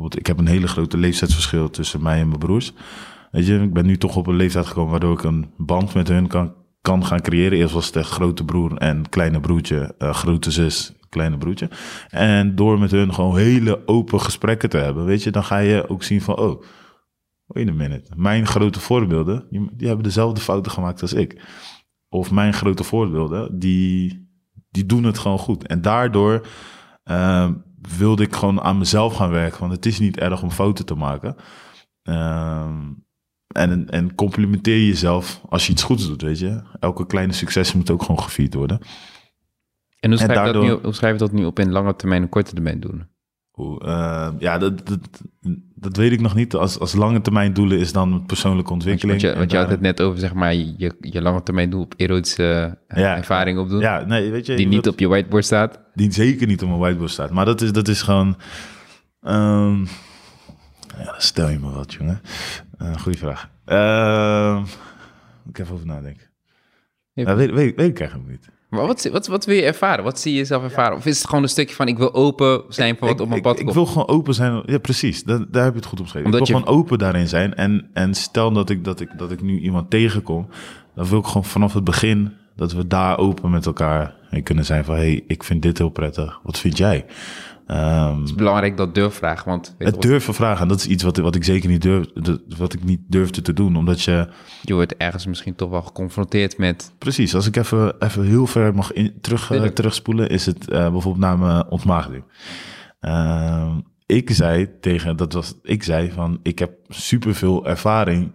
bijvoorbeeld, 0.00 0.18
ik 0.18 0.26
heb 0.26 0.38
een 0.38 0.46
hele 0.46 0.68
grote 0.68 0.96
leeftijdsverschil 0.96 1.70
tussen 1.70 2.02
mij 2.02 2.20
en 2.20 2.28
mijn 2.28 2.38
broers. 2.38 2.72
Weet 3.30 3.46
je, 3.46 3.58
ik 3.58 3.72
ben 3.72 3.86
nu 3.86 3.96
toch 3.96 4.16
op 4.16 4.26
een 4.26 4.36
leeftijd 4.36 4.66
gekomen 4.66 4.90
waardoor 4.90 5.12
ik 5.12 5.22
een 5.22 5.50
band 5.56 5.94
met 5.94 6.08
hun 6.08 6.26
kan 6.26 6.54
kan 6.80 7.04
gaan 7.04 7.20
creëren. 7.20 7.58
Eerst 7.58 7.74
was 7.74 7.86
het 7.86 7.96
echt 7.96 8.10
grote 8.10 8.44
broer 8.44 8.76
en 8.76 9.08
kleine 9.08 9.40
broertje, 9.40 9.94
eh, 9.98 10.14
grote 10.14 10.50
zus, 10.50 10.92
kleine 11.08 11.38
broertje. 11.38 11.70
En 12.08 12.54
door 12.54 12.78
met 12.78 12.90
hun 12.90 13.14
gewoon 13.14 13.36
hele 13.36 13.86
open 13.86 14.20
gesprekken 14.20 14.68
te 14.68 14.76
hebben, 14.76 15.04
weet 15.04 15.22
je, 15.22 15.30
dan 15.30 15.44
ga 15.44 15.58
je 15.58 15.88
ook 15.88 16.02
zien 16.02 16.20
van, 16.20 16.36
oh, 16.36 16.62
wait 17.46 17.68
a 17.68 17.72
minute. 17.72 18.12
Mijn 18.16 18.46
grote 18.46 18.80
voorbeelden, 18.80 19.46
die, 19.76 19.88
hebben 19.88 20.04
dezelfde 20.04 20.40
fouten 20.40 20.72
gemaakt 20.72 21.02
als 21.02 21.12
ik. 21.12 21.42
Of 22.08 22.30
mijn 22.30 22.52
grote 22.52 22.84
voorbeelden, 22.84 23.58
die, 23.58 24.28
die 24.70 24.86
doen 24.86 25.04
het 25.04 25.18
gewoon 25.18 25.38
goed. 25.38 25.66
En 25.66 25.82
daardoor 25.82 26.46
eh, 27.02 27.50
wilde 27.98 28.22
ik 28.22 28.34
gewoon 28.34 28.60
aan 28.60 28.78
mezelf 28.78 29.14
gaan 29.14 29.30
werken. 29.30 29.60
Want 29.60 29.72
het 29.72 29.86
is 29.86 29.98
niet 29.98 30.18
erg 30.18 30.42
om 30.42 30.50
fouten 30.50 30.86
te 30.86 30.94
maken. 30.94 31.36
Ehm, 32.02 32.78
en, 33.50 33.88
en 33.90 34.14
complimenteer 34.14 34.86
jezelf 34.86 35.40
als 35.48 35.66
je 35.66 35.72
iets 35.72 35.82
goeds 35.82 36.06
doet, 36.06 36.22
weet 36.22 36.38
je. 36.38 36.62
Elke 36.80 37.06
kleine 37.06 37.32
succes 37.32 37.72
moet 37.74 37.90
ook 37.90 38.00
gewoon 38.02 38.22
gevierd 38.22 38.54
worden. 38.54 38.78
En 40.00 40.10
hoe 40.10 40.18
schrijf, 40.18 40.46
je 40.46 40.52
dat 40.52 40.62
nu, 40.62 40.70
hoe 40.70 40.92
schrijf 40.94 41.12
je 41.12 41.18
dat 41.18 41.32
nu 41.32 41.44
op 41.44 41.58
in 41.58 41.70
lange 41.72 41.96
termijn 41.96 42.22
en 42.22 42.28
korte 42.28 42.52
termijn 42.54 42.80
doen? 42.80 43.06
Hoe, 43.50 43.80
eh, 43.84 44.28
ja, 44.38 44.58
dat, 44.58 44.86
dat, 44.86 44.98
dat 45.74 45.96
weet 45.96 46.12
ik 46.12 46.20
nog 46.20 46.34
niet. 46.34 46.54
Als, 46.54 46.78
als 46.78 46.92
lange 46.94 47.20
termijn 47.20 47.52
doelen 47.52 47.78
is 47.78 47.92
dan 47.92 48.24
persoonlijke 48.26 48.70
Want 48.70 48.82
je, 48.82 48.90
ontwikkeling. 48.90 49.22
want 49.22 49.32
je, 49.32 49.38
want 49.38 49.50
je 49.50 49.56
had 49.56 49.68
het 49.70 49.80
net 49.80 50.00
over, 50.02 50.18
zeg 50.20 50.34
maar, 50.34 50.54
je, 50.54 50.96
je 51.00 51.22
lange 51.22 51.42
termijn 51.42 51.70
doel 51.70 51.80
op 51.82 51.94
erotische 51.96 52.78
eh, 52.86 53.02
Ja. 53.02 53.16
ervaring 53.16 53.58
opdoen. 53.58 53.80
Ja, 53.80 54.04
nee, 54.04 54.30
weet 54.30 54.46
je. 54.46 54.56
die 54.56 54.66
niet 54.68 54.84
dat- 54.84 54.92
op 54.92 54.98
je 54.98 55.08
whiteboard 55.08 55.44
staat. 55.44 55.80
die 55.94 56.12
zeker 56.12 56.46
niet 56.46 56.62
op 56.62 56.68
mijn 56.68 56.80
whiteboard 56.80 57.10
staat. 57.10 57.30
Maar 57.30 57.44
dat 57.44 57.60
is, 57.60 57.72
dat 57.72 57.88
is 57.88 58.02
gewoon... 58.02 58.36
ehm, 59.20 59.80
ja, 60.98 61.14
stel 61.18 61.48
je 61.48 61.58
me 61.58 61.70
wat, 61.70 61.92
jongen. 61.94 62.20
Uh, 62.82 62.96
goeie 62.96 63.18
vraag. 63.18 63.48
Moet 65.44 65.58
ik 65.58 65.58
even 65.58 65.74
over 65.74 65.86
nadenken. 65.86 66.26
Weet, 67.12 67.34
weet, 67.36 67.54
weet 67.74 67.78
ik 67.78 68.00
eigenlijk 68.00 68.30
niet. 68.30 68.48
Maar 68.68 68.86
wat, 68.86 69.08
wat, 69.12 69.26
wat 69.26 69.44
wil 69.44 69.56
je 69.56 69.62
ervaren? 69.62 70.04
Wat 70.04 70.20
zie 70.20 70.34
je 70.34 70.44
zelf 70.44 70.62
ervaren? 70.62 70.96
Of 70.96 71.06
is 71.06 71.18
het 71.18 71.26
gewoon 71.28 71.42
een 71.42 71.48
stukje 71.48 71.74
van, 71.74 71.88
ik 71.88 71.98
wil 71.98 72.14
open 72.14 72.62
zijn 72.68 72.96
voor 72.96 73.06
wat 73.08 73.16
ik, 73.16 73.22
op 73.22 73.26
mijn 73.26 73.38
ik, 73.38 73.46
pad 73.46 73.58
ik 73.58 73.64
komt? 73.64 73.74
wil 73.74 73.86
gewoon 73.86 74.08
open 74.08 74.34
zijn. 74.34 74.62
Ja, 74.66 74.78
precies. 74.78 75.24
Dat, 75.24 75.52
daar 75.52 75.64
heb 75.64 75.72
je 75.72 75.78
het 75.78 75.88
goed 75.88 76.00
omschreven. 76.00 76.26
Omdat 76.26 76.40
ik 76.40 76.46
wil 76.46 76.56
je- 76.56 76.62
gewoon 76.62 76.80
open 76.80 76.98
daarin 76.98 77.28
zijn. 77.28 77.54
En, 77.54 77.90
en 77.92 78.14
stel 78.14 78.52
dat 78.52 78.70
ik, 78.70 78.84
dat, 78.84 79.00
ik, 79.00 79.18
dat 79.18 79.32
ik 79.32 79.42
nu 79.42 79.58
iemand 79.58 79.90
tegenkom... 79.90 80.48
dan 80.94 81.06
wil 81.06 81.18
ik 81.18 81.26
gewoon 81.26 81.44
vanaf 81.44 81.72
het 81.74 81.84
begin... 81.84 82.32
dat 82.56 82.72
we 82.72 82.86
daar 82.86 83.18
open 83.18 83.50
met 83.50 83.66
elkaar 83.66 84.14
kunnen 84.42 84.64
zijn 84.64 84.84
van... 84.84 84.94
hey, 84.94 85.24
ik 85.26 85.44
vind 85.44 85.62
dit 85.62 85.78
heel 85.78 85.88
prettig. 85.90 86.40
Wat 86.42 86.58
vind 86.58 86.76
jij? 86.78 87.06
Ehm, 87.70 88.18
Het 88.18 88.28
is 88.28 88.34
belangrijk 88.34 88.76
dat 88.76 88.94
durf 88.94 89.14
vragen, 89.14 89.48
want 89.48 89.74
Het 89.78 90.02
durven 90.02 90.34
vragen, 90.34 90.68
dat 90.68 90.78
is 90.78 90.86
iets 90.86 91.02
wat, 91.02 91.16
wat 91.16 91.34
ik 91.34 91.44
zeker 91.44 91.68
niet 91.68 91.82
durf, 91.82 92.06
wat 92.58 92.72
ik 92.72 92.84
niet 92.84 93.00
durfde 93.08 93.42
te 93.42 93.52
doen. 93.52 93.76
Omdat 93.76 94.02
je, 94.02 94.28
je 94.62 94.74
wordt 94.74 94.96
ergens 94.96 95.26
misschien 95.26 95.54
toch 95.54 95.70
wel 95.70 95.82
geconfronteerd 95.82 96.58
met... 96.58 96.92
precies, 96.98 97.34
als 97.34 97.46
ik 97.46 97.56
even, 97.56 97.94
even 97.98 98.24
heel 98.24 98.46
ver 98.46 98.74
mag 98.74 98.92
in, 98.92 99.18
terug, 99.20 99.50
eh, 99.50 99.62
terugspoelen, 99.62 100.28
is 100.28 100.46
het 100.46 100.70
eh, 100.70 100.90
bijvoorbeeld 100.90 101.24
na 101.24 101.36
mijn 101.36 101.66
ontmaagding. 101.66 102.24
Ehm, 103.00 103.80
ik 104.06 104.30
zei 104.30 104.68
tegen, 104.80 105.16
dat 105.16 105.32
was, 105.32 105.54
ik 105.62 105.82
zei 105.82 106.10
van, 106.10 106.40
ik 106.42 106.58
heb 106.58 106.72
superveel 106.88 107.66
ervaring 107.66 108.32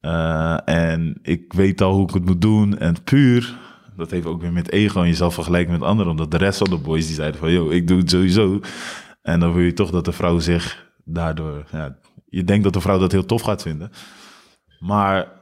eh, 0.00 0.58
en 0.64 1.18
ik 1.22 1.52
weet 1.52 1.80
al 1.80 1.92
hoe 1.92 2.08
ik 2.08 2.14
het 2.14 2.24
moet 2.24 2.40
doen. 2.40 2.78
En 2.78 3.02
puur, 3.04 3.58
dat 3.96 4.10
heeft 4.10 4.26
ook 4.26 4.40
weer 4.40 4.52
met 4.52 4.70
ego 4.72 5.00
en 5.00 5.06
jezelf 5.06 5.34
vergelijken 5.34 5.72
met 5.72 5.82
anderen. 5.82 6.10
Omdat 6.10 6.30
de 6.30 6.36
rest 6.36 6.58
van 6.58 6.70
de 6.70 6.78
boys 6.78 7.06
die 7.06 7.14
zeiden 7.14 7.40
van, 7.40 7.50
yo, 7.50 7.70
ik 7.70 7.88
doe 7.88 7.98
het 7.98 8.10
sowieso. 8.10 8.60
En 9.22 9.40
dan 9.40 9.52
wil 9.52 9.62
je 9.62 9.72
toch 9.72 9.90
dat 9.90 10.04
de 10.04 10.12
vrouw 10.12 10.38
zich 10.38 10.92
daardoor, 11.04 11.64
ja, 11.72 11.98
je 12.26 12.44
denkt 12.44 12.64
dat 12.64 12.72
de 12.72 12.80
vrouw 12.80 12.98
dat 12.98 13.12
heel 13.12 13.26
tof 13.26 13.42
gaat 13.42 13.62
vinden. 13.62 13.90
Maar 14.78 15.32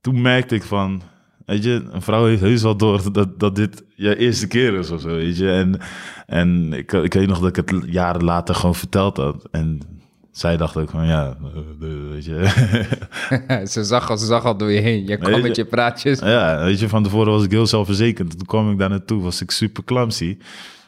toen 0.00 0.20
merkte 0.20 0.54
ik 0.54 0.62
van, 0.62 1.02
weet 1.46 1.64
je, 1.64 1.88
een 1.90 2.02
vrouw 2.02 2.24
heeft 2.24 2.40
heus 2.40 2.62
wel 2.62 2.76
door 2.76 3.12
dat, 3.12 3.40
dat 3.40 3.56
dit 3.56 3.84
je 3.96 4.16
eerste 4.16 4.46
keer 4.46 4.74
is 4.74 4.90
of 4.90 5.00
zo, 5.00 5.08
weet 5.08 5.36
je. 5.36 5.50
En, 5.50 5.80
en 6.26 6.72
ik, 6.72 6.92
ik 6.92 7.14
weet 7.14 7.28
nog 7.28 7.40
dat 7.40 7.56
ik 7.56 7.70
het 7.70 7.84
jaren 7.86 8.24
later 8.24 8.54
gewoon 8.54 8.74
verteld 8.74 9.16
had. 9.16 9.48
En 9.50 9.93
zij 10.34 10.56
dacht 10.56 10.76
ook 10.76 10.90
van, 10.90 11.06
ja, 11.06 11.36
eh, 11.54 11.88
weet 12.10 12.24
je. 12.24 13.66
ze, 13.72 13.84
zag 13.84 14.10
al, 14.10 14.18
ze 14.18 14.26
zag 14.26 14.44
al 14.44 14.56
door 14.56 14.70
je 14.70 14.80
heen. 14.80 15.06
Je 15.06 15.16
kwam 15.16 15.34
je- 15.34 15.42
met 15.42 15.56
je 15.56 15.64
praatjes. 15.64 16.18
ja, 16.18 16.64
weet 16.64 16.80
je, 16.80 16.88
van 16.88 17.02
tevoren 17.02 17.32
was 17.32 17.44
ik 17.44 17.50
heel 17.50 17.66
zelfverzekerd. 17.66 18.30
Toen 18.30 18.46
kwam 18.46 18.70
ik 18.70 18.78
daar 18.78 18.88
naartoe, 18.90 19.22
was 19.22 19.40
ik 19.42 19.50
super 19.50 19.84
clumsy. 19.84 20.38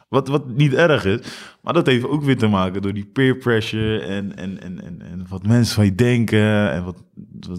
Wat, 0.09 0.29
wat 0.29 0.49
niet 0.49 0.75
erg 0.75 1.05
is, 1.05 1.19
maar 1.63 1.73
dat 1.73 1.87
heeft 1.87 2.05
ook 2.09 2.23
weer 2.23 2.37
te 2.39 2.47
maken 2.47 2.83
door 2.83 2.93
die 2.95 3.05
peer 3.13 3.37
pressure 3.37 3.99
en, 3.99 4.37
en, 4.37 4.63
en, 4.63 4.85
en, 4.85 5.03
en 5.11 5.27
wat 5.29 5.47
mensen 5.47 5.75
van 5.75 5.85
je 5.85 5.95
denken 5.95 6.71
en 6.73 6.85
wat, 6.85 6.97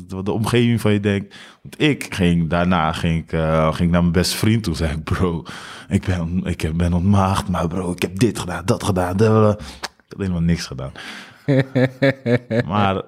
wat, 0.09 0.25
de 0.25 0.31
omgeving 0.31 0.81
van 0.81 0.93
je 0.93 0.99
denkt. 0.99 1.35
Want 1.61 1.81
ik 1.81 2.13
ging 2.13 2.49
daarna 2.49 2.91
ging 2.93 3.23
ik, 3.23 3.31
eh, 3.31 3.73
ging 3.73 3.91
naar 3.91 4.01
mijn 4.01 4.13
beste 4.13 4.37
vriend 4.37 4.63
toe, 4.63 4.75
zei 4.75 4.91
ik, 4.91 5.03
bro, 5.03 5.43
ik 5.89 6.05
ben, 6.05 6.41
ik 6.43 6.61
heb- 6.61 6.77
ben 6.77 6.93
ontmaagd, 6.93 7.49
maar 7.49 7.67
bro, 7.67 7.91
ik 7.91 8.01
heb 8.01 8.19
dit 8.19 8.39
gedaan, 8.39 8.65
dat 8.65 8.83
gedaan. 8.83 9.17
dat, 9.17 9.43
dat. 9.43 9.61
Ik 9.81 10.13
had 10.13 10.21
helemaal 10.21 10.41
niks 10.41 10.65
gedaan. 10.65 10.91
maar 12.67 13.01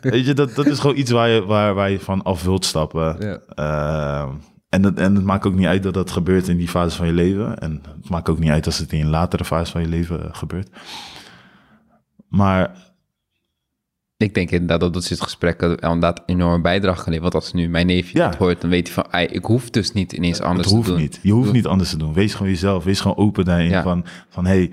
weet 0.00 0.26
je, 0.26 0.34
dat, 0.34 0.54
dat 0.54 0.66
is 0.66 0.78
gewoon 0.78 0.96
iets 0.96 1.10
waar 1.10 1.28
je, 1.28 1.44
waar, 1.44 1.74
waar 1.74 1.90
je 1.90 2.00
van 2.00 2.22
af 2.22 2.44
wilt 2.44 2.64
stappen. 2.64 3.16
Ja. 3.20 3.38
Ehm, 3.54 4.30
en, 4.68 4.82
het, 4.82 4.98
en 4.98 5.14
het 5.14 5.24
maakt 5.24 5.46
ook 5.46 5.54
niet 5.54 5.66
uit 5.66 5.82
dat 5.82 5.94
dat 5.94 6.10
gebeurt 6.10 6.48
in 6.48 6.56
die 6.56 6.68
fase 6.68 6.96
van 6.96 7.06
je 7.06 7.12
leven. 7.12 7.58
En 7.58 7.82
het 8.00 8.08
maakt 8.08 8.28
ook 8.28 8.38
niet 8.38 8.50
uit 8.50 8.66
als 8.66 8.78
het 8.78 8.92
in 8.92 9.00
een 9.00 9.10
latere 9.10 9.44
fase 9.44 9.72
van 9.72 9.80
je 9.80 9.88
leven 9.88 10.24
eh, 10.24 10.28
gebeurt. 10.34 10.68
Maar 12.28 12.92
Ik 14.16 14.34
denk 14.34 14.50
inderdaad 14.50 14.80
dat 14.80 14.94
dat 14.94 15.04
soort 15.04 15.20
gesprekken 15.20 15.76
inderdaad 15.76 16.22
enorme 16.26 16.60
bijdrage 16.60 17.02
kan 17.02 17.12
leveren. 17.12 17.32
Want 17.32 17.44
als 17.44 17.52
nu 17.52 17.68
mijn 17.68 17.86
neefje 17.86 18.18
Ja. 18.18 18.28
dat 18.28 18.36
hoort, 18.38 18.60
dan 18.60 18.70
weet 18.70 18.86
hij 18.86 18.94
van... 18.94 19.12
"Ai, 19.12 19.26
ik 19.26 19.44
hoef 19.44 19.70
dus 19.70 19.92
niet 19.92 20.12
ineens 20.12 20.40
anders 20.40 20.66
het 20.66 20.74
hoeft 20.76 20.86
te 20.88 20.92
doen. 20.92 21.02
niet. 21.02 21.18
Je 21.22 21.32
hoeft 21.32 21.52
niet 21.52 21.66
anders 21.66 21.90
te 21.90 21.96
doen. 21.96 22.12
Wees 22.14 22.34
gewoon 22.34 22.52
jezelf. 22.52 22.84
Wees 22.84 23.00
gewoon 23.00 23.16
open 23.16 23.44
daarin. 23.44 23.68
Ja. 23.70 23.82
Van, 23.82 24.04
van 24.28 24.46
hey, 24.46 24.70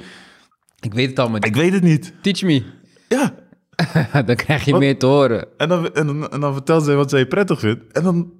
Ik 0.82 0.94
weet 0.94 1.10
het 1.10 1.20
al, 1.20 1.30
maar 1.30 1.46
ik 1.46 1.56
weet 1.56 1.74
het 1.74 1.84
niet. 1.84 2.14
teach 2.22 2.42
me. 2.42 2.64
Ja. 3.10 3.34
dan 4.26 4.36
krijg 4.36 4.66
je 4.66 4.72
Wat? 4.72 4.80
meer 4.80 5.00
te 5.00 5.06
horen. 5.06 5.48
En 5.58 5.70
dan, 5.70 5.94
en, 5.94 6.08
dan, 6.08 6.30
en 6.32 6.40
dan 6.40 6.54
vertelt 6.54 6.84
zij 6.84 6.96
wat 6.96 7.10
zij 7.10 7.26
prettig 7.26 7.60
vindt. 7.60 7.92
En 7.92 8.04
dan 8.04 8.32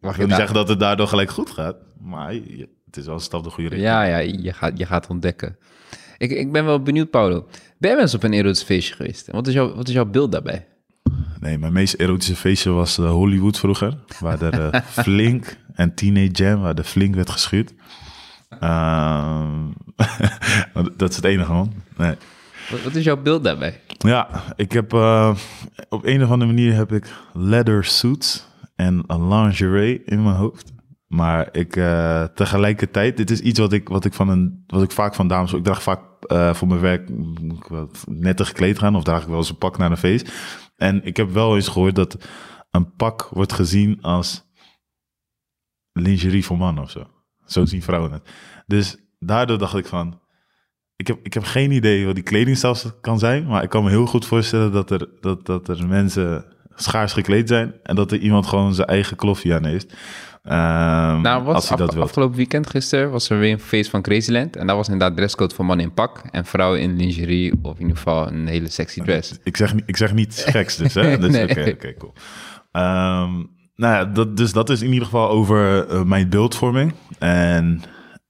Mag 0.00 0.16
wil 0.16 0.26
niet 0.26 0.34
zeggen 0.36 0.54
dat 0.54 0.68
het 0.68 0.80
daardoor 0.80 1.06
gelijk 1.06 1.30
goed 1.30 1.50
gaat. 1.50 1.76
Maar 2.00 2.34
je- 2.34 2.68
het 2.86 2.96
is 2.96 3.06
wel 3.06 3.14
een 3.14 3.20
stap 3.20 3.44
de 3.44 3.50
goede 3.50 3.68
richting. 3.68 3.90
Ja, 3.90 4.02
ja, 4.04 4.18
je 4.18 4.52
gaat, 4.52 4.78
je 4.78 4.86
gaat 4.86 5.06
ontdekken. 5.06 5.56
Ik, 6.18 6.30
ik 6.30 6.52
ben 6.52 6.64
wel 6.64 6.82
benieuwd, 6.82 7.10
Paulo. 7.10 7.46
Ben 7.78 7.90
je 7.90 7.96
wel 7.96 8.04
eens 8.04 8.14
op 8.14 8.22
een 8.22 8.32
erotisch 8.32 8.62
feestje 8.62 8.94
geweest? 8.94 9.28
En 9.28 9.34
wat 9.34 9.46
is, 9.46 9.54
jouw, 9.54 9.74
wat 9.74 9.88
is 9.88 9.94
jouw 9.94 10.04
beeld 10.06 10.32
daarbij? 10.32 10.66
Nee, 11.40 11.58
mijn 11.58 11.72
meest 11.72 11.94
erotische 11.94 12.36
feestje 12.36 12.70
was 12.70 12.98
eh, 12.98 13.10
Hollywood 13.10 13.58
vroeger. 13.58 13.98
Waar 14.20 14.42
er 14.42 14.70
eh, 14.70 14.80
flink 15.04 15.56
en 15.74 15.94
Teenage 15.94 16.30
Jam, 16.30 16.60
waar 16.60 16.74
er 16.78 16.84
flink 16.84 17.14
werd 17.14 17.30
geschuurd. 17.30 17.72
Ehm, 18.58 19.70
dat 20.96 21.10
is 21.10 21.16
het 21.16 21.24
enige 21.24 21.52
man. 21.52 21.72
Nee. 21.96 22.14
Wat, 22.84 22.94
is 22.94 23.04
jouw 23.04 23.22
beeld 23.22 23.44
daarbij? 23.44 23.80
Ja, 23.86 24.42
ik 24.56 24.72
heb 24.72 24.92
eh, 24.92 25.36
op 25.88 26.04
een 26.04 26.22
of 26.22 26.30
andere 26.30 26.52
manier 26.52 26.74
heb 26.74 26.92
ik 26.92 27.06
leather 27.32 27.84
suits 27.84 28.46
en 28.76 29.04
een 29.06 29.28
lingerie 29.28 30.02
in 30.04 30.22
mijn 30.22 30.36
hoofd. 30.36 30.72
Maar 31.06 31.48
ik 31.52 31.76
eh, 31.76 32.24
tegelijkertijd, 32.24 33.16
dit 33.16 33.30
is 33.30 33.40
iets 33.40 33.58
wat 33.58 33.72
ik, 33.72 33.88
wat 33.88 34.04
ik, 34.04 34.14
van 34.14 34.28
een, 34.28 34.64
wat 34.66 34.82
ik 34.82 34.90
vaak 34.90 35.14
van 35.14 35.28
dames, 35.28 35.52
ik 35.52 35.64
draag 35.64 35.82
vaak 35.82 36.00
eh, 36.26 36.54
voor 36.54 36.68
mijn 36.68 36.80
werk 36.80 37.10
netter 38.06 38.46
gekleed 38.46 38.78
gaan 38.78 38.96
of 38.96 39.04
draag 39.04 39.22
ik 39.22 39.28
wel 39.28 39.36
eens 39.36 39.50
een 39.50 39.58
pak 39.58 39.78
naar 39.78 39.90
een 39.90 39.96
feest. 39.96 40.32
En 40.76 41.04
ik 41.04 41.16
heb 41.16 41.30
wel 41.30 41.56
eens 41.56 41.68
gehoord 41.68 41.94
dat 41.94 42.16
een 42.70 42.94
pak 42.94 43.28
wordt 43.32 43.52
gezien 43.52 44.02
als 44.02 44.44
lingerie 45.92 46.44
voor 46.44 46.56
mannen 46.56 46.82
of 46.84 46.90
zo. 46.90 47.06
Zo 47.50 47.64
zien 47.64 47.82
vrouwen 47.82 48.12
het. 48.12 48.22
Dus 48.66 48.96
daardoor 49.18 49.58
dacht 49.58 49.76
ik 49.76 49.86
van, 49.86 50.20
ik 50.96 51.06
heb, 51.06 51.18
ik 51.22 51.34
heb 51.34 51.44
geen 51.44 51.70
idee 51.70 52.06
wat 52.06 52.14
die 52.14 52.24
kledingstijl 52.24 52.76
kan 53.00 53.18
zijn, 53.18 53.46
maar 53.46 53.62
ik 53.62 53.68
kan 53.68 53.84
me 53.84 53.90
heel 53.90 54.06
goed 54.06 54.26
voorstellen 54.26 54.72
dat 54.72 54.90
er, 54.90 55.08
dat, 55.20 55.46
dat 55.46 55.68
er 55.68 55.86
mensen 55.86 56.44
schaars 56.74 57.12
gekleed 57.12 57.48
zijn 57.48 57.74
en 57.82 57.94
dat 57.96 58.12
er 58.12 58.18
iemand 58.18 58.46
gewoon 58.46 58.74
zijn 58.74 58.88
eigen 58.88 59.16
kloffie 59.16 59.54
aan 59.54 59.64
heeft. 59.64 59.94
Ehm, 60.42 61.20
Nou, 61.20 61.42
was 61.44 61.54
als 61.54 61.64
hij 61.68 61.72
af- 61.78 61.84
dat 61.84 61.94
wil. 61.94 62.02
afgelopen 62.02 62.36
weekend 62.36 62.70
gisteren 62.70 63.10
was 63.10 63.30
er 63.30 63.38
weer 63.38 63.52
een 63.52 63.60
feest 63.60 63.90
van 63.90 64.02
Crazyland. 64.02 64.56
En 64.56 64.66
dat 64.66 64.76
was 64.76 64.88
inderdaad 64.88 65.16
dresscode 65.16 65.54
voor 65.54 65.64
mannen 65.64 65.86
in 65.86 65.92
pak 65.94 66.22
en 66.30 66.44
vrouwen 66.44 66.80
in 66.80 66.96
lingerie. 66.96 67.52
Of 67.62 67.74
in 67.74 67.80
ieder 67.80 67.96
geval 67.96 68.26
een 68.28 68.46
hele 68.46 68.68
sexy 68.68 69.00
dress. 69.00 69.38
Ik 69.42 69.56
zeg, 69.56 69.74
niet- 69.74 69.82
ik 69.86 69.96
zeg 69.96 70.12
niet 70.14 70.44
geks 70.48 70.76
dus, 70.76 70.94
hè? 70.94 71.18
Dus, 71.18 71.30
Nee. 71.32 71.50
Oké, 71.50 71.70
oké, 71.74 71.94
cool. 71.94 72.12
Ehm, 72.72 73.44
nou 73.80 73.94
ja, 73.94 74.04
dat, 74.04 74.36
dus 74.36 74.52
dat 74.52 74.70
is 74.70 74.82
in 74.82 74.88
ieder 74.92 75.04
geval 75.04 75.28
over 75.28 75.88
eh, 75.88 76.02
mijn 76.02 76.28
beeldvorming. 76.28 76.94
En 77.18 77.82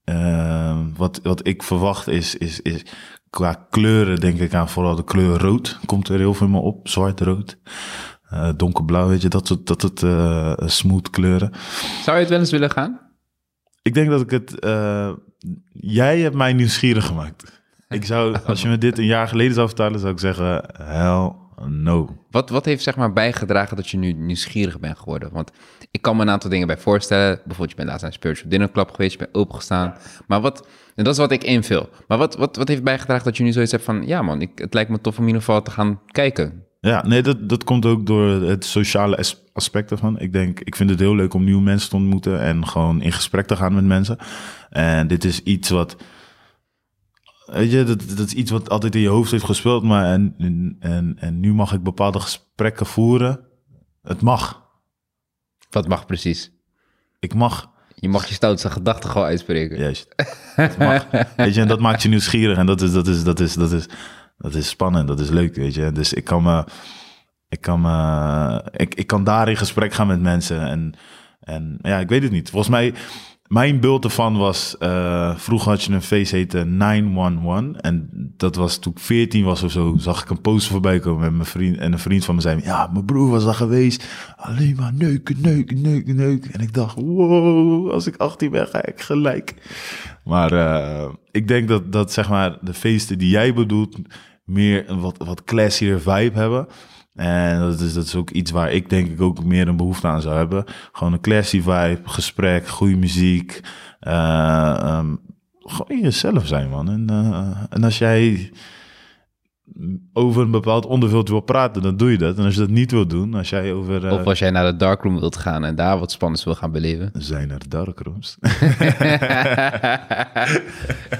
ehm, 0.03 0.77
wat, 0.97 1.19
wat 1.23 1.47
ik 1.47 1.63
verwacht 1.63 2.07
is, 2.07 2.35
is, 2.35 2.61
is 2.61 2.85
qua 3.29 3.67
kleuren 3.69 4.19
denk 4.19 4.39
ik 4.39 4.53
aan 4.53 4.69
vooral 4.69 4.95
de 4.95 5.03
kleur 5.03 5.37
rood. 5.37 5.79
Komt 5.85 6.07
er 6.07 6.19
heel 6.19 6.33
veel 6.33 6.47
in 6.47 6.53
me 6.53 6.59
op. 6.59 6.87
Zwart, 6.87 7.19
rood, 7.19 7.57
eh, 8.29 8.49
donkerblauw, 8.55 9.07
weet 9.07 9.21
je. 9.21 9.27
Dat 9.27 9.47
soort, 9.47 9.67
dat 9.67 10.03
eh, 10.03 10.53
smooth 10.57 11.09
kleuren. 11.09 11.51
Zou 12.03 12.15
je 12.15 12.21
het 12.21 12.31
wel 12.31 12.39
eens 12.39 12.51
willen 12.51 12.71
gaan? 12.71 12.99
Ik 13.81 13.93
denk 13.93 14.09
dat 14.09 14.21
ik 14.21 14.29
het... 14.29 14.59
eh, 14.59 15.11
jij 15.73 16.19
hebt 16.19 16.35
mij 16.35 16.53
nieuwsgierig 16.53 17.05
gemaakt. 17.05 17.61
Ik 17.89 18.05
zou, 18.05 18.37
als 18.45 18.61
je 18.61 18.67
me 18.67 18.77
dit 18.77 18.97
een 18.97 19.05
jaar 19.05 19.27
geleden 19.27 19.53
zou 19.53 19.67
vertellen, 19.67 19.99
zou 19.99 20.11
ik 20.11 20.19
zeggen... 20.19 20.63
Hell 20.83 21.31
no. 21.67 22.17
Wat, 22.31 22.49
wat 22.49 22.65
heeft 22.65 22.83
zeg 22.83 22.95
maar 22.95 23.13
bijgedragen 23.13 23.75
dat 23.75 23.89
je 23.89 23.97
nu 23.97 24.13
nieuwsgierig 24.13 24.79
bent 24.79 24.97
geworden? 24.97 25.29
Want 25.31 25.51
ik 25.91 26.01
kan 26.01 26.15
me 26.15 26.21
een 26.21 26.29
aantal 26.29 26.49
dingen 26.49 26.67
bij 26.67 26.77
voorstellen. 26.77 27.35
Bijvoorbeeld, 27.35 27.69
je 27.69 27.75
bent 27.75 27.87
laatst 27.87 28.03
naar 28.03 28.11
een 28.11 28.17
Spiritual 28.17 28.49
Dinner 28.49 28.71
Club 28.71 28.91
geweest, 28.91 29.11
je 29.11 29.17
bent 29.17 29.33
opengestaan. 29.33 29.93
Maar 30.27 30.41
wat, 30.41 30.67
en 30.95 31.03
dat 31.03 31.13
is 31.13 31.19
wat 31.19 31.31
ik 31.31 31.43
invul. 31.43 31.89
Maar 32.07 32.17
wat, 32.17 32.35
wat, 32.35 32.55
wat 32.55 32.67
heeft 32.67 32.83
bijgedragen 32.83 33.25
dat 33.25 33.37
je 33.37 33.43
nu 33.43 33.51
zoiets 33.51 33.71
hebt 33.71 33.83
van... 33.83 34.07
Ja 34.07 34.21
man, 34.21 34.41
ik, 34.41 34.51
het 34.55 34.73
lijkt 34.73 34.89
me 34.89 35.01
tof 35.01 35.15
om 35.15 35.21
in 35.21 35.27
ieder 35.27 35.43
geval 35.43 35.61
te 35.61 35.71
gaan 35.71 35.99
kijken. 36.07 36.65
Ja, 36.79 37.07
nee, 37.07 37.21
dat, 37.21 37.49
dat 37.49 37.63
komt 37.63 37.85
ook 37.85 38.05
door 38.05 38.27
het 38.27 38.65
sociale 38.65 39.17
as- 39.17 39.43
aspect 39.53 39.91
ervan. 39.91 40.19
Ik 40.19 40.33
denk, 40.33 40.59
ik 40.59 40.75
vind 40.75 40.89
het 40.89 40.99
heel 40.99 41.15
leuk 41.15 41.33
om 41.33 41.43
nieuwe 41.43 41.61
mensen 41.61 41.89
te 41.89 41.95
ontmoeten 41.95 42.41
en 42.41 42.67
gewoon 42.67 43.01
in 43.01 43.11
gesprek 43.11 43.47
te 43.47 43.55
gaan 43.55 43.73
met 43.73 43.85
mensen. 43.85 44.17
En 44.69 45.07
dit 45.07 45.23
is 45.23 45.43
iets 45.43 45.69
wat, 45.69 45.95
weet 47.51 47.71
je, 47.71 47.83
dat, 47.83 48.03
dat 48.17 48.27
is 48.27 48.33
iets 48.33 48.51
wat 48.51 48.69
altijd 48.69 48.95
in 48.95 49.01
je 49.01 49.07
hoofd 49.07 49.31
heeft 49.31 49.43
gespeeld, 49.43 49.83
maar 49.83 50.05
en, 50.05 50.35
en, 50.79 51.15
en, 51.19 51.39
nu 51.39 51.53
mag 51.53 51.73
ik 51.73 51.83
bepaalde 51.83 52.19
gesprekken 52.19 52.85
voeren. 52.85 53.39
Het 54.01 54.21
mag. 54.21 54.69
Wat 55.69 55.87
mag 55.87 56.05
precies? 56.05 56.51
Ik 57.19 57.33
mag. 57.33 57.71
Je 57.95 58.09
mag 58.09 58.25
je 58.25 58.33
stoutste 58.33 58.69
gedachten 58.69 59.09
gewoon 59.09 59.27
uitspreken. 59.27 59.77
Juist. 59.77 60.07
Het 60.55 60.77
mag. 60.77 61.07
Weet 61.35 61.55
je, 61.55 61.61
en 61.61 61.67
dat 61.67 61.79
maakt 61.79 62.01
je 62.01 62.09
nieuwsgierig 62.09 62.57
en 62.57 62.65
dat 62.65 62.81
is, 62.81 62.91
dat 62.91 63.07
is, 63.07 63.23
dat 63.23 63.39
is, 63.39 63.53
dat 63.53 63.71
is, 63.71 63.85
dat 64.37 64.53
is 64.53 64.69
spannend, 64.69 65.07
dat 65.07 65.19
is 65.19 65.29
leuk, 65.29 65.55
weet 65.55 65.73
je. 65.73 65.91
Dus 65.91 66.13
ik 66.13 66.23
kan 66.23 66.43
me, 66.43 66.65
ik 67.49 67.61
kan 67.61 67.81
me, 67.81 68.69
ik, 68.71 68.95
ik 68.95 69.07
kan 69.07 69.23
daar 69.23 69.49
in 69.49 69.57
gesprek 69.57 69.93
gaan 69.93 70.07
met 70.07 70.21
mensen 70.21 70.61
en, 70.67 70.93
en 71.39 71.77
ja, 71.81 71.99
ik 71.99 72.09
weet 72.09 72.23
het 72.23 72.31
niet. 72.31 72.49
Volgens 72.49 72.71
mij, 72.71 72.93
mijn 73.51 73.79
beeld 73.79 74.03
ervan 74.03 74.37
was, 74.37 74.77
eh, 74.77 75.35
vroeger 75.35 75.69
had 75.71 75.83
je 75.83 75.93
een 75.93 76.01
feest 76.01 76.31
heette 76.31 76.65
911 76.65 77.75
en 77.75 78.09
dat 78.37 78.55
was 78.55 78.77
toen 78.77 78.91
ik 78.91 78.99
14 78.99 79.43
was 79.43 79.63
of 79.63 79.71
zo, 79.71 79.95
zag 79.97 80.21
ik 80.21 80.29
een 80.29 80.41
poster 80.41 80.71
voorbij 80.71 80.99
komen 80.99 81.21
met 81.21 81.31
mijn 81.31 81.45
vriend 81.45 81.77
en 81.77 81.91
een 81.91 81.99
vriend 81.99 82.25
van 82.25 82.35
me 82.35 82.41
zei, 82.41 82.61
ja, 82.63 82.89
mijn 82.93 83.05
broer 83.05 83.29
was 83.29 83.43
daar 83.43 83.53
geweest, 83.53 84.07
alleen 84.35 84.75
maar 84.75 84.93
neuken, 84.93 85.35
neuken, 85.41 85.81
neuken, 85.81 86.15
neuken. 86.15 86.53
En 86.53 86.59
ik 86.59 86.73
dacht, 86.73 86.95
wow, 86.95 87.91
als 87.91 88.07
ik 88.07 88.15
18 88.15 88.51
ben, 88.51 88.67
ga 88.67 88.85
ik 88.85 89.01
gelijk. 89.01 89.55
Maar 90.23 90.51
eh, 90.51 91.09
ik 91.31 91.47
denk 91.47 91.67
dat, 91.67 91.91
dat 91.91 92.11
zeg 92.11 92.29
maar 92.29 92.57
de 92.61 92.73
feesten 92.73 93.17
die 93.17 93.29
jij 93.29 93.53
bedoelt 93.53 93.97
meer 94.45 94.89
een 94.89 94.99
wat, 94.99 95.17
wat 95.17 95.43
classier 95.43 95.99
vibe 95.99 96.39
hebben. 96.39 96.67
En 97.15 97.59
dat 97.59 97.79
is, 97.79 97.93
dat 97.93 98.05
is 98.05 98.15
ook 98.15 98.29
iets 98.29 98.51
waar 98.51 98.71
ik 98.71 98.89
denk 98.89 99.07
ik 99.07 99.21
ook 99.21 99.43
meer 99.43 99.67
een 99.67 99.77
behoefte 99.77 100.07
aan 100.07 100.21
zou 100.21 100.35
hebben. 100.35 100.63
Gewoon 100.91 101.13
een 101.13 101.21
classy 101.21 101.61
vibe, 101.61 101.99
gesprek, 102.03 102.67
goede 102.67 102.95
muziek. 102.95 103.61
eh, 103.99 104.77
ehm, 104.79 105.15
gewoon 105.59 106.01
jezelf 106.01 106.47
zijn, 106.47 106.69
man. 106.69 106.89
En, 106.89 107.05
eh, 107.09 107.63
en 107.69 107.83
als 107.83 107.97
jij 107.97 108.51
over 110.13 110.41
een 110.41 110.51
bepaald 110.51 110.85
onderwerp 110.85 111.27
wil 111.27 111.39
praten, 111.39 111.81
dan 111.81 111.97
doe 111.97 112.11
je 112.11 112.17
dat. 112.17 112.37
En 112.37 112.43
als 112.45 112.53
je 112.53 112.59
dat 112.59 112.69
niet 112.69 112.91
wil 112.91 113.07
doen, 113.07 113.33
als 113.33 113.49
jij 113.49 113.73
over... 113.73 114.05
eh, 114.07 114.13
Of 114.13 114.25
als 114.25 114.39
jij 114.39 114.49
naar 114.51 114.71
de 114.71 114.77
darkroom 114.77 115.19
wilt 115.19 115.35
gaan 115.37 115.65
en 115.65 115.75
daar 115.75 115.99
wat 115.99 116.11
spannends 116.11 116.43
wil 116.43 116.55
gaan 116.55 116.71
beleven. 116.71 117.11
zijn 117.23 117.51
er 117.51 117.69
darkrooms? 117.69 118.37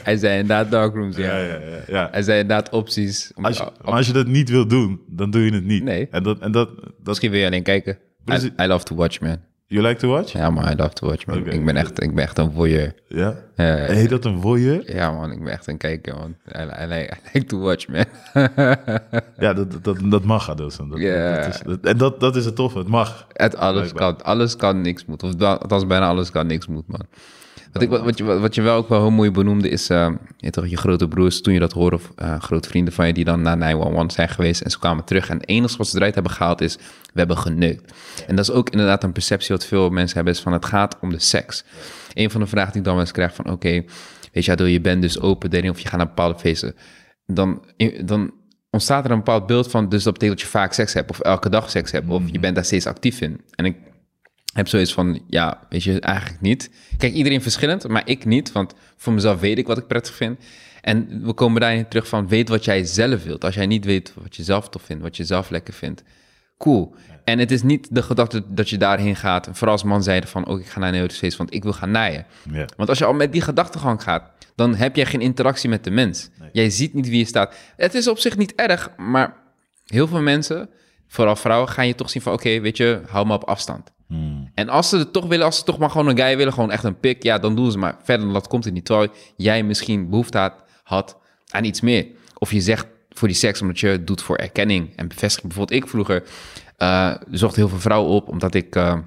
Hij 0.03 0.17
zei 0.17 0.39
inderdaad 0.39 0.71
darkrooms, 0.71 1.15
ja. 1.17 1.37
ja, 1.37 1.43
ja, 1.55 1.59
ja. 1.87 2.07
Hij 2.11 2.21
zei 2.21 2.39
inderdaad 2.39 2.69
opties. 2.69 3.31
Om- 3.35 3.45
Als 3.45 3.57
je, 3.57 3.63
maar 3.83 3.93
als 3.93 4.07
je 4.07 4.13
dat 4.13 4.27
niet 4.27 4.49
wil 4.49 4.67
doen, 4.67 5.01
dan 5.07 5.31
doe 5.31 5.41
je 5.45 5.53
het 5.53 5.65
niet. 5.65 5.83
Nee. 5.83 6.07
En 6.11 6.23
dat, 6.23 6.39
en 6.39 6.51
dat, 6.51 6.69
dat 6.75 6.91
Misschien 7.03 7.31
wil 7.31 7.39
je 7.39 7.45
alleen 7.45 7.63
kijken. 7.63 7.97
Precies. 8.25 8.49
I, 8.59 8.63
I 8.63 8.67
love 8.67 8.83
to 8.83 8.95
watch, 8.95 9.19
man. 9.21 9.37
You 9.71 9.81
like 9.87 9.99
to 9.99 10.07
watch? 10.09 10.33
Ja, 10.33 10.49
man, 10.49 10.71
I 10.71 10.75
love 10.75 10.93
to 10.93 11.07
watch, 11.07 11.25
man. 11.25 11.47
Ik, 11.47 11.65
ben 11.65 11.75
echt, 11.75 12.03
ik 12.03 12.15
ben 12.15 12.23
echt 12.23 12.37
een 12.37 12.51
voyeur. 12.51 12.93
Ja. 13.07 13.35
Eh, 13.55 13.65
Heet 13.75 14.09
dat 14.09 14.25
een 14.25 14.41
voyeur? 14.41 14.95
ja, 14.95 15.11
man, 15.11 15.31
ik 15.31 15.43
ben 15.43 15.51
echt 15.53 15.67
een 15.67 15.77
kijker, 15.77 16.15
man. 16.15 16.35
I, 16.55 16.83
I, 16.83 16.85
like, 16.87 17.13
I 17.13 17.29
like 17.33 17.45
to 17.45 17.59
watch, 17.59 17.87
man. 17.87 18.05
Ja, 19.37 19.53
dat, 19.53 19.83
dat, 19.83 19.97
dat 20.03 20.23
mag, 20.23 20.49
Adelson. 20.49 20.89
Dat, 20.89 20.99
Ja. 20.99 21.35
dat 21.35 21.47
is, 21.47 21.59
dat- 21.65 21.79
en 21.81 21.97
dat, 21.97 22.19
dat 22.19 22.35
is 22.35 22.45
het 22.45 22.55
toffe, 22.55 22.77
het 22.77 22.87
mag. 22.87 23.27
Het 23.33 23.55
alles 23.57 23.79
Blijkbaar. 23.91 24.15
kan, 24.15 24.25
alles 24.25 24.55
kan, 24.55 24.81
niks 24.81 25.05
moet. 25.05 25.23
Of 25.23 25.35
da- 25.35 25.53
althans, 25.53 25.87
bijna 25.87 26.07
alles 26.07 26.31
kan, 26.31 26.47
niks 26.47 26.67
moet, 26.67 26.87
man. 26.87 27.01
Wat, 27.71 27.81
ik, 27.81 27.89
wat, 27.89 28.17
je, 28.17 28.23
wat 28.23 28.55
je 28.55 28.61
wel 28.61 28.75
ook 28.75 28.89
wel 28.89 28.99
heel 28.99 29.11
mooi 29.11 29.31
benoemde 29.31 29.69
is, 29.69 29.89
eh, 29.89 30.09
je 30.37 30.49
toch, 30.49 30.67
je 30.67 30.77
grote 30.77 31.07
broers, 31.07 31.41
toen 31.41 31.53
je 31.53 31.59
dat 31.59 31.71
hoorde, 31.71 31.95
of 31.95 32.11
eh, 32.15 32.39
grote 32.39 32.69
vrienden 32.69 32.93
van 32.93 33.07
je 33.07 33.13
die 33.13 33.23
dan 33.23 33.41
naar 33.41 33.57
911 33.57 34.11
zijn 34.11 34.29
geweest 34.29 34.61
en 34.61 34.71
ze 34.71 34.79
kwamen 34.79 35.03
terug. 35.03 35.29
En 35.29 35.37
het 35.37 35.47
enige 35.47 35.77
wat 35.77 35.87
ze 35.87 35.97
eruit 35.97 36.13
hebben 36.13 36.31
gehaald 36.31 36.61
is, 36.61 36.75
we 37.13 37.19
hebben 37.19 37.37
geneukt. 37.37 37.93
En 38.27 38.35
dat 38.35 38.49
is 38.49 38.51
ook 38.51 38.69
inderdaad 38.69 39.03
een 39.03 39.11
perceptie 39.11 39.55
wat 39.55 39.65
veel 39.65 39.89
mensen 39.89 40.15
hebben, 40.15 40.33
is 40.33 40.39
van 40.39 40.53
het 40.53 40.65
gaat 40.65 40.97
om 41.01 41.09
de 41.09 41.19
seks. 41.19 41.63
Een 42.13 42.31
van 42.31 42.41
de 42.41 42.47
vragen 42.47 42.71
die 42.71 42.79
ik 42.79 42.85
dan 42.85 42.93
wel 42.93 43.03
eens 43.03 43.13
krijg 43.13 43.35
van, 43.35 43.49
oké, 43.49 43.83
weet 44.31 44.45
je, 44.45 44.71
je 44.71 44.81
bent 44.81 45.01
dus 45.01 45.19
open 45.19 45.49
dating 45.49 45.71
of 45.71 45.79
je 45.79 45.87
gaat 45.87 45.97
naar 45.97 46.07
bepaalde 46.07 46.39
feesten. 46.39 46.75
Dan, 47.25 47.65
dan 48.03 48.33
ontstaat 48.69 49.05
er 49.05 49.11
een 49.11 49.17
bepaald 49.17 49.45
beeld 49.45 49.71
van, 49.71 49.89
dus 49.89 50.03
dat 50.03 50.13
betekent 50.13 50.39
dat 50.39 50.47
je 50.47 50.57
vaak 50.57 50.73
seks 50.73 50.93
hebt 50.93 51.09
of 51.09 51.19
elke 51.19 51.49
dag 51.49 51.69
seks 51.69 51.91
hebt 51.91 52.09
of 52.09 52.23
je 52.31 52.39
bent 52.39 52.55
daar 52.55 52.65
steeds 52.65 52.85
actief 52.85 53.21
in. 53.21 53.41
En 53.55 53.65
ik 53.65 53.75
heb 54.53 54.67
zoiets 54.67 54.93
van, 54.93 55.21
ja, 55.27 55.59
weet 55.69 55.83
je, 55.83 55.99
eigenlijk 55.99 56.41
niet. 56.41 56.69
Kijk, 56.97 57.13
iedereen 57.13 57.41
verschillend, 57.41 57.87
maar 57.87 58.01
ik 58.05 58.25
niet, 58.25 58.51
want 58.51 58.73
voor 58.97 59.13
mezelf 59.13 59.39
weet 59.39 59.57
ik 59.57 59.67
wat 59.67 59.77
ik 59.77 59.87
prettig 59.87 60.15
vind. 60.15 60.39
En 60.81 61.25
we 61.25 61.33
komen 61.33 61.61
daarin 61.61 61.87
terug 61.87 62.07
van, 62.07 62.27
weet 62.27 62.49
wat 62.49 62.65
jij 62.65 62.83
zelf 62.83 63.23
wilt. 63.23 63.43
Als 63.43 63.55
jij 63.55 63.65
niet 63.65 63.85
weet 63.85 64.13
wat 64.15 64.35
je 64.35 64.43
zelf 64.43 64.69
tof 64.69 64.81
vindt, 64.81 65.03
wat 65.03 65.17
je 65.17 65.23
zelf 65.23 65.49
lekker 65.49 65.73
vindt, 65.73 66.03
cool. 66.57 66.95
En 67.23 67.39
het 67.39 67.51
is 67.51 67.63
niet 67.63 67.95
de 67.95 68.01
gedachte 68.01 68.43
dat 68.47 68.69
je 68.69 68.77
daarheen 68.77 69.15
gaat, 69.15 69.49
vooral 69.51 69.71
als 69.71 69.83
man 69.83 70.03
zeiden 70.03 70.29
van, 70.29 70.47
oh, 70.47 70.59
ik 70.59 70.65
ga 70.65 70.79
naar 70.79 70.93
een 70.93 71.11
feest, 71.11 71.37
want 71.37 71.53
ik 71.53 71.63
wil 71.63 71.73
gaan 71.73 71.91
naaien. 71.91 72.25
Ja. 72.51 72.65
Want 72.77 72.89
als 72.89 72.97
je 72.97 73.05
al 73.05 73.13
met 73.13 73.31
die 73.31 73.41
gedachtegang 73.41 74.03
gaat, 74.03 74.31
dan 74.55 74.75
heb 74.75 74.95
je 74.95 75.05
geen 75.05 75.21
interactie 75.21 75.69
met 75.69 75.83
de 75.83 75.91
mens. 75.91 76.29
Jij 76.51 76.69
ziet 76.69 76.93
niet 76.93 77.09
wie 77.09 77.17
je 77.17 77.25
staat. 77.25 77.55
Het 77.77 77.93
is 77.93 78.07
op 78.07 78.17
zich 78.17 78.37
niet 78.37 78.55
erg, 78.55 78.89
maar 78.97 79.35
heel 79.85 80.07
veel 80.07 80.21
mensen, 80.21 80.69
vooral 81.11 81.35
vrouwen, 81.35 81.69
gaan 81.69 81.87
je 81.87 81.95
toch 81.95 82.09
zien 82.09 82.21
van... 82.21 82.33
oké, 82.33 82.59
weet 82.59 82.77
je, 82.77 83.01
hou 83.07 83.25
me 83.27 83.33
op 83.33 83.43
afstand. 83.43 83.91
En 84.53 84.69
als 84.69 84.89
ze 84.89 84.97
het 84.97 85.13
toch 85.13 85.25
willen, 85.25 85.45
als 85.45 85.57
ze 85.57 85.63
toch 85.63 85.77
maar 85.77 85.89
gewoon 85.89 86.07
een 86.07 86.17
guy 86.17 86.37
willen, 86.37 86.53
gewoon 86.53 86.71
echt 86.71 86.83
een 86.83 86.99
pik... 86.99 87.23
ja, 87.23 87.37
dan 87.39 87.55
doen 87.55 87.71
ze 87.71 87.77
maar. 87.77 87.95
Verder 88.03 88.25
dan 88.25 88.33
dat 88.33 88.47
komt 88.47 88.63
het 88.65 88.73
niet. 88.73 88.85
Terwijl 88.85 89.09
jij 89.35 89.63
misschien 89.63 90.09
behoefte 90.09 90.37
had, 90.37 90.53
had 90.83 91.17
aan 91.49 91.63
iets 91.63 91.81
meer. 91.81 92.05
Of 92.37 92.51
je 92.51 92.61
zegt 92.61 92.87
voor 93.09 93.27
die 93.27 93.37
seks 93.37 93.61
omdat 93.61 93.79
je 93.79 93.87
het 93.87 94.07
doet 94.07 94.21
voor 94.21 94.35
erkenning 94.35 94.93
en 94.95 95.07
bevestiging. 95.07 95.47
Bijvoorbeeld 95.53 95.83
ik 95.83 95.89
vroeger 95.89 96.23
eh, 96.77 97.13
zocht 97.31 97.55
heel 97.55 97.69
veel 97.69 97.79
vrouwen 97.79 98.11
op, 98.11 98.27
omdat 98.29 98.53
ik... 98.53 98.75
eh, 98.75 98.97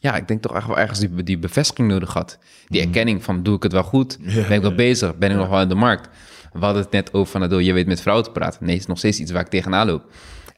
ja, 0.00 0.16
ik 0.16 0.28
denk 0.28 0.42
toch 0.42 0.54
echt 0.54 0.66
wel 0.66 0.78
ergens 0.78 0.98
die, 0.98 1.22
die 1.22 1.38
bevestiging 1.38 1.88
nodig 1.88 2.12
had. 2.12 2.38
Die 2.68 2.80
erkenning 2.80 3.24
van, 3.24 3.42
doe 3.42 3.56
ik 3.56 3.62
het 3.62 3.72
wel 3.72 3.82
goed? 3.82 4.18
Ben 4.48 4.50
ik 4.50 4.62
wel 4.62 4.74
bezig? 4.74 5.16
Ben 5.16 5.30
ik 5.30 5.36
nog 5.36 5.48
wel 5.48 5.60
in 5.60 5.68
de 5.68 5.74
markt? 5.74 6.08
We 6.52 6.64
hadden 6.64 6.82
het 6.82 6.92
net 6.92 7.14
over 7.14 7.32
van, 7.32 7.42
Adil, 7.42 7.58
je 7.58 7.72
weet 7.72 7.86
met 7.86 8.00
vrouwen 8.00 8.26
te 8.26 8.32
praten. 8.32 8.58
Nee, 8.64 8.72
het 8.72 8.80
is 8.80 8.88
nog 8.88 8.98
steeds 8.98 9.18
iets 9.20 9.30
waar 9.30 9.42
ik 9.42 9.48
tegenaan 9.48 9.86
loop. 9.86 10.04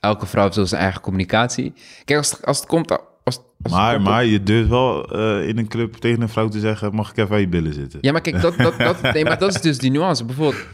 Elke 0.04 0.26
vrouw 0.26 0.42
heeft 0.42 0.54
zo 0.54 0.64
zijn 0.64 0.80
eigen 0.82 1.00
communicatie. 1.00 1.72
Kijk, 2.04 2.18
als 2.18 2.30
het, 2.30 2.46
als 2.46 2.58
het 2.58 2.66
komt... 2.66 2.90
Als, 2.90 3.00
als 3.24 3.36
het 3.58 3.70
Maar, 3.70 3.94
komt- 3.94 4.04
maar 4.08 4.24
je 4.24 4.42
durft 4.42 4.68
wel 4.68 5.10
eh, 5.12 5.48
in 5.48 5.58
een 5.58 5.68
club 5.68 5.94
tegen 5.94 6.22
een 6.22 6.28
vrouw 6.28 6.48
te 6.48 6.58
zeggen... 6.58 6.94
mag 6.94 7.10
ik 7.10 7.16
even 7.16 7.34
aan 7.34 7.40
je 7.40 7.48
billen 7.48 7.74
zitten? 7.74 7.98
Ja, 8.02 8.12
maar 8.12 8.20
kijk, 8.20 8.40
dat, 8.40 8.56
dat, 8.58 8.78
dat, 8.78 9.02
nee, 9.14 9.24
maar 9.24 9.38
dat 9.38 9.54
is 9.54 9.60
dus 9.60 9.78
die 9.78 9.90
nuance. 9.90 10.24
Bijvoorbeeld, 10.24 10.64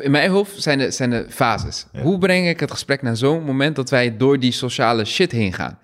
in 0.00 0.10
mijn 0.10 0.30
hoofd 0.30 0.62
zijn 0.62 0.80
er, 0.80 0.92
zijn 0.92 1.12
er 1.12 1.26
fases. 1.28 1.86
Hoe 2.02 2.18
breng 2.18 2.48
ik 2.48 2.60
het 2.60 2.70
gesprek 2.70 3.02
naar 3.02 3.16
zo'n 3.16 3.42
moment 3.44 3.76
dat 3.76 3.90
wij 3.90 4.16
door 4.16 4.38
die 4.40 4.52
sociale 4.52 5.04
shit 5.04 5.32
heen 5.32 5.52
gaan? 5.52 5.78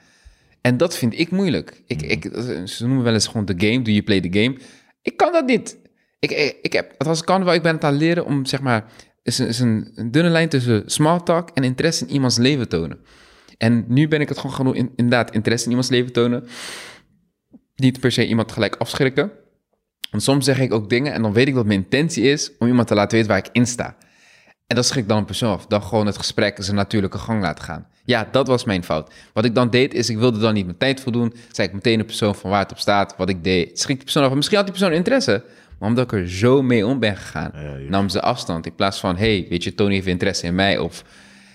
En 0.60 0.76
dat 0.76 0.96
vind 0.96 1.18
ik 1.18 1.30
moeilijk. 1.30 1.82
Ik, 1.86 2.02
ik, 2.02 2.30
ze 2.64 2.86
noemen 2.86 3.04
wel 3.04 3.12
eens 3.12 3.26
gewoon 3.26 3.44
de 3.44 3.54
game, 3.56 3.82
do 3.82 3.90
you 3.90 4.02
play 4.02 4.20
the 4.20 4.40
game? 4.40 4.56
Ik 5.02 5.16
kan 5.16 5.32
dat 5.32 5.46
niet. 5.46 5.76
Ik, 6.18 6.30
ik, 6.30 6.56
ik 6.62 6.72
heb, 6.72 6.94
het 6.98 7.06
was 7.06 7.24
kan 7.24 7.44
wel, 7.44 7.54
ik 7.54 7.62
ben 7.62 7.74
het 7.74 7.84
aan 7.84 7.90
het 7.92 8.00
leren 8.00 8.24
om, 8.24 8.44
zeg 8.46 8.60
maar, 8.60 8.84
is 9.22 9.38
een, 9.38 9.46
is 9.46 9.58
een, 9.58 9.92
dunne 10.10 10.30
lijn 10.30 10.48
tussen 10.48 10.82
small 10.86 11.20
talk 11.20 11.50
en 11.50 11.64
interesse 11.64 12.06
in 12.06 12.12
iemands 12.12 12.38
leven 12.38 12.68
tonen. 12.68 12.98
En 13.58 13.84
nu 13.88 14.08
ben 14.08 14.20
ik 14.20 14.28
het 14.28 14.38
gewoon 14.38 14.56
gewoon 14.56 14.74
in, 14.74 14.92
inderdaad 14.96 15.34
interesse 15.34 15.64
in 15.64 15.70
iemands 15.70 15.90
leven 15.90 16.12
tonen. 16.12 16.44
Niet 17.74 18.00
per 18.00 18.12
se 18.12 18.26
iemand 18.26 18.52
gelijk 18.52 18.76
afschrikken. 18.76 19.32
Want 20.10 20.22
soms 20.22 20.44
zeg 20.44 20.58
ik 20.58 20.72
ook 20.72 20.88
dingen 20.88 21.12
en 21.12 21.22
dan 21.22 21.32
weet 21.32 21.48
ik 21.48 21.54
dat 21.54 21.66
mijn 21.66 21.82
intentie 21.82 22.24
is 22.24 22.50
om 22.58 22.66
iemand 22.66 22.88
te 22.88 22.94
laten 22.94 23.16
weten 23.16 23.30
waar 23.30 23.38
ik 23.38 23.48
in 23.52 23.66
sta. 23.66 23.96
En 24.66 24.76
dat 24.76 24.86
schrik 24.86 25.08
dan 25.08 25.18
een 25.18 25.24
persoon 25.24 25.52
af. 25.52 25.66
Dan 25.66 25.82
gewoon 25.82 26.06
het 26.06 26.16
gesprek 26.16 26.56
zijn 26.60 26.76
natuurlijke 26.76 27.18
gang 27.18 27.42
laten 27.42 27.64
gaan. 27.64 27.86
Ja, 28.04 28.28
dat 28.30 28.46
was 28.46 28.64
mijn 28.64 28.84
fout. 28.84 29.12
Wat 29.32 29.44
ik 29.44 29.54
dan 29.54 29.70
deed, 29.70 29.94
is 29.94 30.10
ik 30.10 30.18
wilde 30.18 30.38
dan 30.38 30.54
niet 30.54 30.64
mijn 30.64 30.78
tijd 30.78 31.00
voldoen. 31.00 31.34
Zei 31.50 31.68
ik 31.68 31.74
meteen 31.74 31.98
de 31.98 32.04
persoon 32.04 32.34
van 32.34 32.50
waar 32.50 32.62
het 32.62 32.70
op 32.70 32.78
staat, 32.78 33.14
wat 33.16 33.28
ik 33.28 33.44
deed. 33.44 33.78
Schrik 33.78 33.96
die 33.96 34.04
persoon 34.04 34.22
af. 34.22 34.30
En 34.30 34.36
Misschien 34.36 34.56
had 34.56 34.66
die 34.66 34.76
persoon 34.76 34.94
interesse. 34.94 35.44
Maar 35.82 35.90
omdat 35.90 36.12
ik 36.12 36.20
er 36.20 36.30
zo 36.30 36.62
mee 36.62 36.86
om 36.86 36.98
ben 36.98 37.16
gegaan, 37.16 37.50
Ja, 37.54 37.88
nam 37.88 38.08
ze 38.08 38.20
afstand. 38.20 38.66
In 38.66 38.74
plaats 38.74 39.00
van, 39.00 39.16
hey, 39.16 39.46
weet 39.48 39.64
je, 39.64 39.74
Tony 39.74 39.94
heeft 39.94 40.06
interesse 40.06 40.46
in 40.46 40.54
mij. 40.54 40.78
Of 40.78 41.04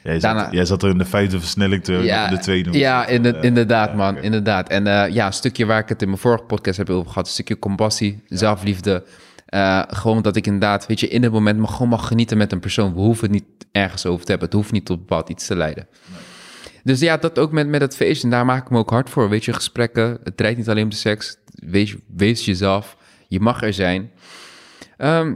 Jij, 0.03 0.19
daarna- 0.19 0.43
zat, 0.43 0.51
jij 0.53 0.65
zat 0.65 0.83
er 0.83 0.89
in 0.89 0.97
de 0.97 1.05
vijfde 1.05 1.39
versnelling 1.39 1.83
terwijl 1.83 2.05
ja, 2.05 2.29
je 2.29 2.35
de 2.35 2.41
tweede 2.41 2.77
ja 2.77 3.05
inde- 3.07 3.37
inderdaad, 3.41 3.95
man. 3.95 4.17
Inderdaad. 4.17 4.69
En 4.69 4.87
eh, 4.87 5.13
ja, 5.13 5.25
een 5.25 5.33
stukje 5.33 5.65
waar 5.65 5.79
ik 5.79 5.89
het 5.89 6.01
in 6.01 6.07
mijn 6.07 6.19
vorige 6.19 6.43
podcast 6.43 6.77
heb 6.77 6.89
over 6.89 7.07
gehad, 7.09 7.25
een 7.25 7.32
stukje 7.34 7.59
compassie, 7.59 8.23
zelfliefde. 8.28 9.03
Eh, 9.45 9.82
gewoon 9.88 10.21
dat 10.21 10.36
ik 10.36 10.45
inderdaad, 10.45 10.86
weet 10.88 10.99
je, 10.99 11.07
in 11.07 11.23
het 11.23 11.32
moment 11.32 11.59
mag, 11.59 11.71
gewoon 11.71 11.89
mag 11.89 12.07
genieten 12.07 12.38
met 12.38 12.51
een 12.51 12.59
persoon. 12.59 12.93
We 12.93 12.99
hoeven 12.99 13.23
het 13.23 13.34
niet 13.34 13.65
ergens 13.71 14.05
over 14.05 14.25
te 14.25 14.30
hebben. 14.32 14.47
Het 14.49 14.57
hoeft 14.57 14.71
niet 14.71 14.86
tot 14.86 14.99
bepaald 14.99 15.30
iets 15.30 15.47
te 15.47 15.55
leiden. 15.55 15.88
Dus 16.84 16.99
ja, 16.99 17.17
dat 17.17 17.39
ook 17.39 17.51
met, 17.51 17.67
met 17.67 17.82
het 17.82 17.95
feest. 17.95 18.23
En 18.23 18.30
daar 18.30 18.45
maak 18.45 18.63
ik 18.63 18.69
me 18.69 18.78
ook 18.78 18.89
hard 18.89 19.09
voor. 19.09 19.30
Weet 19.30 19.45
je, 19.45 19.53
gesprekken. 19.53 20.17
Het 20.23 20.38
draait 20.38 20.57
niet 20.57 20.69
alleen 20.69 20.84
om 20.84 20.89
de 20.89 20.95
seks. 20.95 21.38
Wees, 21.53 21.95
wees 22.15 22.45
jezelf. 22.45 22.97
Je 23.28 23.39
mag 23.39 23.63
er 23.63 23.73
zijn. 23.73 24.11
Ehm, 24.98 25.36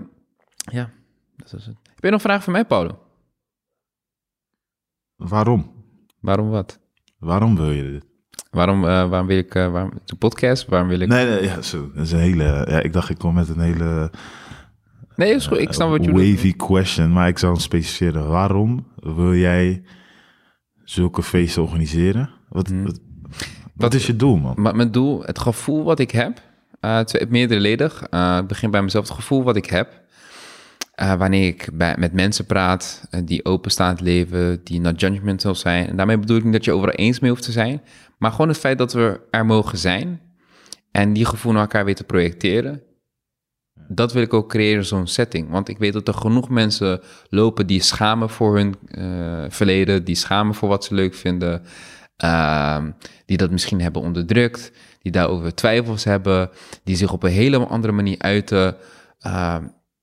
ja, 0.71 0.89
dat 1.35 1.53
is 1.53 1.65
het. 1.65 1.75
Heb 1.83 2.03
je 2.03 2.09
nog 2.09 2.21
vragen 2.21 2.43
voor 2.43 2.53
mij, 2.53 2.65
Paulo? 2.65 2.99
Waarom? 5.15 5.71
Waarom 6.19 6.49
wat? 6.49 6.79
Waarom 7.19 7.55
wil 7.55 7.71
je 7.71 7.91
dit? 7.91 8.05
Waarom, 8.51 8.83
eh, 8.83 9.09
waarom 9.09 9.27
wil 9.27 9.37
ik 9.37 9.55
uh, 9.55 9.71
waarom, 9.71 9.91
de 10.05 10.15
podcast? 10.15 10.65
Waarom 10.65 10.87
wil 10.87 10.99
ik... 10.99 11.07
Nee, 11.07 11.25
nee, 11.25 11.43
ja, 11.43 11.61
zo. 11.61 11.91
Dat 11.93 12.05
is 12.05 12.11
een 12.11 12.19
hele... 12.19 12.43
Ja, 12.69 12.81
ik 12.81 12.93
dacht, 12.93 13.09
ik 13.09 13.17
kom 13.17 13.33
met 13.33 13.49
een 13.49 13.59
hele... 13.59 14.11
Nee, 15.15 15.33
is 15.33 15.47
goed. 15.47 15.57
Ik 15.57 15.73
snap 15.73 15.89
wat 15.89 16.03
je 16.03 16.11
Wavy 16.11 16.55
question, 16.55 17.11
maar 17.13 17.27
ik 17.27 17.37
zou 17.37 17.51
hem 17.51 17.61
specificeren. 17.61 18.27
Waarom 18.27 18.87
wil 18.95 19.35
jij 19.35 19.83
zulke 20.83 21.23
feesten 21.23 21.61
organiseren? 21.61 22.29
Wat, 22.49 22.67
Hmm. 22.67 22.83
wat, 22.85 22.99
wat 23.75 23.93
is 23.93 24.07
je 24.07 24.15
doel, 24.15 24.37
man? 24.37 24.53
Maar 24.57 24.75
mijn 24.75 24.91
doel, 24.91 25.23
het 25.23 25.39
gevoel 25.39 25.83
wat 25.83 25.99
ik 25.99 26.11
heb, 26.11 26.41
uh, 26.81 26.99
twee, 26.99 27.25
meerderledig. 27.29 28.03
Uh, 28.11 28.37
ik 28.41 28.47
begin 28.47 28.71
bij 28.71 28.81
mezelf. 28.81 29.07
Het 29.07 29.15
gevoel 29.15 29.43
wat 29.43 29.55
ik 29.55 29.65
heb, 29.65 30.01
uh, 31.01 31.13
wanneer 31.13 31.47
ik 31.47 31.69
bij, 31.73 31.95
met 31.97 32.13
mensen 32.13 32.45
praat 32.45 33.07
die 33.23 33.45
openstaan 33.45 33.89
het 33.89 34.01
leven, 34.01 34.63
die 34.63 34.79
not 34.79 34.99
judgmental 34.99 35.55
zijn. 35.55 35.87
En 35.87 35.95
daarmee 35.95 36.17
bedoel 36.17 36.37
ik 36.37 36.43
niet 36.43 36.53
dat 36.53 36.65
je 36.65 36.71
overal 36.71 36.95
eens 36.95 37.19
mee 37.19 37.29
hoeft 37.29 37.43
te 37.43 37.51
zijn, 37.51 37.81
maar 38.17 38.31
gewoon 38.31 38.47
het 38.47 38.57
feit 38.57 38.77
dat 38.77 38.93
we 38.93 39.19
er 39.29 39.45
mogen 39.45 39.77
zijn 39.77 40.21
en 40.91 41.13
die 41.13 41.25
gevoel 41.25 41.51
naar 41.51 41.61
elkaar 41.61 41.85
weten 41.85 42.05
projecteren. 42.05 42.83
Dat 43.87 44.13
wil 44.13 44.21
ik 44.21 44.33
ook 44.33 44.49
creëren, 44.49 44.85
zo'n 44.85 45.07
setting. 45.07 45.49
Want 45.49 45.69
ik 45.69 45.77
weet 45.77 45.93
dat 45.93 46.07
er 46.07 46.13
genoeg 46.13 46.49
mensen 46.49 47.01
lopen 47.29 47.67
die 47.67 47.81
schamen 47.81 48.29
voor 48.29 48.55
hun 48.55 48.75
verleden, 49.51 50.03
die 50.03 50.15
schamen 50.15 50.55
voor 50.55 50.69
wat 50.69 50.85
ze 50.85 50.93
leuk 50.93 51.13
vinden, 51.13 51.63
uh, 52.23 52.83
die 53.25 53.37
dat 53.37 53.51
misschien 53.51 53.81
hebben 53.81 54.01
onderdrukt, 54.01 54.71
die 55.01 55.11
daarover 55.11 55.55
twijfels 55.55 56.03
hebben, 56.03 56.49
die 56.83 56.95
zich 56.95 57.11
op 57.11 57.23
een 57.23 57.31
hele 57.31 57.57
andere 57.57 57.93
manier 57.93 58.19
uiten. 58.19 58.75
Uh, 59.25 59.55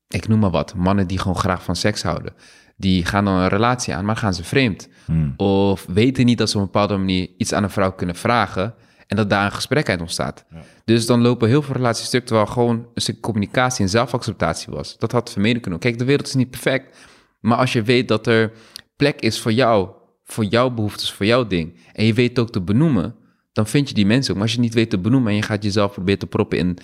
ik 0.08 0.28
noem 0.28 0.38
maar 0.38 0.50
wat, 0.50 0.74
mannen 0.74 1.06
die 1.06 1.18
gewoon 1.18 1.36
graag 1.36 1.62
van 1.62 1.76
seks 1.76 2.02
houden. 2.02 2.32
Die 2.76 3.04
gaan 3.04 3.24
dan 3.24 3.34
een 3.34 3.48
relatie 3.48 3.94
aan, 3.94 4.04
maar 4.04 4.16
gaan 4.16 4.34
ze 4.34 4.44
vreemd. 4.44 4.88
Hmm. 5.04 5.34
Of 5.36 5.86
weten 5.88 6.24
niet 6.24 6.38
dat 6.38 6.50
ze 6.50 6.56
op 6.56 6.60
een 6.60 6.70
bepaalde 6.70 6.96
manier 6.96 7.28
iets 7.36 7.52
aan 7.52 7.62
een 7.62 7.70
vrouw 7.70 7.92
kunnen 7.92 8.16
vragen 8.16 8.74
en 9.06 9.16
dat 9.16 9.30
daar 9.30 9.44
een 9.44 9.52
gesprek 9.52 9.88
uit 9.88 10.00
ontstaat. 10.00 10.44
Ja. 10.50 10.62
Dus 10.84 11.06
dan 11.06 11.20
lopen 11.20 11.48
heel 11.48 11.62
veel 11.62 11.74
relaties 11.74 12.06
stuk, 12.06 12.26
terwijl 12.26 12.46
gewoon 12.46 12.86
een 12.94 13.02
stuk 13.02 13.20
communicatie 13.20 13.84
en 13.84 13.90
zelfacceptatie 13.90 14.72
was. 14.72 14.98
Dat 14.98 15.12
had 15.12 15.30
vermeden 15.30 15.62
kunnen. 15.62 15.80
Kijk, 15.80 15.98
de 15.98 16.04
wereld 16.04 16.26
is 16.26 16.34
niet 16.34 16.50
perfect, 16.50 16.96
maar 17.40 17.58
als 17.58 17.72
je 17.72 17.82
weet 17.82 18.08
dat 18.08 18.26
er 18.26 18.52
plek 18.96 19.20
is 19.20 19.40
voor 19.40 19.52
jou, 19.52 19.88
voor 20.24 20.44
jouw 20.44 20.70
behoeftes, 20.70 21.12
voor 21.12 21.26
jouw 21.26 21.46
ding, 21.46 21.76
en 21.92 22.04
je 22.04 22.14
weet 22.14 22.38
ook 22.38 22.50
te 22.50 22.60
benoemen, 22.60 23.14
dan 23.58 23.66
vind 23.66 23.88
je 23.88 23.94
die 23.94 24.06
mensen 24.06 24.30
ook. 24.30 24.38
Maar 24.38 24.46
als 24.46 24.56
je 24.56 24.60
niet 24.60 24.74
weet 24.74 24.90
te 24.90 24.98
benoemen 24.98 25.30
en 25.30 25.36
je 25.36 25.42
gaat 25.42 25.62
jezelf 25.62 25.92
proberen 25.92 26.18
te 26.18 26.26
proppen 26.26 26.58
in 26.58 26.78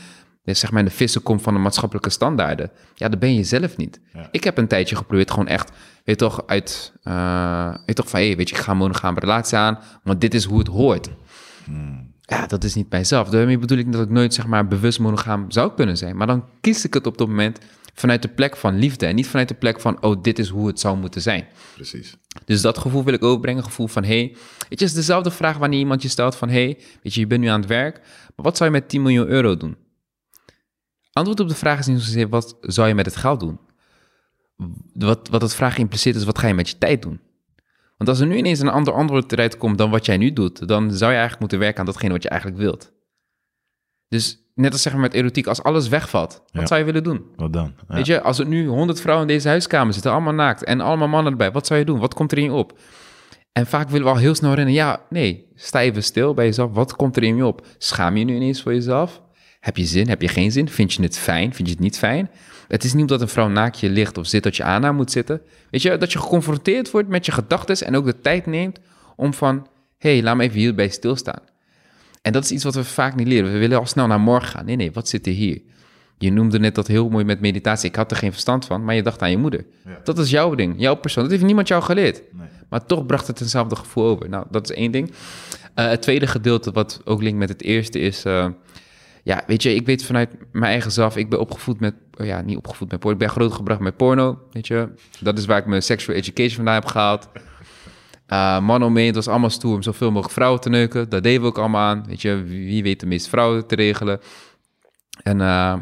zeg 0.45 0.71
maar 0.71 0.81
in 0.81 0.87
de 0.87 0.95
vissenkom 0.95 1.41
van 1.41 1.55
de 1.55 1.61
maatschappelijke 1.61 2.11
standaarden, 2.11 2.71
ja, 2.95 3.09
dan 3.09 3.19
ben 3.19 3.35
je 3.35 3.45
zelf 3.45 3.77
niet. 3.77 4.01
Ja. 4.13 4.29
Ik 4.31 4.45
heb 4.45 4.59
een 4.59 4.67
tijdje 4.67 4.97
geprobeerd 4.97 5.31
gewoon 5.31 5.47
echt, 5.47 5.71
weet 6.05 6.19
toch, 6.19 6.43
uit, 6.47 6.93
uh, 7.05 7.75
weet 7.87 7.97
toch 7.97 8.09
van, 8.09 8.21
hé, 8.21 8.27
hey, 8.27 8.37
weet 8.37 8.49
je, 8.49 8.55
ik 8.55 8.61
ga 8.61 8.73
een 8.73 8.79
monogame 8.79 9.21
relatie 9.21 9.59
aan, 9.59 9.79
want 10.03 10.21
dit 10.21 10.35
is 10.35 10.45
hoe 10.45 10.59
het 10.59 10.67
hoort. 10.67 11.11
Hmm. 11.65 12.13
Ja, 12.21 12.47
dat 12.47 12.65
is 12.65 12.75
niet 12.75 12.91
mijzelf. 12.91 13.29
Daarmee 13.29 13.59
bedoel 13.59 13.79
ik 13.79 13.93
dat 13.93 14.03
ik 14.03 14.11
nooit, 14.11 14.35
zeg 14.35 14.47
maar, 14.47 14.69
bewust 14.69 14.99
monogaam 14.99 15.51
zou 15.51 15.73
kunnen 15.77 15.97
zijn. 15.97 16.17
Maar 16.17 16.27
dan 16.27 16.45
kies 16.61 16.85
ik 16.85 16.95
het 16.95 17.07
op 17.07 17.19
dat 17.19 17.29
moment 17.29 17.59
vanuit 17.95 18.23
de 18.23 18.29
plek 18.29 18.57
van 18.57 18.79
liefde 18.79 19.07
en 19.07 19.15
niet 19.15 19.27
vanuit 19.27 19.49
de 19.49 19.55
plek 19.55 19.81
van, 19.81 20.03
oh, 20.03 20.23
dit 20.23 20.39
is 20.39 20.49
hoe 20.49 20.67
het 20.67 20.81
zou 20.81 20.97
moeten 20.97 21.23
zijn. 21.23 21.47
Precies. 21.75 22.17
Dus 22.45 22.61
dat 22.61 22.79
gevoel 22.79 23.05
wil 23.05 23.15
ik 23.15 23.23
overbrengen, 23.23 23.65
gevoel 23.65 23.87
van, 23.87 24.05
hey, 24.05 24.37
het 24.69 24.83
is 24.83 24.93
dezelfde 24.93 25.31
vraag 25.31 25.57
wanneer 25.57 25.79
iemand 25.79 26.03
je 26.03 26.09
stelt 26.09 26.37
van, 26.37 26.49
hey, 26.49 26.79
weet 27.03 27.15
je, 27.15 27.21
je 27.21 27.27
bent 27.27 27.41
nu 27.41 27.47
aan 27.47 27.61
het 27.61 27.69
werk, 27.69 27.99
maar 28.37 28.45
wat 28.45 28.57
zou 28.57 28.71
je 28.71 28.77
met 28.77 28.89
10 28.89 29.03
miljoen 29.03 29.27
euro 29.27 29.57
doen? 29.57 29.77
Antwoord 31.13 31.41
op 31.41 31.49
de 31.49 31.55
vraag 31.55 31.79
is 31.79 31.87
niet 31.87 32.01
zozeer 32.01 32.29
wat 32.29 32.57
zou 32.61 32.89
je 32.89 32.95
met 32.95 33.07
het 33.07 33.17
geld 33.17 33.41
doen. 33.41 33.59
Wat, 34.95 35.29
wat 35.29 35.43
het 35.43 35.55
vraag 35.55 35.79
impliceert 35.79 36.17
is 36.17 36.25
wat 36.25 36.39
ga 36.39 36.47
je 36.47 36.55
met 36.55 36.69
je 36.69 36.79
tijd 36.79 37.03
doen. 37.03 37.21
Want 37.97 38.09
als 38.11 38.21
er 38.21 38.27
nu 38.27 38.37
ineens 38.37 38.61
een 38.61 38.69
ander 38.69 38.95
antwoord 38.95 39.33
eruit 39.33 39.57
komt 39.57 39.79
dan 39.79 39.91
wat 39.91 40.07
jij 40.07 40.17
nu 40.17 40.33
doet, 40.33 40.69
dan 40.69 40.91
zou 40.91 41.11
je 41.11 41.19
eigenlijk 41.19 41.41
moeten 41.41 41.59
werken 41.59 41.79
aan 41.79 41.87
datgene 41.87 42.13
wat 42.13 42.23
je 42.23 42.29
eigenlijk 42.29 42.61
wilt. 42.61 42.93
Dus 44.09 44.44
net 44.55 44.73
als 44.73 44.83
zeg 44.83 44.93
maar 44.93 45.03
met 45.03 45.15
erotiek, 45.15 45.47
als 45.47 45.63
alles 45.63 45.89
wegvalt, 45.89 46.33
wat 46.53 46.61
Ja. 46.63 46.67
zou 46.67 46.81
je 46.81 46.87
willen 46.87 47.03
doen? 47.03 47.25
Wat 47.37 47.53
dan? 47.53 47.73
Ja. 47.89 47.95
Weet 47.95 48.07
je, 48.07 48.23
als 48.23 48.39
er 48.39 48.47
nu 48.47 48.67
100 48.67 49.01
vrouwen 49.01 49.29
in 49.29 49.35
deze 49.35 49.49
huiskamer 49.49 49.93
zitten, 49.93 50.13
allemaal 50.13 50.33
naakt 50.35 50.65
en 50.65 50.81
allemaal 50.81 51.09
mannen 51.09 51.33
erbij, 51.33 51.53
wat 51.53 51.67
zou 51.67 51.79
je 51.79 51.85
doen? 51.87 51.99
Wat 51.99 52.15
komt 52.15 52.33
er 52.33 52.39
in 52.39 52.45
je 52.45 52.53
op? 52.53 52.79
En 53.53 53.67
vaak 53.67 53.89
willen 53.89 54.07
we 54.07 54.13
al 54.13 54.19
heel 54.19 54.35
snel 54.35 54.55
rennen. 54.55 54.75
Ja, 54.75 55.01
nee, 55.11 55.47
sta 55.55 55.81
even 55.81 56.03
stil 56.03 56.35
bij 56.35 56.45
jezelf. 56.45 56.73
Wat 56.73 56.97
komt 56.97 57.17
er 57.17 57.23
in 57.23 57.37
je 57.37 57.47
op? 57.47 57.67
Schaam 57.79 58.17
je 58.17 58.25
nu 58.25 58.35
ineens 58.35 58.63
voor 58.63 58.73
jezelf? 58.75 59.23
Heb 59.61 59.77
je 59.77 59.85
zin? 59.85 60.09
Heb 60.09 60.23
je 60.23 60.29
geen 60.29 60.53
zin? 60.53 60.69
Vind 60.69 60.93
je 60.93 61.03
het 61.03 61.19
fijn? 61.19 61.55
Vind 61.55 61.69
je 61.69 61.75
het 61.75 61.83
niet 61.83 61.99
fijn? 61.99 62.31
Het 62.69 62.85
is 62.85 62.93
niet 62.93 63.01
omdat 63.03 63.21
een 63.21 63.29
vrouw 63.29 63.49
naakt 63.49 63.81
je 63.81 63.91
ligt 63.91 64.19
of 64.19 64.27
zit 64.27 64.43
dat 64.43 64.57
je 64.57 64.63
aan 64.63 64.83
haar 64.83 64.95
moet 64.95 65.11
zitten. 65.11 65.41
Weet 65.71 65.83
je, 65.83 65.97
dat 65.99 66.13
je 66.13 66.19
geconfronteerd 66.19 66.91
wordt 66.91 67.09
met 67.09 67.27
je 67.27 67.33
gedachten 67.33 67.87
en 67.87 67.97
ook 67.97 68.05
de 68.05 68.21
tijd 68.21 68.47
neemt 68.47 68.79
om 69.17 69.35
van, 69.35 69.67
hé, 69.99 70.13
hey, 70.13 70.23
laat 70.23 70.37
me 70.37 70.43
even 70.43 70.59
hierbij 70.59 70.89
stilstaan. 70.89 71.41
En 72.25 72.33
dat 72.33 72.45
is 72.45 72.51
iets 72.51 72.65
wat 72.65 72.75
we 72.75 72.85
vaak 72.85 73.15
niet 73.15 73.27
leren. 73.27 73.53
We 73.53 73.59
willen 73.59 73.79
al 73.79 73.87
snel 73.87 74.07
naar 74.07 74.21
morgen 74.21 74.49
gaan. 74.49 74.65
Nee, 74.65 74.77
nee, 74.77 74.93
wat 74.93 75.09
zit 75.09 75.27
er 75.27 75.33
hier? 75.33 75.61
Je 76.19 76.33
noemde 76.33 76.59
net 76.59 76.75
dat 76.75 76.87
heel 76.87 77.09
mooi 77.09 77.25
met 77.25 77.41
meditatie. 77.41 77.89
Ik 77.89 77.97
had 77.97 78.11
er 78.11 78.17
geen 78.17 78.31
verstand 78.33 78.65
van, 78.65 78.85
maar 78.85 78.95
je 78.95 79.03
dacht 79.03 79.23
aan 79.23 79.31
je 79.31 79.37
moeder. 79.37 79.65
Ja. 79.85 80.01
Dat 80.05 80.19
is 80.19 80.31
jouw 80.31 80.55
ding, 80.55 80.75
jouw 80.77 80.95
persoon. 80.95 81.23
Dat 81.23 81.33
heeft 81.33 81.45
niemand 81.45 81.69
jou 81.69 81.83
geleerd. 81.83 82.23
Nee. 82.33 82.47
Maar 82.69 82.87
toch 82.87 83.07
bracht 83.07 83.27
het 83.27 83.41
eenzelfde 83.41 83.77
gevoel 83.77 84.05
over. 84.05 84.29
Nou, 84.29 84.47
dat 84.51 84.71
is 84.71 84.77
één 84.77 84.91
ding. 84.91 85.09
Uh, 85.09 85.15
het 85.89 86.03
tweede 86.03 86.27
gedeelte, 86.27 86.73
wat 86.73 87.01
ook 87.05 87.23
linkt 87.23 87.39
met 87.39 87.49
het 87.49 87.63
eerste, 87.63 87.99
is... 87.99 88.25
Uh, 88.25 88.47
ja, 89.23 89.43
weet 89.47 89.63
je, 89.63 89.75
ik 89.75 89.87
weet 89.87 90.05
vanuit 90.05 90.31
mijn 90.53 90.71
eigen 90.71 90.93
zelf... 90.93 91.17
Ik 91.17 91.29
ben 91.31 91.41
opgevoed 91.41 91.81
met... 91.81 91.95
Oh 92.21 92.27
ja, 92.27 92.41
niet 92.41 92.57
opgevoed 92.57 92.91
met 92.91 93.01
porno. 93.01 93.15
Ik 93.15 93.19
ben 93.19 93.31
grootgebracht 93.31 93.81
met 93.81 93.97
porno, 93.97 94.39
weet 94.53 94.67
je. 94.67 94.89
Dat 95.21 95.39
is 95.39 95.47
waar 95.47 95.59
ik 95.59 95.67
mijn 95.67 95.83
sexual 95.83 96.17
education 96.17 96.55
vandaan 96.57 96.75
heb 96.75 96.85
gehaald. 96.85 97.29
Uh, 98.29 98.61
man 98.61 98.83
om 98.83 98.93
me, 98.93 99.03
het 99.03 99.15
was 99.15 99.29
allemaal 99.29 99.51
stoer 99.51 99.75
om 99.75 99.83
zoveel 99.83 100.11
mogelijk 100.11 100.35
vrouwen 100.35 100.61
te 100.61 100.69
neuken. 100.69 101.09
Dat 101.09 101.23
deden 101.23 101.41
we 101.41 101.47
ook 101.47 101.59
allemaal 101.59 101.89
aan. 101.89 102.05
Weet 102.07 102.23
je, 102.23 102.43
wie 102.43 102.83
weet 102.83 103.01
de 103.01 103.07
meeste 103.07 103.29
vrouwen 103.29 103.67
te 103.67 103.75
regelen. 103.75 104.21
En 105.23 105.41
uh, 105.41 105.75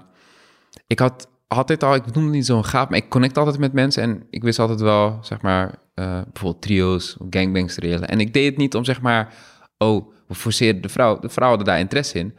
ik 0.86 0.98
had 0.98 1.28
altijd 1.48 1.82
al, 1.82 1.94
ik 1.94 2.14
noem 2.14 2.24
het 2.24 2.32
niet 2.32 2.46
zo'n 2.46 2.64
gaaf, 2.64 2.88
maar 2.88 2.98
ik 2.98 3.08
connect 3.08 3.38
altijd 3.38 3.58
met 3.58 3.72
mensen. 3.72 4.02
En 4.02 4.26
ik 4.30 4.42
wist 4.42 4.58
altijd 4.58 4.80
wel, 4.80 5.18
zeg 5.22 5.40
maar, 5.40 5.66
uh, 5.94 6.20
bijvoorbeeld 6.32 6.62
trio's, 6.62 7.16
gangbangs 7.30 7.74
te 7.74 7.80
regelen. 7.80 8.08
En 8.08 8.20
ik 8.20 8.32
deed 8.32 8.46
het 8.46 8.56
niet 8.56 8.74
om, 8.74 8.84
zeg 8.84 9.00
maar, 9.00 9.34
oh, 9.78 10.12
we 10.28 10.34
forceerden 10.34 10.82
de 10.82 10.88
vrouw. 10.88 11.18
De 11.18 11.28
vrouw 11.28 11.48
hadden 11.48 11.66
daar 11.66 11.78
interesse 11.78 12.18
in. 12.18 12.34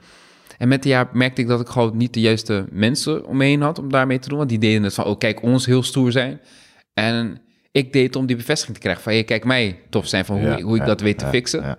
En 0.58 0.68
met 0.68 0.84
de 0.84 0.90
jaar 0.90 1.10
merkte 1.12 1.42
ik 1.42 1.48
dat 1.48 1.62
ik 1.62 1.68
gewoon 1.68 1.98
niet 1.98 2.14
de 2.14 2.20
juiste 2.20 2.66
mensen 2.72 3.26
om 3.26 3.38
me 3.38 3.44
heen 3.44 3.62
had 3.62 3.80
om 3.80 3.92
daarmee 3.92 4.20
te 4.20 4.30
doen. 4.30 4.38
Want 4.38 4.50
die 4.50 4.60
deden 4.60 4.84
het 4.84 4.94
van, 4.94 5.06
oh, 5.06 5.18
kijk, 5.18 5.42
ons 5.42 5.66
heel 5.66 5.84
stoer 5.84 6.12
zijn. 6.12 6.42
En 6.94 7.42
ik 7.74 7.94
deed 7.94 8.16
om 8.16 8.26
die 8.26 8.36
bevestiging 8.36 8.76
te 8.76 8.82
krijgen 8.82 9.04
van, 9.04 9.12
hey, 9.12 9.24
kijk 9.24 9.44
mij 9.46 9.80
tof 9.90 10.08
zijn 10.08 10.26
van 10.26 10.38
hoe, 10.40 10.48
Ja, 10.48 10.62
hoe 10.62 10.78
ik 10.78 10.86
dat 10.86 11.02
weet 11.02 11.18
te 11.18 11.26
fixen. 11.28 11.78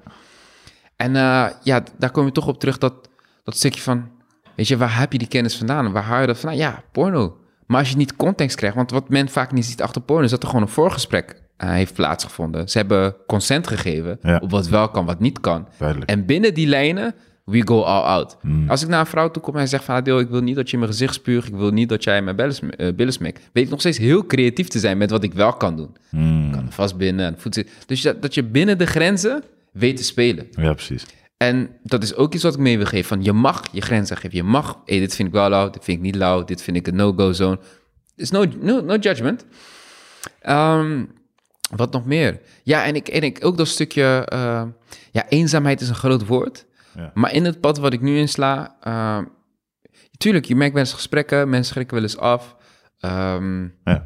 En 0.97 1.15
uh, 1.15 1.47
ja, 1.63 1.83
daar 1.99 2.11
kom 2.11 2.25
je 2.25 2.33
toch 2.33 2.47
op 2.47 2.61
terug 2.61 2.79
dat, 2.79 3.09
dat 3.45 3.57
stukje 3.57 3.81
van, 3.81 4.11
weet 4.57 4.69
je, 4.69 4.77
waar 4.77 4.99
heb 4.99 5.13
je 5.13 5.19
die 5.19 5.29
kennis 5.29 5.57
vandaan? 5.57 5.93
Waar 5.93 6.03
haal 6.03 6.21
je 6.21 6.27
dat 6.27 6.39
vandaan? 6.39 6.59
Ja, 6.59 6.83
porno. 6.93 7.37
Maar 7.67 7.79
als 7.79 7.91
je 7.91 7.97
niet 7.97 8.17
context 8.17 8.57
krijgt, 8.57 8.77
want 8.77 8.91
wat 8.91 9.09
men 9.09 9.29
vaak 9.29 9.53
niet 9.53 9.65
ziet 9.65 9.83
achter 9.83 10.03
porno, 10.03 10.25
is 10.25 10.31
dat 10.31 10.43
er 10.43 10.49
gewoon 10.49 10.63
een 10.63 10.69
voorgesprek 10.69 11.43
uh, 11.59 11.71
heeft 11.71 11.95
plaatsgevonden. 11.95 12.69
Ze 12.69 12.79
hebben 12.79 13.17
consent 13.27 13.67
gegeven 13.67 14.19
Ja. 14.23 14.39
op 14.43 14.51
wat 14.51 14.69
wel 14.69 14.89
kan, 14.89 15.07
wat 15.07 15.21
niet 15.21 15.41
kan. 15.41 15.69
Duidelijk. 15.79 16.11
En 16.11 16.27
binnen 16.27 16.55
die 16.55 16.67
lijnen, 16.67 17.15
we 17.45 17.67
go 17.67 17.83
all 17.83 18.03
out. 18.03 18.37
Hmm. 18.41 18.71
Als 18.71 18.83
ik 18.83 18.89
naar 18.89 19.01
een 19.01 19.07
vrouw 19.07 19.31
toe 19.31 19.43
kom 19.43 19.57
en 19.57 19.69
zeg 19.69 19.85
van... 19.85 19.95
Adeel, 19.95 20.19
ik 20.19 20.29
wil 20.29 20.41
niet 20.41 20.57
dat 20.57 20.71
je 20.71 20.79
mijn 20.79 20.91
gezicht 20.91 21.15
spuugt. 21.15 21.49
Ik 21.49 21.55
wil 21.55 21.71
niet 21.71 21.89
dat 21.89 22.05
jij 22.05 22.23
mijn 22.23 22.39
eh, 22.39 22.95
billen 22.95 23.13
smikt. 23.13 23.41
Weet 23.53 23.65
ik 23.65 23.71
nog 23.71 23.81
steeds 23.81 23.99
heel 23.99 24.27
creatief 24.27 24.69
te 24.69 24.79
zijn 24.79 24.99
met 24.99 25.11
wat 25.11 25.23
ik 25.23 25.35
wel 25.35 25.53
kan 25.53 25.77
doen. 25.77 25.97
Hmm. 26.09 26.51
Kan 26.53 26.73
vastbinden 26.73 27.27
en 27.27 27.35
voeten. 27.39 27.67
Dus 27.87 28.03
dat, 28.03 28.23
dat 28.23 28.35
je 28.35 28.43
binnen 28.43 28.79
de 28.79 28.87
grenzen 28.87 29.43
weet 29.73 29.97
te 29.97 30.05
spelen. 30.05 30.47
Ja, 30.51 30.73
precies. 30.73 31.07
En 31.37 31.71
dat 31.83 32.03
is 32.03 32.15
ook 32.15 32.35
iets 32.35 32.43
wat 32.43 32.55
ik 32.55 32.61
mee 32.61 32.77
wil 32.77 32.87
geven. 32.87 33.09
Van 33.09 33.23
je 33.23 33.33
mag 33.33 33.63
je 33.73 33.81
grenzen 33.81 34.17
geven. 34.17 34.37
Je 34.37 34.43
mag, 34.43 34.79
hey, 34.85 34.99
dit 34.99 35.15
vind 35.15 35.29
ik 35.29 35.35
wel 35.35 35.49
lauw, 35.49 35.71
dit 35.71 35.85
vind 35.85 35.97
ik 35.97 36.03
niet 36.03 36.15
lauw, 36.15 36.45
dit 36.45 36.63
vind 36.63 36.77
ik 36.77 36.87
een 36.87 36.97
no-go 36.97 37.33
zone. 37.33 37.59
is 38.17 38.31
no, 38.31 38.45
no, 38.61 38.81
no 38.81 38.97
judgment. 38.97 39.45
Ehm, 40.41 41.05
wat 41.77 41.93
nog 41.93 42.05
meer? 42.05 42.41
Ja, 42.63 42.85
en 42.85 42.95
ik, 42.95 43.09
en 43.09 43.23
ik 43.23 43.39
ook 43.45 43.57
dat 43.57 43.69
stukje... 43.69 44.27
eh, 44.29 44.63
ja, 45.11 45.29
eenzaamheid 45.29 45.81
is 45.81 45.89
een 45.89 45.95
groot 45.95 46.27
woord. 46.27 46.65
Ja. 46.97 47.11
Maar 47.15 47.33
in 47.33 47.45
het 47.45 47.61
pad 47.61 47.79
wat 47.79 47.93
ik 47.93 48.01
nu 48.01 48.17
insla... 48.19 48.77
Uh, 48.87 49.19
tuurlijk, 50.17 50.45
je 50.45 50.57
merkt 50.57 50.77
eens 50.77 50.93
gesprekken, 50.93 51.49
mensen 51.49 51.73
schrikken 51.73 51.95
wel 51.95 52.05
eens 52.05 52.19
af. 52.19 52.57
Ehm, 53.01 53.63
Ja. 53.85 54.05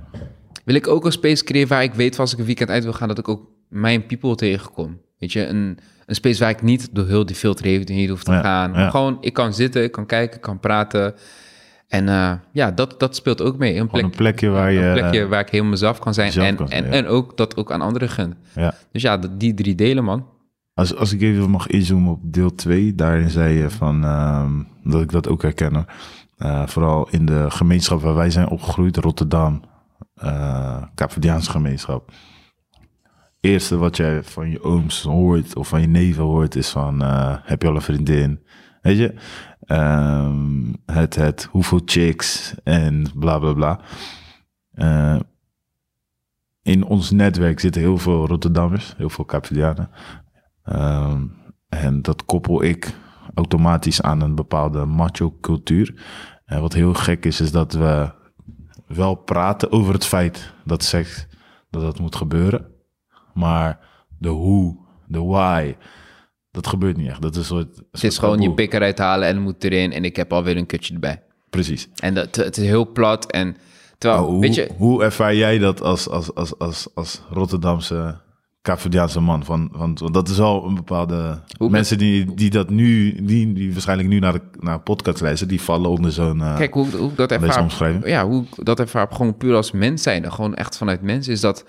wil 0.64 0.74
ik 0.74 0.86
ook 0.88 1.04
een 1.04 1.12
space 1.12 1.44
creëren 1.44 1.68
waar 1.68 1.82
ik 1.82 1.94
weet... 1.94 2.14
van 2.14 2.24
als 2.24 2.32
ik 2.32 2.38
een 2.38 2.44
weekend 2.44 2.70
uit 2.70 2.82
wil 2.84 2.92
gaan, 2.92 3.08
dat 3.08 3.18
ik 3.18 3.28
ook 3.28 3.48
mijn 3.68 4.06
people 4.06 4.34
tegenkom. 4.34 5.00
Weet 5.18 5.32
je, 5.32 5.46
een, 5.46 5.78
een 6.06 6.14
space 6.14 6.40
waar 6.40 6.50
ik 6.50 6.62
niet 6.62 6.88
door 6.94 7.06
heel 7.06 7.26
die 7.26 7.36
filter 7.36 7.64
heen 7.64 8.08
hoef 8.08 8.22
te 8.22 8.32
Ja, 8.32 8.40
gaan. 8.40 8.72
ja. 8.72 8.90
Gewoon, 8.90 9.18
ik 9.20 9.32
kan 9.32 9.54
zitten, 9.54 9.82
ik 9.82 9.92
kan 9.92 10.06
kijken, 10.06 10.36
ik 10.36 10.42
kan 10.42 10.60
praten. 10.60 11.14
En 11.88 12.06
uh, 12.06 12.32
ja, 12.52 12.70
dat, 12.70 13.00
dat 13.00 13.16
speelt 13.16 13.42
ook 13.42 13.58
mee. 13.58 13.76
Een, 13.76 13.88
een 13.92 14.10
plekje 14.10 14.48
waar 14.48 14.72
je... 14.72 14.80
een 14.80 14.92
plekje 14.92 15.26
waar 15.26 15.40
ik 15.40 15.48
helemaal 15.48 15.70
mezelf 15.72 15.98
kan 15.98 16.14
zijn. 16.14 16.32
En, 16.32 16.56
kan 16.56 16.68
zijn, 16.68 16.84
en, 16.84 16.90
ja. 16.90 16.96
en 16.96 17.06
ook 17.06 17.36
dat 17.36 17.56
ook 17.56 17.72
aan 17.72 17.80
anderen 17.80 18.08
gun. 18.08 18.34
Ja. 18.54 18.74
Dus 18.92 19.02
ja, 19.02 19.16
die 19.18 19.54
drie 19.54 19.74
delen, 19.74 20.04
man. 20.04 20.26
Als, 20.78 20.96
als 20.96 21.12
ik 21.12 21.20
even 21.20 21.50
mag 21.50 21.66
inzoomen 21.66 22.12
op 22.12 22.20
deel 22.22 22.54
2, 22.54 22.94
daarin 22.94 23.30
zei 23.30 23.54
je 23.54 23.70
van, 23.70 24.04
ehm, 24.04 24.62
dat 24.84 25.02
ik 25.02 25.10
dat 25.10 25.28
ook 25.28 25.42
herken. 25.42 25.86
Eh, 26.36 26.66
vooral 26.66 27.08
in 27.10 27.26
de 27.26 27.50
gemeenschap 27.50 28.00
waar 28.00 28.14
wij 28.14 28.30
zijn 28.30 28.48
opgegroeid, 28.48 28.96
Rotterdam, 28.96 29.62
eh 30.14 30.82
Kaapverdiaanse 30.94 31.50
gemeenschap. 31.50 32.12
eerste 33.40 33.76
wat 33.76 33.96
jij 33.96 34.22
van 34.22 34.50
je 34.50 34.62
ooms 34.62 35.02
hoort 35.02 35.56
of 35.56 35.68
van 35.68 35.80
je 35.80 35.86
neven 35.86 36.22
hoort 36.22 36.56
is 36.56 36.68
van, 36.68 37.02
eh, 37.02 37.36
heb 37.42 37.62
je 37.62 37.68
al 37.68 37.74
een 37.74 37.80
vriendin? 37.80 38.40
Weet 38.82 38.98
je? 38.98 39.14
Ehm, 39.60 40.72
het, 40.86 41.14
het, 41.14 41.48
hoeveel 41.50 41.82
chicks 41.84 42.54
en 42.64 43.06
bla 43.14 43.38
bla 43.38 43.52
bla. 43.52 43.80
In 46.62 46.84
ons 46.84 47.10
netwerk 47.10 47.60
zitten 47.60 47.80
heel 47.80 47.98
veel 47.98 48.26
Rotterdammers, 48.26 48.94
heel 48.96 49.10
veel 49.10 49.24
Capverdianen. 49.24 49.90
Ehm, 50.68 51.26
en 51.68 52.02
dat 52.02 52.24
koppel 52.24 52.62
ik 52.62 52.94
automatisch 53.34 54.02
aan 54.02 54.20
een 54.20 54.34
bepaalde 54.34 54.84
macho-cultuur. 54.84 55.94
En 56.44 56.60
wat 56.60 56.72
heel 56.72 56.94
gek 56.94 57.24
is, 57.24 57.40
is 57.40 57.52
dat 57.52 57.72
we 57.72 58.10
wel 58.86 59.14
praten 59.14 59.72
over 59.72 59.92
het 59.92 60.04
feit 60.04 60.52
dat 60.64 60.82
seks 60.82 61.26
dat 61.70 61.82
dat 61.82 61.98
moet 61.98 62.16
gebeuren. 62.16 62.66
Maar 63.34 63.78
de 64.18 64.28
hoe, 64.28 64.78
de 65.06 65.22
why, 65.22 65.74
dat 66.50 66.66
gebeurt 66.66 66.96
niet 66.96 67.08
echt. 67.08 67.22
Dat 67.22 67.32
is 67.32 67.38
een 67.38 67.44
soort. 67.44 67.78
een 67.78 67.86
Het 67.90 68.04
is 68.04 68.18
gewoon 68.18 68.40
je 68.40 68.54
pik 68.54 68.74
eruit 68.74 68.98
halen 68.98 69.28
en 69.28 69.34
het 69.34 69.44
moet 69.44 69.64
erin 69.64 69.92
en 69.92 70.04
ik 70.04 70.16
heb 70.16 70.32
alweer 70.32 70.56
een 70.56 70.66
kutje 70.66 70.94
erbij. 70.94 71.22
Precies. 71.50 71.88
En 71.96 72.14
dat, 72.14 72.36
het 72.36 72.56
is 72.56 72.66
heel 72.66 72.92
plat 72.92 73.30
en 73.30 73.56
terwijl, 73.98 74.22
Oh, 74.22 74.28
hoe, 74.28 74.40
weet 74.40 74.54
je, 74.54 74.70
hoe 74.76 75.02
ervaar 75.02 75.34
jij 75.34 75.58
dat 75.58 75.82
als, 75.82 76.08
als, 76.08 76.34
als, 76.34 76.58
als, 76.58 76.88
als 76.94 77.22
Rotterdamse 77.30 78.20
Kaapverdiaanse 78.62 79.20
man? 79.20 79.44
Van, 79.44 79.68
van, 79.72 79.98
want 80.00 80.14
dat 80.14 80.28
is 80.28 80.36
wel 80.38 80.64
een 80.64 80.74
bepaalde... 80.74 81.40
Hoe- 81.58 81.70
mensen 81.70 81.98
die, 81.98 82.34
die 82.34 82.50
dat 82.50 82.70
nu, 82.70 83.14
die, 83.24 83.52
die 83.52 83.72
waarschijnlijk 83.72 84.08
nu 84.08 84.18
naar 84.18 84.32
de 84.32 84.40
naar 84.60 84.80
podcast 84.80 85.20
luisteren, 85.20 85.48
die 85.48 85.60
vallen 85.62 85.90
onder 85.90 86.12
zo'n... 86.12 86.40
eh, 86.40 86.56
kijk 86.56 86.74
hoe, 86.74 86.96
hoe 86.96 87.14
dat 87.14 87.32
ervaar. 87.32 88.08
Ja, 88.08 88.26
hoe 88.26 88.44
dat 88.56 88.80
ervaar 88.80 89.06
gewoon 89.10 89.36
puur 89.36 89.54
als 89.54 89.70
mens 89.72 90.02
zijn. 90.02 90.32
Gewoon 90.32 90.54
echt 90.54 90.76
vanuit 90.76 91.02
mens 91.02 91.28
is 91.28 91.40
dat 91.40 91.64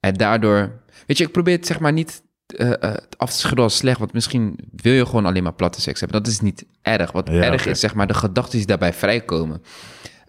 het 0.00 0.18
daardoor... 0.18 0.80
Weet 1.06 1.18
je, 1.18 1.24
ik 1.24 1.32
probeer 1.32 1.56
het 1.56 1.66
zeg 1.66 1.80
maar 1.80 1.92
niet 1.92 2.22
eh, 2.46 2.72
af 3.16 3.30
te 3.30 3.38
schudden 3.38 3.64
als 3.64 3.76
slecht, 3.76 3.98
want 3.98 4.12
misschien 4.12 4.58
wil 4.76 4.92
je 4.92 5.06
gewoon 5.06 5.26
alleen 5.26 5.42
maar 5.42 5.54
platte 5.54 5.80
seks 5.80 6.00
hebben. 6.00 6.22
Dat 6.22 6.32
is 6.32 6.40
niet 6.40 6.64
erg. 6.82 7.12
Wat 7.12 7.28
Ja, 7.28 7.32
erg 7.42 7.66
is, 7.66 7.80
zeg 7.80 7.94
maar, 7.94 8.06
de 8.06 8.14
gedachten 8.14 8.58
die 8.58 8.66
daarbij 8.66 8.92
vrijkomen. 8.92 9.62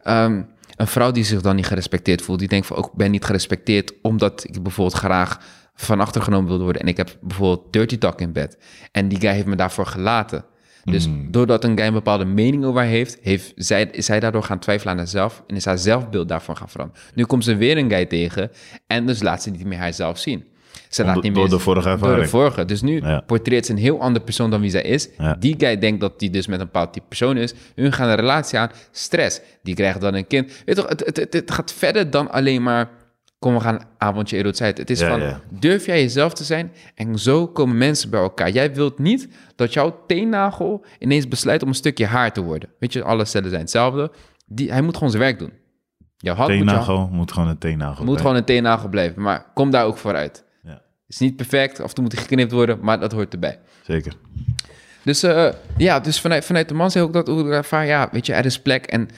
Ehm, 0.03 0.41
een 0.75 0.87
vrouw 0.87 1.11
die 1.11 1.23
zich 1.23 1.41
dan 1.41 1.55
niet 1.55 1.65
gerespecteerd 1.67 2.21
voelt, 2.21 2.39
die 2.39 2.47
denkt 2.47 2.67
van, 2.67 2.77
ook 2.77 2.85
ik 2.85 2.93
ben 2.93 3.11
niet 3.11 3.25
gerespecteerd 3.25 3.93
omdat 4.01 4.43
ik 4.47 4.63
bijvoorbeeld 4.63 4.97
graag 4.97 5.39
van 5.76 5.99
achtergenomen 5.99 6.47
wilde 6.47 6.63
worden 6.63 6.82
en 6.82 6.88
ik 6.88 6.97
heb 6.97 7.17
bijvoorbeeld 7.21 7.74
dirty 7.74 7.97
talk 7.97 8.21
in 8.21 8.32
bed. 8.32 8.57
En 8.91 9.07
die 9.07 9.19
guy 9.19 9.30
heeft 9.34 9.45
me 9.45 9.55
daarvoor 9.55 9.86
gelaten. 9.86 10.45
Dus 10.84 11.07
doordat 11.30 11.63
een 11.63 11.78
guy 11.78 11.88
een 11.88 11.93
bepaalde 11.93 12.26
mening 12.26 12.65
over 12.65 12.80
haar 12.82 12.89
heeft, 12.89 13.17
heeft 13.21 13.51
zij, 13.55 13.84
is 13.91 14.05
zij 14.05 14.19
daardoor 14.19 14.43
gaan 14.43 14.59
twijfelen 14.59 14.91
aan 14.93 14.99
haarzelf 14.99 15.43
en 15.47 15.55
is 15.55 15.65
haar 15.65 15.78
zelfbeeld 15.78 16.28
daarvan 16.28 16.57
gaan 16.57 16.69
veranderen. 16.69 17.01
Nu 17.15 17.24
komt 17.26 17.43
ze 17.43 17.55
weer 17.55 17.78
een 17.78 17.89
guy 17.89 18.05
tegen 18.05 18.51
en 18.88 19.05
dus 19.05 19.21
laat 19.21 19.43
ze 19.43 19.49
niet 19.49 19.65
meer 19.65 19.78
haarzelf 19.80 20.17
zien. 20.17 20.45
Ze 20.89 21.03
laat 21.03 21.21
niet 21.21 21.34
door 21.36 21.43
meer 21.43 21.51
de 21.51 21.59
vorige 21.59 21.88
Door 21.88 21.97
de 21.97 22.03
ervaring. 22.05 22.30
vorige. 22.30 22.65
Dus 22.65 22.82
nu 22.82 23.01
Ja. 23.01 23.19
portreert 23.19 23.65
ze 23.65 23.71
een 23.71 23.78
heel 23.78 24.01
andere 24.01 24.26
persoon 24.26 24.49
dan 24.49 24.61
wie 24.61 24.69
zij 24.69 24.82
is. 24.82 25.09
Ja. 25.17 25.34
Die 25.39 25.55
guy 25.57 25.78
denkt 25.78 26.01
dat 26.01 26.19
die 26.19 26.30
dus 26.30 26.47
met 26.47 26.59
een 26.59 26.65
bepaald 26.65 26.93
type 26.93 27.05
persoon 27.07 27.38
is. 27.38 27.53
Hun 27.76 27.93
gaan 27.93 28.09
een 28.09 28.15
relatie 28.15 28.59
aan. 28.59 28.71
Stress. 28.91 29.41
Die 29.63 29.76
krijgt 29.76 30.01
dan 30.01 30.13
een 30.13 30.28
kind. 30.28 30.51
Weet 30.65 30.76
toch, 30.76 30.89
het, 30.89 31.05
het, 31.05 31.17
het, 31.17 31.34
het 31.34 31.51
gaat 31.51 31.74
verder 31.74 32.09
dan 32.09 32.32
alleen 32.32 32.63
maar... 32.63 32.89
Kom, 33.43 33.53
we 33.53 33.59
gaan 33.59 33.73
een 33.75 33.85
avondje 33.97 34.37
erotijd. 34.37 34.77
Het 34.77 34.89
is 34.89 34.99
Ja, 34.99 35.09
van, 35.09 35.19
ja. 35.21 35.41
durf 35.49 35.85
jij 35.85 36.01
jezelf 36.01 36.33
te 36.33 36.43
zijn? 36.43 36.71
En 36.95 37.19
zo 37.19 37.47
komen 37.47 37.77
mensen 37.77 38.09
bij 38.09 38.19
elkaar. 38.19 38.49
Jij 38.49 38.73
wilt 38.73 38.99
niet 38.99 39.27
dat 39.55 39.73
jouw 39.73 40.03
teennagel 40.07 40.85
ineens 40.99 41.27
besluit 41.27 41.61
om 41.61 41.67
een 41.67 41.73
stukje 41.75 42.05
haar 42.05 42.33
te 42.33 42.41
worden. 42.41 42.69
Weet 42.79 42.93
je, 42.93 43.03
alle 43.03 43.25
cellen 43.25 43.49
zijn 43.49 43.61
hetzelfde. 43.61 44.11
Die, 44.45 44.71
hij 44.71 44.81
moet 44.81 44.93
gewoon 44.95 45.09
zijn 45.09 45.23
werk 45.23 45.39
doen. 45.39 45.51
Jouw 46.17 46.35
hand 46.35 46.49
moet, 46.49 46.57
je- 46.59 46.65
Teennagel 46.65 47.09
moet 47.11 47.31
gewoon 47.31 47.47
een 47.49 47.57
teennagel 47.57 47.97
moet 48.03 48.07
zijn. 48.07 48.19
gewoon 48.19 48.35
een 48.35 48.45
teennagel 48.45 48.89
blijven. 48.89 49.21
Maar 49.21 49.45
kom 49.53 49.69
daar 49.71 49.85
ook 49.85 49.97
vooruit. 49.97 50.43
Ja, 50.63 50.81
is 51.07 51.17
niet 51.17 51.35
perfect, 51.35 51.79
af 51.81 51.87
en 51.89 51.93
toe 51.93 52.03
moet 52.03 52.13
hij 52.13 52.21
geknipt 52.21 52.51
worden, 52.51 52.77
maar 52.81 52.99
dat 52.99 53.11
hoort 53.11 53.33
erbij. 53.33 53.59
zeker. 53.85 54.13
Dus 55.03 55.23
eh, 55.23 55.49
ja, 55.77 55.99
dus 55.99 56.19
vanuit, 56.21 56.45
vanuit 56.45 56.67
de 56.67 56.73
man 56.73 56.91
zeg 56.91 57.01
ik 57.01 57.07
ook 57.07 57.13
dat 57.13 57.27
hoe 57.27 57.39
ik 57.45 57.51
ervaar, 57.51 57.85
ja, 57.85 58.09
weet 58.11 58.25
je, 58.25 58.33
er 58.33 58.45
is 58.45 58.59
plek. 58.61 58.85
En 58.85 59.09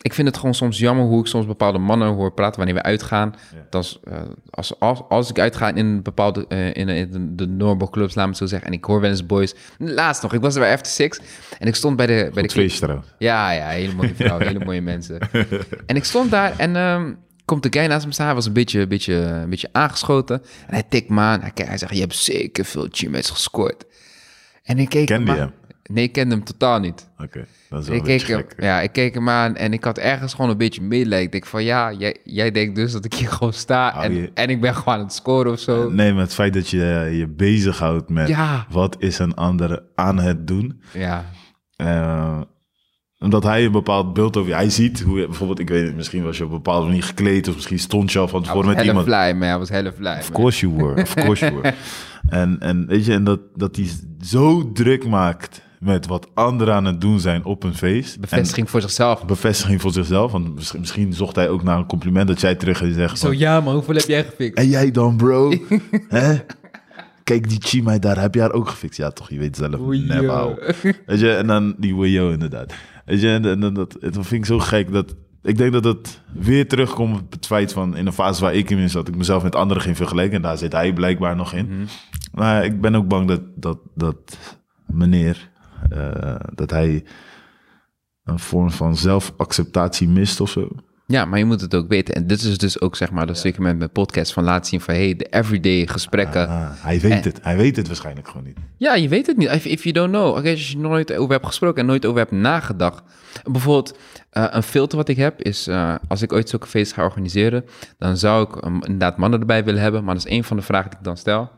ik 0.00 0.14
vind 0.14 0.28
het 0.28 0.36
gewoon 0.36 0.54
soms 0.54 0.78
jammer 0.78 1.04
hoe 1.04 1.20
ik 1.20 1.26
soms 1.26 1.46
bepaalde 1.46 1.78
mannen 1.78 2.08
hoor 2.08 2.32
praten 2.32 2.56
wanneer 2.56 2.74
we 2.74 2.82
uitgaan. 2.82 3.34
Ja. 3.54 3.66
Dat 3.70 3.84
is, 3.84 3.98
eh, 4.04 4.22
als, 4.50 4.80
als, 4.80 5.00
als 5.08 5.30
ik 5.30 5.38
uitga 5.38 5.68
in 5.68 5.76
een 5.86 6.02
bepaalde, 6.02 6.46
eh, 6.48 6.66
in, 6.66 6.88
in 6.88 7.10
de, 7.10 7.34
de 7.34 7.46
normal 7.46 7.90
clubs, 7.90 8.14
laat 8.14 8.24
me 8.24 8.30
het 8.30 8.38
zo 8.40 8.46
zeggen, 8.46 8.68
en 8.68 8.74
ik 8.74 8.84
hoor 8.84 9.00
wel 9.00 9.10
eens 9.10 9.26
boys. 9.26 9.54
Laatst 9.78 10.22
nog, 10.22 10.32
ik 10.32 10.40
was 10.40 10.54
er 10.54 10.60
bij 10.60 10.72
After 10.72 10.92
Six 10.92 11.20
en 11.58 11.66
ik 11.66 11.74
stond 11.74 11.96
bij 11.96 12.06
de... 12.06 12.30
Bij 12.34 12.42
de 12.46 12.66
trouwens. 12.68 13.08
ja, 13.18 13.50
ja, 13.50 13.68
hele 13.68 13.94
mooie 13.94 14.14
vrouw, 14.20 14.38
hele 14.38 14.64
mooie 14.64 14.80
mensen. 14.82 15.18
En 15.86 15.96
ik 15.96 16.04
stond 16.04 16.30
daar 16.30 16.58
en 16.58 16.76
ehm, 16.76 17.12
komt 17.44 17.62
de 17.62 17.78
guy 17.78 17.86
naast 17.88 18.06
me 18.06 18.12
staan. 18.12 18.26
Hij 18.26 18.34
was 18.34 18.46
een 18.46 18.52
beetje, 18.52 18.80
een 18.80 18.88
beetje, 18.88 19.14
een 19.14 19.50
beetje 19.50 19.68
aangeschoten. 19.72 20.42
En 20.66 20.72
hij 20.74 20.82
tikt 20.88 21.08
me 21.08 21.20
aan. 21.20 21.40
Hij, 21.40 21.50
kijkt- 21.50 21.68
hij 21.70 21.78
zegt, 21.78 21.94
je 21.94 22.00
hebt 22.00 22.14
zeker 22.14 22.64
veel 22.64 22.88
teammates 22.88 23.30
gescoord. 23.30 23.84
En 24.62 24.78
ik 24.78 24.88
keek 24.88 25.08
hem 25.08 25.30
aan. 25.30 25.52
Nee, 25.90 26.04
ik 26.04 26.12
kende 26.12 26.34
hem 26.34 26.44
totaal 26.44 26.78
niet. 26.80 27.08
Oké, 27.18 27.44
dat 27.70 27.82
is 27.82 27.88
wel 27.88 27.96
Ik 27.96 28.02
keek, 28.02 28.26
hem, 28.26 28.44
ja, 28.56 28.80
ik 28.80 28.92
keek 28.92 29.14
hem 29.14 29.28
aan 29.28 29.56
en 29.56 29.72
ik 29.72 29.84
had 29.84 29.98
ergens 29.98 30.34
gewoon 30.34 30.50
een 30.50 30.56
beetje 30.56 30.82
medelijden. 30.82 31.26
Ik 31.26 31.32
denk 31.32 31.46
van, 31.46 31.64
ja, 31.64 31.92
jij, 31.92 32.16
jij 32.24 32.50
denkt 32.50 32.74
dus 32.76 32.92
dat 32.92 33.04
ik 33.04 33.14
hier 33.14 33.28
gewoon 33.28 33.52
sta 33.52 34.02
en, 34.02 34.14
je- 34.14 34.30
en 34.34 34.48
ik 34.50 34.60
ben 34.60 34.74
gewoon 34.74 34.94
aan 34.94 35.00
het 35.00 35.12
scoren 35.12 35.52
of 35.52 35.58
zo. 35.58 35.90
Nee, 35.90 36.12
maar 36.12 36.22
het 36.22 36.34
feit 36.34 36.52
dat 36.54 36.68
je 36.68 36.82
eh, 37.06 37.18
je 37.18 37.28
bezighoudt 37.28 38.08
met 38.08 38.28
Ja. 38.28 38.66
wat 38.70 38.96
is 38.98 39.18
een 39.18 39.34
ander 39.34 39.82
aan 39.94 40.18
het 40.18 40.46
doen. 40.46 40.82
Ja, 40.92 41.24
Eh, 41.76 42.40
omdat 43.18 43.42
hij 43.42 43.64
een 43.64 43.72
bepaald 43.72 44.12
beeld 44.12 44.36
over 44.36 44.50
je... 44.50 44.54
Hij 44.56 44.70
ziet 44.70 45.00
hoe 45.00 45.18
je... 45.20 45.26
Bijvoorbeeld, 45.26 45.58
ik 45.58 45.68
weet 45.68 45.84
niet, 45.84 45.96
misschien 45.96 46.22
was 46.24 46.36
je 46.36 46.44
op 46.44 46.50
een 46.50 46.56
bepaalde 46.56 46.86
manier 46.86 47.02
gekleed... 47.02 47.48
of 47.48 47.54
misschien 47.54 47.78
stond 47.78 48.12
je 48.12 48.18
al 48.18 48.28
van 48.28 48.42
tevoren 48.42 48.66
was 48.66 48.74
met 48.76 48.84
iemand. 48.84 49.06
fly, 49.06 49.32
man. 49.32 49.48
Hij 49.48 49.58
was 49.58 49.68
helle 49.68 49.92
fly. 49.92 50.16
Of 50.18 50.32
course 50.32 50.68
you 50.68 50.82
were, 50.82 51.02
of 51.02 51.14
course 51.14 51.44
you 51.44 51.60
were. 51.60 51.74
En, 52.28 52.60
en 52.60 52.86
weet 52.86 53.04
je, 53.04 53.12
en 53.12 53.24
dat, 53.24 53.40
dat 53.54 53.76
hij 53.76 53.88
zo 54.22 54.72
druk 54.72 55.06
maakt 55.06 55.62
met 55.84 56.06
wat 56.06 56.28
anderen 56.34 56.74
aan 56.74 56.84
het 56.84 57.00
doen 57.00 57.20
zijn 57.20 57.44
op 57.44 57.62
een 57.62 57.74
feest. 57.74 58.20
Bevestiging 58.20 58.70
voor 58.70 58.80
zichzelf. 58.80 59.24
Bevestiging 59.24 59.80
voor 59.80 59.92
zichzelf. 59.92 60.32
Want 60.32 60.54
misschien, 60.54 60.80
misschien 60.80 61.12
zocht 61.12 61.36
hij 61.36 61.48
ook 61.48 61.62
naar 61.62 61.78
een 61.78 61.86
compliment 61.86 62.28
dat 62.28 62.40
jij 62.40 62.54
terug 62.54 62.82
en 62.82 62.94
zegt 62.94 63.18
Zo, 63.18 63.26
van, 63.26 63.38
ja 63.38 63.60
man, 63.60 63.74
hoeveel 63.74 63.94
heb 63.94 64.08
jij 64.08 64.24
gefixt? 64.24 64.58
En 64.58 64.68
jij 64.68 64.90
dan, 64.90 65.16
bro? 65.16 65.52
Hè? 66.08 66.36
Kijk, 67.24 67.48
die 67.48 67.60
Chimay 67.60 67.98
daar, 67.98 68.20
heb 68.20 68.34
je 68.34 68.40
haar 68.40 68.52
ook 68.52 68.68
gefixt? 68.68 68.98
Ja, 68.98 69.10
toch, 69.10 69.30
je 69.30 69.38
weet 69.38 69.56
zelf. 69.56 69.74
Ouwe. 70.28 70.74
Weet 71.06 71.20
je, 71.20 71.30
en 71.30 71.46
dan 71.46 71.74
die 71.78 71.96
Wayo 71.96 72.30
inderdaad. 72.30 72.74
Weet 73.04 73.20
je, 73.20 73.28
en, 73.28 73.44
en, 73.44 73.62
en 73.62 73.74
dat, 73.74 73.96
het 74.00 74.14
vind 74.14 74.32
ik 74.32 74.44
zo 74.44 74.58
gek 74.58 74.92
dat... 74.92 75.14
Ik 75.42 75.56
denk 75.56 75.72
dat 75.72 75.84
het 75.84 76.20
weer 76.32 76.68
terugkomt 76.68 77.20
op 77.20 77.32
het 77.32 77.46
feit 77.46 77.72
van... 77.72 77.96
in 77.96 78.06
een 78.06 78.12
fase 78.12 78.40
waar 78.40 78.54
ik 78.54 78.70
in 78.70 78.90
zat, 78.90 79.04
dat 79.04 79.14
ik 79.14 79.18
mezelf 79.18 79.42
met 79.42 79.54
anderen 79.54 79.82
ging 79.82 79.96
vergelijken. 79.96 80.36
En 80.36 80.42
daar 80.42 80.58
zit 80.58 80.72
hij 80.72 80.92
blijkbaar 80.92 81.36
nog 81.36 81.52
in. 81.52 81.66
Mhm. 81.66 81.86
Maar 82.32 82.64
ik 82.64 82.80
ben 82.80 82.94
ook 82.94 83.08
bang 83.08 83.28
dat, 83.28 83.40
dat, 83.54 83.78
dat 83.94 84.38
meneer... 84.86 85.52
eh, 85.90 86.34
dat 86.54 86.70
hij 86.70 87.04
een 88.24 88.38
vorm 88.38 88.70
van 88.70 88.96
zelfacceptatie 88.96 90.08
mist 90.08 90.40
of 90.40 90.50
zo. 90.50 90.68
Ja, 91.06 91.24
maar 91.24 91.38
je 91.38 91.44
moet 91.44 91.60
het 91.60 91.74
ook 91.74 91.88
weten. 91.88 92.14
En 92.14 92.26
dit 92.26 92.42
is 92.42 92.58
dus 92.58 92.80
ook 92.80 92.96
zeg 92.96 93.10
maar 93.10 93.26
dat 93.26 93.36
stukje 93.38 93.62
met 93.62 93.78
mijn 93.78 93.90
podcast 93.90 94.32
van 94.32 94.44
laten 94.44 94.66
zien 94.66 94.80
van 94.80 94.94
hey, 94.94 95.16
de 95.16 95.24
everyday 95.24 95.86
gesprekken. 95.86 96.48
Ah, 96.48 96.70
hij 96.72 97.00
weet 97.00 97.12
En- 97.12 97.22
het. 97.22 97.38
Hij 97.42 97.56
weet 97.56 97.76
het 97.76 97.86
waarschijnlijk 97.86 98.28
gewoon 98.28 98.44
niet. 98.44 98.56
Ja, 98.76 98.94
je 98.94 99.08
weet 99.08 99.26
het 99.26 99.36
niet. 99.36 99.48
If, 99.50 99.64
if 99.64 99.82
you 99.82 99.94
don't 99.94 100.10
know. 100.10 100.36
Oké, 100.36 100.50
als 100.50 100.70
je 100.70 100.78
nooit 100.78 101.12
over 101.16 101.32
hebt 101.32 101.46
gesproken 101.46 101.80
en 101.80 101.86
nooit 101.86 102.06
over 102.06 102.18
hebt 102.18 102.30
nagedacht. 102.30 103.02
Bijvoorbeeld, 103.50 103.98
eh, 104.30 104.46
een 104.50 104.62
filter 104.62 104.98
wat 104.98 105.08
ik 105.08 105.16
heb 105.16 105.42
is, 105.42 105.66
eh, 105.66 105.94
als 106.08 106.22
ik 106.22 106.32
ooit 106.32 106.48
zulke 106.48 106.66
feest 106.66 106.92
ga 106.92 107.02
organiseren, 107.04 107.64
dan 107.98 108.16
zou 108.16 108.48
ik 108.48 108.64
um, 108.64 108.74
inderdaad 108.74 109.16
mannen 109.16 109.40
erbij 109.40 109.64
willen 109.64 109.80
hebben. 109.82 110.04
Maar 110.04 110.14
dat 110.14 110.24
is 110.24 110.30
één 110.30 110.44
van 110.44 110.56
de 110.56 110.62
vragen 110.62 110.90
die 110.90 110.98
ik 110.98 111.04
dan 111.04 111.16
stel. 111.16 111.50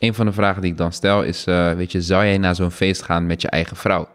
Een 0.00 0.14
van 0.14 0.26
de 0.26 0.32
vragen 0.32 0.62
die 0.62 0.70
ik 0.70 0.76
dan 0.76 0.92
stel 0.92 1.22
is, 1.22 1.44
eh, 1.44 1.72
weet 1.72 1.92
je, 1.92 2.02
zou 2.02 2.24
jij 2.24 2.38
naar 2.38 2.54
zo'n 2.54 2.70
feest 2.70 3.02
gaan 3.02 3.26
met 3.26 3.42
je 3.42 3.48
eigen 3.48 3.76
vrouw? 3.76 4.08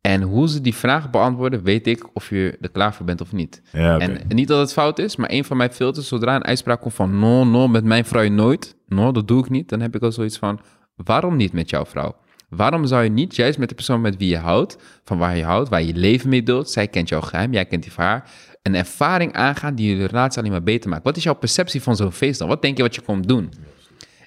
En 0.00 0.22
hoe 0.22 0.48
ze 0.48 0.60
die 0.60 0.74
vraag 0.74 1.10
beantwoorden, 1.10 1.62
weet 1.62 1.86
ik 1.86 2.16
of 2.16 2.28
je 2.28 2.56
er 2.60 2.70
klaar 2.70 2.94
voor 2.94 3.06
bent 3.06 3.20
of 3.20 3.32
niet. 3.32 3.62
Ja. 3.72 3.98
En 3.98 4.20
niet 4.28 4.48
dat 4.48 4.58
het 4.58 4.72
fout 4.72 4.98
is, 4.98 5.16
maar 5.16 5.30
een 5.30 5.44
van 5.44 5.56
mijn 5.56 5.72
filters, 5.72 6.08
zodra 6.08 6.34
een 6.34 6.44
uitspraak 6.44 6.80
komt 6.80 6.94
van 6.94 7.18
no, 7.18 7.44
no, 7.44 7.68
met 7.68 7.84
mijn 7.84 8.04
vrouw 8.04 8.28
nooit, 8.28 8.76
no, 8.86 9.12
dat 9.12 9.28
doe 9.28 9.40
ik 9.40 9.50
niet, 9.50 9.68
dan 9.68 9.80
heb 9.80 9.94
ik 9.94 10.02
al 10.02 10.12
zoiets 10.12 10.38
van, 10.38 10.60
waarom 10.96 11.36
niet 11.36 11.52
met 11.52 11.70
jouw 11.70 11.86
vrouw? 11.86 12.16
Waarom 12.48 12.86
zou 12.86 13.02
je 13.02 13.10
niet 13.10 13.36
juist 13.36 13.58
met 13.58 13.68
de 13.68 13.74
persoon 13.74 14.00
met 14.00 14.16
wie 14.16 14.28
je 14.28 14.38
houdt, 14.38 14.76
van 15.04 15.18
waar 15.18 15.36
je 15.36 15.44
houdt, 15.44 15.68
waar 15.68 15.80
je 15.80 15.86
je 15.86 15.94
leven 15.94 16.28
mee 16.28 16.42
deelt, 16.42 16.70
zij 16.70 16.88
kent 16.88 17.08
jouw 17.08 17.20
geheim, 17.20 17.52
jij 17.52 17.64
kent 17.64 17.82
die 17.82 17.92
van 17.92 18.04
haar, 18.04 18.30
een 18.62 18.74
ervaring 18.74 19.32
aangaan 19.32 19.74
die 19.74 19.96
je 19.96 20.06
relatie 20.06 20.38
alleen 20.38 20.52
maar 20.52 20.62
beter 20.62 20.90
maakt? 20.90 21.04
Wat 21.04 21.16
is 21.16 21.22
jouw 21.22 21.34
perceptie 21.34 21.82
van 21.82 21.96
zo'n 21.96 22.12
feest 22.12 22.38
dan? 22.38 22.48
Wat 22.48 22.62
denk 22.62 22.76
je 22.76 22.82
wat 22.82 22.94
je 22.94 23.00
komt 23.00 23.28
doen? 23.28 23.52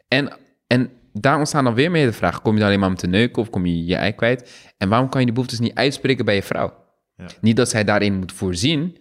En, 0.08 0.38
en 0.68 0.89
daar 1.13 1.38
ontstaan 1.38 1.63
dan 1.63 1.74
weer 1.74 1.91
meer 1.91 2.05
de 2.05 2.13
vraag, 2.13 2.41
kom 2.41 2.53
je 2.53 2.59
dan 2.59 2.68
alleen 2.68 2.80
maar 2.80 2.89
om 2.89 2.95
te 2.95 3.07
neuken 3.07 3.41
of 3.41 3.49
kom 3.49 3.65
je 3.65 3.86
je 3.86 3.95
ei 3.95 4.11
kwijt? 4.11 4.72
En 4.78 4.89
waarom 4.89 5.09
kan 5.09 5.20
je 5.20 5.26
die 5.26 5.36
behoeftes 5.36 5.59
niet 5.59 5.76
uitspreken 5.76 6.26
bij 6.26 6.36
je 6.36 6.43
vrouw? 6.43 6.74
Ja. 7.15 7.28
Niet 7.41 7.55
dat 7.55 7.70
zij 7.70 7.84
daarin 7.84 8.18
moet 8.18 8.32
voorzien, 8.32 8.97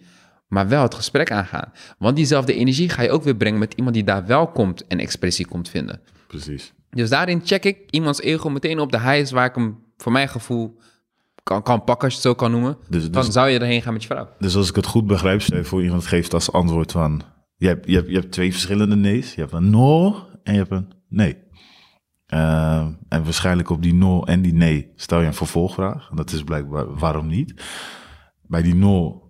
maar 0.47 0.67
wel 0.67 0.81
het 0.81 0.95
gesprek 0.95 1.31
aangaan. 1.31 1.71
Want 1.97 2.15
diezelfde 2.15 2.53
energie 2.53 2.89
ga 2.89 3.01
je 3.01 3.11
ook 3.11 3.23
weer 3.23 3.35
brengen 3.35 3.59
met 3.59 3.73
iemand 3.73 3.95
die 3.95 4.03
daar 4.03 4.25
wel 4.25 4.47
komt 4.47 4.87
en 4.87 4.99
expressie 4.99 5.47
komt 5.47 5.69
vinden. 5.69 6.01
Precies. 6.27 6.73
Dus 6.89 7.09
daarin 7.09 7.41
check 7.43 7.63
ik 7.63 7.77
iemands 7.89 8.21
ego 8.21 8.49
meteen 8.49 8.79
op 8.79 8.91
de 8.91 8.99
highs 8.99 9.31
waar 9.31 9.45
ik 9.45 9.55
hem 9.55 9.77
voor 9.97 10.11
mijn 10.11 10.29
gevoel 10.29 10.79
kan, 11.43 11.63
kan 11.63 11.83
pakken, 11.83 12.03
als 12.03 12.13
je 12.13 12.19
het 12.19 12.27
zo 12.27 12.33
kan 12.33 12.51
noemen. 12.51 12.77
Dus, 12.89 13.11
Dan 13.11 13.25
dus, 13.25 13.33
zou 13.33 13.49
je 13.49 13.59
erheen 13.59 13.81
gaan 13.81 13.93
met 13.93 14.01
je 14.01 14.07
vrouw. 14.07 14.29
dus 14.39 14.55
als 14.55 14.69
ik 14.69 14.75
het 14.75 14.85
goed 14.85 15.07
begrijp, 15.07 15.41
stel 15.41 15.57
je 15.57 15.63
voor 15.63 15.83
iemand 15.83 16.05
geeft 16.05 16.33
als 16.33 16.51
antwoord 16.51 16.91
van... 16.91 17.21
Je 17.55 17.67
hebt, 17.67 17.87
je, 17.87 17.95
hebt, 17.95 18.07
je 18.07 18.15
hebt 18.15 18.31
twee 18.31 18.51
verschillende 18.51 18.95
nee's. 18.95 19.33
Je 19.33 19.41
hebt 19.41 19.53
een 19.53 19.69
no 19.69 20.15
en 20.43 20.53
je 20.53 20.59
hebt 20.59 20.71
een 20.71 20.93
nee. 21.09 21.37
Uh, 22.33 22.87
en 23.09 23.23
waarschijnlijk 23.23 23.69
op 23.69 23.81
die 23.81 23.93
no 23.93 24.23
en 24.23 24.41
die 24.41 24.53
nee 24.53 24.91
stel 24.95 25.19
je 25.19 25.25
een 25.25 25.33
vervolgvraag. 25.33 26.09
En 26.09 26.15
dat 26.15 26.31
is 26.31 26.43
blijkbaar 26.43 26.95
waarom 26.95 27.27
niet. 27.27 27.63
Bij 28.41 28.61
die 28.61 28.75
no 28.75 29.21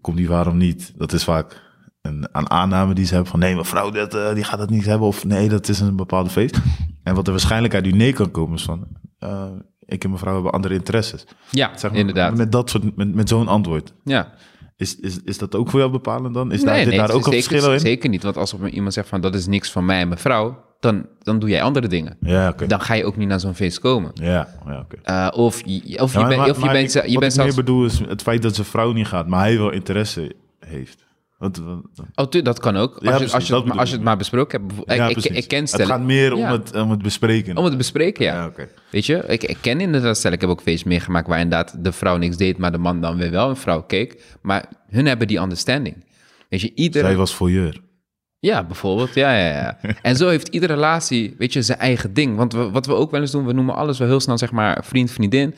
komt 0.00 0.16
die 0.16 0.28
waarom 0.28 0.56
niet. 0.56 0.92
Dat 0.96 1.12
is 1.12 1.24
vaak 1.24 1.62
een, 2.02 2.28
een 2.32 2.50
aanname 2.50 2.94
die 2.94 3.04
ze 3.04 3.12
hebben 3.12 3.30
van 3.30 3.40
nee, 3.40 3.56
mevrouw, 3.56 3.90
dat, 3.90 4.14
uh, 4.14 4.34
die 4.34 4.44
gaat 4.44 4.58
het 4.58 4.70
niet 4.70 4.84
hebben. 4.84 5.06
Of 5.06 5.24
nee, 5.24 5.48
dat 5.48 5.68
is 5.68 5.80
een 5.80 5.96
bepaalde 5.96 6.30
feest. 6.30 6.60
En 7.02 7.14
wat 7.14 7.26
er 7.26 7.32
waarschijnlijk 7.32 7.74
uit 7.74 7.84
die 7.84 7.94
nee 7.94 8.12
kan 8.12 8.30
komen 8.30 8.54
is 8.54 8.62
van... 8.62 8.86
Uh, 9.20 9.46
ik 9.86 10.04
en 10.04 10.10
mevrouw 10.10 10.34
hebben 10.34 10.52
andere 10.52 10.74
interesses. 10.74 11.26
Ja, 11.50 11.76
Zeg 11.76 11.90
maar, 11.90 12.00
inderdaad. 12.00 12.36
Met, 12.36 12.52
dat 12.52 12.70
soort, 12.70 12.96
met, 12.96 13.14
met 13.14 13.28
zo'n 13.28 13.48
antwoord. 13.48 13.94
Ja. 14.04 14.32
Is, 14.76 15.00
is, 15.00 15.22
is 15.22 15.38
dat 15.38 15.54
ook 15.54 15.70
voor 15.70 15.80
jou 15.80 15.92
bepalend 15.92 16.34
dan? 16.34 16.52
Is 16.52 16.62
daar, 16.62 16.74
nee, 16.74 16.86
nee, 16.86 16.98
daar 16.98 17.10
ook 17.10 17.26
een 17.26 17.32
verschil 17.32 17.72
in? 17.72 17.80
Zeker 17.80 18.08
niet, 18.08 18.22
want 18.22 18.36
als 18.36 18.54
iemand 18.70 18.92
zegt 18.92 19.08
van 19.08 19.20
dat 19.20 19.34
is 19.34 19.46
niks 19.46 19.70
van 19.70 19.84
mij 19.84 20.00
en 20.00 20.08
mevrouw, 20.08 20.64
dan, 20.84 21.06
dan 21.22 21.38
doe 21.38 21.48
jij 21.48 21.62
andere 21.62 21.88
dingen. 21.88 22.16
Ja. 22.20 22.52
Dan 22.66 22.80
ga 22.80 22.94
je 22.94 23.04
ook 23.04 23.16
niet 23.16 23.28
naar 23.28 23.40
zo'n 23.40 23.54
feest 23.54 23.78
komen. 23.78 24.10
Ja. 24.14 24.48
Uh, 25.06 25.28
of 25.32 25.62
je, 25.64 26.00
of 26.02 26.12
je, 26.12 26.18
bent- 26.18 26.36
maar- 26.36 26.46
je 26.46 26.52
ik- 26.52 26.58
wat 26.58 27.20
bent 27.20 27.34
ik 27.36 27.44
meer 27.44 27.54
bedoel 27.54 27.84
is 27.84 27.98
het 28.08 28.22
feit 28.22 28.42
dat 28.42 28.54
zijn 28.54 28.66
vrouw 28.66 28.92
niet 28.92 29.06
gaat, 29.06 29.26
maar 29.28 29.40
hij 29.40 29.58
wel 29.58 29.70
interesse 29.70 30.34
heeft. 30.58 31.02
Wat, 31.38 31.56
wat- 32.14 32.34
Oh, 32.36 32.42
dat 32.44 32.58
kan 32.60 32.76
ook. 32.76 32.94
Als, 32.94 33.02
Ja, 33.04 33.10
je, 33.26 33.32
als, 33.32 33.46
je, 33.46 33.52
dat 33.52 33.60
het, 33.60 33.68
maar- 33.68 33.78
als 33.78 33.88
je 33.88 33.94
het 33.94 34.04
maar 34.04 34.16
besproken 34.16 34.60
hebt. 34.66 34.96
Ja, 34.96 35.08
ik, 35.08 35.16
ik, 35.16 35.48
ken 35.48 35.58
Het 35.60 35.68
stellen... 35.68 35.86
gaat 35.86 36.00
meer 36.02 36.32
om, 36.32 36.38
Ja. 36.38 36.52
het, 36.52 36.74
om 36.76 36.90
het 36.90 37.02
bespreken. 37.02 37.56
Om 37.56 37.64
het 37.64 37.76
bespreken, 37.76 38.24
ja. 38.24 38.52
Weet 38.90 39.06
je, 39.06 39.24
ik, 39.26 39.42
ik 39.42 39.56
ken 39.60 39.80
inderdaad 39.80 40.16
stel, 40.16 40.32
ik 40.32 40.40
heb 40.40 40.50
ook 40.50 40.62
feest 40.62 40.84
meegemaakt 40.84 41.28
waar 41.28 41.40
inderdaad 41.40 41.84
de 41.84 41.92
vrouw 41.92 42.16
niks 42.16 42.36
deed, 42.36 42.58
maar 42.58 42.72
de 42.72 42.78
man 42.78 43.00
dan 43.00 43.16
weer 43.16 43.30
wel 43.30 43.48
een 43.48 43.56
vrouw 43.56 43.82
keek. 43.82 44.22
Maar 44.42 44.68
hun 44.90 45.06
hebben 45.06 45.26
die 45.26 45.38
understanding. 45.40 46.04
Weet 46.48 46.60
je, 46.60 46.72
iedere... 46.74 47.04
Zij 47.06 47.16
was 47.16 47.34
voyeur. 47.34 47.80
Ja, 48.44 48.64
bijvoorbeeld. 48.64 49.14
Ja, 49.14 49.36
ja, 49.36 49.48
ja. 49.48 49.78
En 50.02 50.16
zo 50.16 50.28
heeft 50.28 50.48
iedere 50.48 50.74
relatie, 50.74 51.34
weet 51.38 51.52
je, 51.52 51.62
zijn 51.62 51.78
eigen 51.78 52.14
ding. 52.14 52.36
Want 52.36 52.52
we, 52.52 52.70
wat 52.70 52.86
we 52.86 52.94
ook 52.94 53.10
wel 53.10 53.20
eens 53.20 53.30
doen, 53.30 53.46
we 53.46 53.52
noemen 53.52 53.74
alles 53.74 53.98
wel 53.98 54.08
heel 54.08 54.20
snel, 54.20 54.38
zeg 54.38 54.50
maar, 54.52 54.84
vriend, 54.84 55.10
vriendin. 55.10 55.54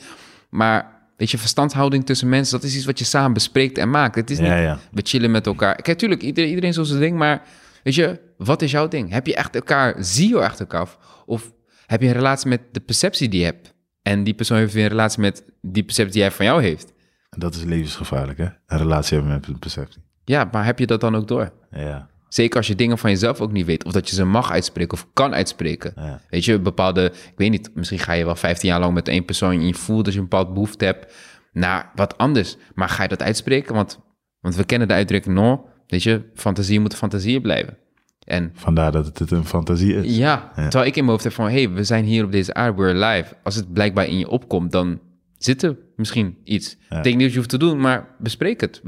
Maar, 0.49 1.01
weet 1.17 1.31
je, 1.31 1.37
verstandshouding 1.37 2.05
tussen 2.05 2.29
mensen, 2.29 2.59
dat 2.59 2.69
is 2.69 2.75
iets 2.75 2.85
wat 2.85 2.99
je 2.99 3.05
samen 3.05 3.33
bespreekt 3.33 3.77
en 3.77 3.89
maakt. 3.89 4.15
Het 4.15 4.29
is 4.29 4.37
niet, 4.39 4.47
Ja, 4.47 4.57
ja. 4.57 4.79
we 4.91 5.01
chillen 5.03 5.31
met 5.31 5.45
elkaar. 5.45 5.75
Kijk, 5.81 5.97
tuurlijk, 5.97 6.21
iedereen, 6.21 6.49
iedereen 6.49 6.73
zo 6.73 6.83
zijn 6.83 6.99
ding, 6.99 7.17
maar, 7.17 7.41
weet 7.83 7.95
je, 7.95 8.19
wat 8.37 8.61
is 8.61 8.71
jouw 8.71 8.87
ding? 8.87 9.11
Heb 9.11 9.27
je 9.27 9.35
echt 9.35 9.55
elkaar, 9.55 9.95
zie 9.99 10.29
je 10.29 10.39
echt 10.39 10.59
elkaar? 10.59 10.87
Of, 11.25 11.51
heb 11.85 12.01
je 12.01 12.07
een 12.07 12.13
relatie 12.13 12.49
met 12.49 12.61
de 12.71 12.79
perceptie 12.79 13.29
die 13.29 13.39
je 13.39 13.45
hebt? 13.45 13.73
En 14.01 14.23
die 14.23 14.33
persoon 14.33 14.57
heeft 14.57 14.73
weer 14.73 14.83
een 14.83 14.89
relatie 14.89 15.21
met 15.21 15.43
die 15.61 15.83
perceptie 15.83 16.13
die 16.13 16.21
hij 16.21 16.31
van 16.31 16.45
jou 16.45 16.61
heeft. 16.61 16.93
En 17.29 17.39
dat 17.39 17.55
is 17.55 17.63
levensgevaarlijk, 17.63 18.37
hè? 18.37 18.45
Een 18.67 18.77
relatie 18.77 19.17
hebben 19.17 19.35
met 19.35 19.47
een 19.47 19.59
perceptie. 19.59 20.01
Ja, 20.23 20.49
maar 20.51 20.65
heb 20.65 20.79
je 20.79 20.87
dat 20.87 21.01
dan 21.01 21.15
ook 21.15 21.27
door? 21.27 21.51
Ja, 21.71 22.07
Zeker 22.37 22.57
als 22.57 22.67
je 22.67 22.75
dingen 22.75 22.97
van 22.97 23.09
jezelf 23.09 23.41
ook 23.41 23.51
niet 23.51 23.65
weet. 23.65 23.85
Of 23.85 23.91
dat 23.91 24.09
je 24.09 24.15
ze 24.15 24.25
mag 24.25 24.51
uitspreken 24.51 24.93
of 24.93 25.07
kan 25.13 25.33
uitspreken. 25.33 25.93
Ja. 25.95 26.21
Weet 26.29 26.45
je, 26.45 26.59
bepaalde... 26.59 27.05
Ik 27.05 27.33
weet 27.35 27.49
niet, 27.49 27.69
misschien 27.73 27.99
ga 27.99 28.13
je 28.13 28.25
wel 28.25 28.35
15 28.35 28.69
jaar 28.69 28.79
lang 28.79 28.93
met 28.93 29.07
één 29.07 29.25
persoon... 29.25 29.51
en 29.51 29.67
je 29.67 29.73
voelt 29.73 30.05
dat 30.05 30.13
je 30.13 30.19
een 30.19 30.27
bepaald 30.27 30.53
behoefte 30.53 30.85
hebt 30.85 31.13
naar 31.51 31.91
wat 31.95 32.17
anders. 32.17 32.57
Maar 32.75 32.89
ga 32.89 33.03
je 33.03 33.09
dat 33.09 33.21
uitspreken? 33.21 33.75
Want, 33.75 33.99
want 34.39 34.55
we 34.55 34.63
kennen 34.63 34.87
de 34.87 34.93
uitdrukking 34.93 35.35
no. 35.35 35.69
Weet 35.87 36.03
je, 36.03 36.29
fantasie 36.33 36.79
moet 36.79 36.95
fantasieën 36.95 37.41
blijven. 37.41 37.77
En 38.23 38.51
vandaar 38.53 38.91
dat 38.91 39.19
het 39.19 39.31
een 39.31 39.45
fantasie 39.45 39.95
is. 39.95 40.17
ja, 40.17 40.51
terwijl 40.55 40.85
ik 40.85 40.95
in 40.95 41.01
mijn 41.01 41.09
hoofd 41.09 41.23
heb 41.23 41.33
van... 41.33 41.45
hé, 41.45 41.63
hey, 41.63 41.69
we 41.69 41.83
zijn 41.83 42.05
hier 42.05 42.23
op 42.23 42.31
deze 42.31 42.53
aarde, 42.53 42.81
we're 42.81 43.05
live. 43.05 43.35
Als 43.43 43.55
het 43.55 43.73
blijkbaar 43.73 44.07
in 44.07 44.17
je 44.17 44.29
opkomt, 44.29 44.71
dan 44.71 44.99
zit 45.37 45.63
er 45.63 45.77
misschien 45.95 46.37
iets. 46.43 46.77
Ja. 46.89 46.97
Ik 46.97 47.03
denk 47.03 47.15
niet 47.15 47.23
dat 47.23 47.31
je 47.31 47.37
hoeft 47.37 47.49
te 47.49 47.57
doen, 47.57 47.79
maar 47.79 48.15
bespreek 48.19 48.61
het. 48.61 48.81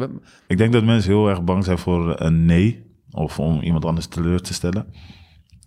Ik 0.47 0.58
denk 0.58 0.74
dat 0.74 0.84
mensen 0.84 1.12
heel 1.12 1.30
erg 1.30 1.43
bang 1.43 1.64
zijn 1.64 1.78
voor 1.78 2.20
een 2.20 2.45
nee. 2.45 2.88
Of 3.12 3.39
om 3.39 3.62
iemand 3.62 3.86
anders 3.86 4.07
teleur 4.07 4.41
te 4.41 4.53
stellen. 4.53 4.93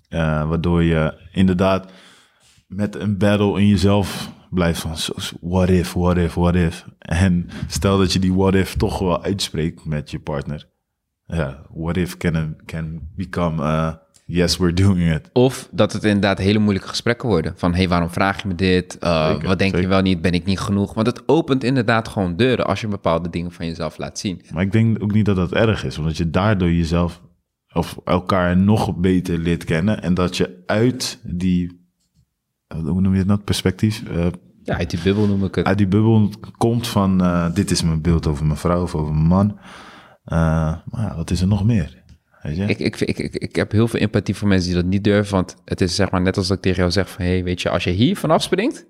Eh, 0.09 0.49
waardoor 0.49 0.83
je 0.83 1.29
inderdaad 1.33 1.93
met 2.67 2.95
een 2.95 3.19
battle 3.19 3.61
in 3.61 3.67
jezelf 3.67 4.33
blijft 4.51 4.81
van... 4.81 4.97
What 5.41 5.69
if, 5.69 5.93
what 5.93 6.17
if, 6.17 6.35
what 6.35 6.55
if. 6.55 6.87
En 6.99 7.49
stel 7.67 7.99
dat 7.99 8.13
je 8.13 8.19
die 8.19 8.35
what 8.35 8.55
if 8.55 8.77
toch 8.77 8.99
wel 8.99 9.23
uitspreekt 9.23 9.85
met 9.85 10.11
je 10.11 10.19
partner. 10.19 10.69
Ja, 11.25 11.67
what 11.75 11.97
if 11.97 12.17
can, 12.17 12.57
can 12.65 13.09
become... 13.15 13.63
eh, 13.63 13.95
yes, 14.27 14.57
we're 14.57 14.73
doing 14.73 15.15
it. 15.15 15.31
Of 15.33 15.69
dat 15.71 15.93
het 15.93 16.05
inderdaad 16.05 16.39
hele 16.39 16.59
moeilijke 16.59 16.89
gesprekken 16.89 17.29
worden. 17.29 17.53
Van, 17.57 17.75
hey, 17.75 17.89
waarom 17.89 18.11
vraag 18.11 18.43
je 18.43 18.49
me 18.49 18.55
dit? 18.55 18.97
Uh, 19.01 19.29
Zeker, 19.29 19.49
wat 19.49 19.59
denk 19.59 19.77
je 19.77 19.87
wel 19.87 20.03
niet? 20.03 20.23
Ben 20.23 20.33
ik 20.33 20.45
niet 20.45 20.61
genoeg? 20.61 20.95
Want 20.95 21.07
het 21.07 21.29
opent 21.29 21.65
inderdaad 21.65 22.09
gewoon 22.09 22.37
deuren 22.37 22.67
als 22.67 22.81
je 22.81 22.89
bepaalde 22.89 23.31
dingen 23.31 23.53
van 23.53 23.67
jezelf 23.67 23.99
laat 23.99 24.19
zien. 24.19 24.43
Maar 24.53 24.63
ik 24.63 24.73
denk 24.73 25.03
ook 25.03 25.13
niet 25.13 25.25
dat 25.25 25.37
dat 25.37 25.53
erg 25.53 25.85
is, 25.85 25.99
omdat 25.99 26.17
je 26.17 26.31
daardoor 26.31 26.73
jezelf 26.73 27.21
of 27.73 27.99
elkaar 28.05 28.57
nog 28.57 28.97
beter 28.97 29.39
leert 29.39 29.65
kennen 29.65 30.03
en 30.03 30.15
dat 30.15 30.37
je 30.37 30.63
uit 30.67 31.21
die, 31.23 31.87
hoe 32.69 33.01
noem 33.01 33.13
je 33.13 33.19
het 33.19 33.27
nou, 33.27 33.41
perspectief, 33.41 34.05
eh, 34.09 34.27
Ja, 34.63 34.77
uit 34.77 34.91
die 34.91 35.01
bubbel 35.03 35.27
noem 35.27 35.45
ik 35.45 35.55
het. 35.55 35.67
uit 35.67 35.79
die 35.79 35.87
bubbel 35.87 36.31
komt 36.57 36.89
van 36.89 37.23
eh, 37.23 37.55
dit 37.55 37.71
is 37.71 37.83
mijn 37.83 38.03
beeld 38.03 38.27
over 38.27 38.47
mijn 38.47 38.59
vrouw 38.59 38.83
of 38.83 38.95
over 38.95 39.15
mijn 39.15 39.27
man. 39.27 39.59
Eh, 40.25 40.77
maar 40.85 41.17
wat 41.17 41.31
is 41.31 41.41
er 41.41 41.47
nog 41.47 41.65
meer? 41.65 42.03
Weet 42.43 42.57
je? 42.57 42.65
Ik, 42.65 42.79
ik, 42.79 43.01
ik, 43.01 43.19
ik, 43.19 43.35
ik 43.35 43.57
heb 43.57 43.73
heel 43.73 43.89
veel 43.89 44.01
empathie 44.01 44.35
voor 44.35 44.49
mensen 44.49 44.73
die 44.73 44.81
dat 44.81 44.91
niet 44.91 45.05
durven. 45.05 45.35
Want 45.35 45.57
het 45.65 45.81
is 45.81 45.95
zeg 45.95 46.11
maar 46.11 46.23
net 46.23 46.37
als 46.37 46.47
dat 46.47 46.57
ik 46.57 46.63
tegen 46.63 46.79
jou 46.79 46.91
zeg 46.91 47.11
van... 47.11 47.25
hé, 47.25 47.31
hey, 47.31 47.45
weet 47.45 47.63
je, 47.63 47.71
als 47.71 47.85
je 47.85 47.91
hier 47.91 48.17
vanaf 48.17 48.43
springt, 48.43 48.87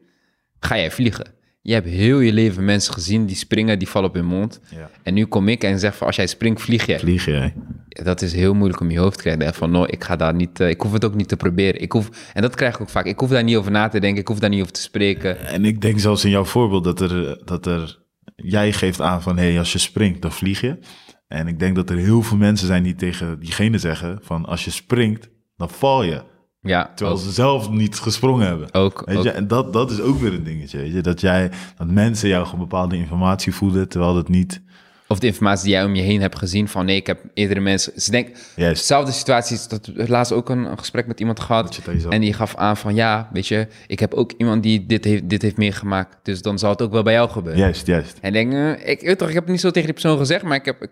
ga 0.60 0.76
jij 0.76 0.90
vliegen. 0.90 1.40
Je 1.64 1.72
hebt 1.72 1.88
heel 1.88 2.20
je 2.20 2.32
leven 2.32 2.64
mensen 2.64 2.92
gezien 2.92 3.26
die 3.26 3.36
springen, 3.36 3.78
die 3.78 3.88
vallen 3.88 4.08
op 4.08 4.14
hun 4.14 4.26
mond. 4.26 4.60
Ja. 4.70 4.90
En 5.02 5.14
nu 5.14 5.24
kom 5.24 5.48
ik 5.48 5.64
en 5.64 5.78
zeg 5.78 5.96
van, 5.96 6.06
als 6.06 6.16
jij 6.16 6.26
springt, 6.26 6.60
vlieg 6.60 6.86
jij. 6.86 6.98
Vlieg 6.98 7.24
jij? 7.24 7.54
Dat 7.88 8.22
is 8.22 8.32
heel 8.32 8.54
moeilijk 8.54 8.80
om 8.80 8.90
je 8.90 8.98
hoofd 8.98 9.16
te 9.16 9.22
krijgen. 9.22 9.46
En 9.46 9.54
Van, 9.54 9.70
no, 9.70 9.84
ik 9.84 10.04
ga 10.04 10.16
daar 10.16 10.34
niet, 10.34 10.60
eh, 10.60 10.68
ik 10.68 10.80
hoef 10.80 10.92
het 10.92 11.04
ook 11.04 11.14
niet 11.14 11.28
te 11.28 11.36
proberen. 11.36 11.80
Ik 11.80 11.92
hoef, 11.92 12.30
en 12.32 12.42
dat 12.42 12.54
krijg 12.54 12.74
ik 12.74 12.80
ook 12.80 12.88
vaak. 12.88 13.06
Ik 13.06 13.18
hoef 13.18 13.30
daar 13.30 13.44
niet 13.44 13.56
over 13.56 13.70
na 13.70 13.88
te 13.88 14.00
denken. 14.00 14.20
Ik 14.20 14.28
hoef 14.28 14.38
daar 14.38 14.50
niet 14.50 14.60
over 14.60 14.72
te 14.72 14.80
spreken. 14.80 15.46
En 15.46 15.64
ik 15.64 15.80
denk 15.80 15.98
zelfs 15.98 16.24
in 16.24 16.30
jouw 16.30 16.44
voorbeeld 16.44 16.84
dat 16.84 17.00
er, 17.00 17.40
dat 17.44 17.66
er 17.66 18.02
jij 18.36 18.72
geeft 18.72 19.00
aan 19.00 19.22
van 19.22 19.36
hé, 19.36 19.48
hey, 19.48 19.58
als 19.58 19.72
je 19.72 19.78
springt, 19.78 20.22
dan 20.22 20.32
vlieg 20.32 20.60
je. 20.60 20.78
En 21.26 21.48
ik 21.48 21.58
denk 21.58 21.76
dat 21.76 21.90
er 21.90 21.96
heel 21.96 22.22
veel 22.22 22.36
mensen 22.36 22.66
zijn 22.66 22.82
die 22.82 22.94
tegen 22.94 23.40
diegene 23.40 23.78
zeggen 23.78 24.18
van 24.22 24.44
als 24.44 24.64
je 24.64 24.70
springt, 24.70 25.28
dan 25.56 25.70
val 25.70 26.02
je. 26.02 26.22
Ja, 26.62 26.90
Terwijl 26.94 27.16
ook, 27.16 27.22
ze 27.22 27.30
zelf 27.30 27.70
niet 27.70 27.98
gesprongen 27.98 28.46
hebben. 28.46 28.74
ook, 28.74 29.02
Weet 29.06 29.16
ook. 29.16 29.24
je? 29.24 29.30
En 29.30 29.48
dat, 29.48 29.72
dat 29.72 29.90
is 29.90 30.00
ook 30.00 30.18
weer 30.18 30.32
een 30.32 30.44
dingetje. 30.44 30.78
Weet 30.78 30.92
je? 30.92 31.00
Dat, 31.00 31.20
jij, 31.20 31.50
dat 31.76 31.86
mensen 31.86 32.28
jou 32.28 32.44
gewoon 32.44 32.60
bepaalde 32.60 32.96
informatie 32.96 33.54
voeden, 33.54 33.88
terwijl 33.88 34.14
dat 34.14 34.28
niet... 34.28 34.62
Of 35.08 35.18
de 35.18 35.26
informatie 35.26 35.64
die 35.64 35.72
jij 35.72 35.84
om 35.84 35.94
je 35.94 36.02
heen 36.02 36.20
hebt 36.20 36.38
gezien 36.38 36.68
van 36.68 36.84
nee, 36.84 36.96
ik 36.96 37.06
heb 37.06 37.20
eerdere 37.34 37.60
mensen. 37.60 38.00
Ze 38.00 38.10
denken, 38.10 38.34
dezelfde 38.56 39.12
situatie. 39.12 39.56
is 39.56 39.68
Dat 39.68 39.90
laatst 40.08 40.32
ook 40.32 40.48
een, 40.48 40.64
een 40.64 40.78
gesprek 40.78 41.06
met 41.06 41.20
iemand 41.20 41.40
gehad. 41.40 41.80
En 42.08 42.20
die 42.20 42.32
gaf 42.32 42.56
aan 42.56 42.76
van 42.76 42.94
ja, 42.94 43.28
weet 43.32 43.46
je, 43.46 43.66
ik 43.86 43.98
heb 43.98 44.14
ook 44.14 44.32
iemand 44.36 44.62
die 44.62 44.86
dit 44.86 45.04
heeft, 45.04 45.28
dit 45.28 45.42
heeft 45.42 45.56
meegemaakt. 45.56 46.16
Dus 46.22 46.42
dan 46.42 46.58
zal 46.58 46.70
het 46.70 46.82
ook 46.82 46.92
wel 46.92 47.02
bij 47.02 47.12
jou 47.12 47.30
gebeuren. 47.30 47.60
Juist, 47.60 47.86
juist. 47.86 48.18
En 48.20 48.34
ik 48.34 48.50
denk, 48.50 48.78
eh, 48.78 48.88
ik, 48.90 49.18
toch, 49.18 49.28
ik 49.28 49.34
heb 49.34 49.42
het 49.42 49.52
niet 49.52 49.60
zo 49.60 49.70
tegen 49.70 49.84
die 49.92 50.00
persoon 50.00 50.18
gezegd, 50.18 50.42
maar 50.42 50.56
ik 50.56 50.64
heb. 50.64 50.86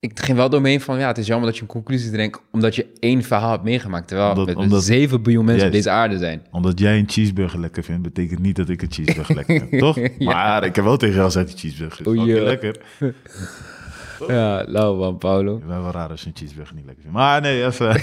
Ik, 0.00 0.20
ging 0.20 0.36
wel 0.36 0.50
door 0.50 0.60
me 0.60 0.68
heen 0.68 0.80
van 0.80 0.98
ja, 0.98 1.06
het 1.06 1.18
is 1.18 1.26
jammer 1.26 1.46
dat 1.46 1.56
je 1.56 1.62
een 1.62 1.68
conclusie 1.68 2.10
trekt 2.10 2.40
omdat 2.52 2.74
je 2.76 2.86
één 2.98 3.22
verhaal 3.22 3.50
hebt 3.50 3.62
meegemaakt. 3.62 4.08
Terwijl 4.08 4.30
Omdat- 4.30 4.46
met 4.46 4.56
omdat- 4.56 4.84
7 4.84 5.22
biljoen 5.22 5.44
mensen 5.44 5.66
op 5.66 5.72
deze 5.72 5.90
aarde 5.90 6.18
zijn. 6.18 6.42
Omdat 6.50 6.78
jij 6.78 6.98
een 6.98 7.08
cheeseburger 7.08 7.60
lekker 7.60 7.82
vindt, 7.82 8.02
betekent 8.02 8.40
niet 8.40 8.56
dat 8.56 8.68
ik 8.68 8.82
een 8.82 8.92
cheeseburger 8.92 9.34
lekker 9.34 9.58
vind. 9.68 9.78
Toch? 9.94 9.98
Maar 10.18 10.64
ik 10.64 10.76
heb 10.76 10.84
wel 10.84 10.96
tegen 10.96 11.14
jou 11.14 11.26
gezegd 11.26 11.46
die 11.46 11.56
cheeseburger 11.58 12.06
is 12.06 12.12
fucking 12.12 12.26
ja. 14.26 14.64
nou 14.68 14.98
man, 14.98 15.18
Paulo. 15.18 15.56
Ik 15.56 15.66
ben 15.66 15.82
wel 15.82 15.90
raar 15.90 16.10
als 16.10 16.20
je 16.20 16.26
een 16.26 16.36
cheeseburger 16.36 16.74
niet 16.74 16.84
lekker 16.84 17.02
vindt. 17.02 17.18
Maar 17.18 17.40
nee, 17.40 17.64
even... 17.64 18.00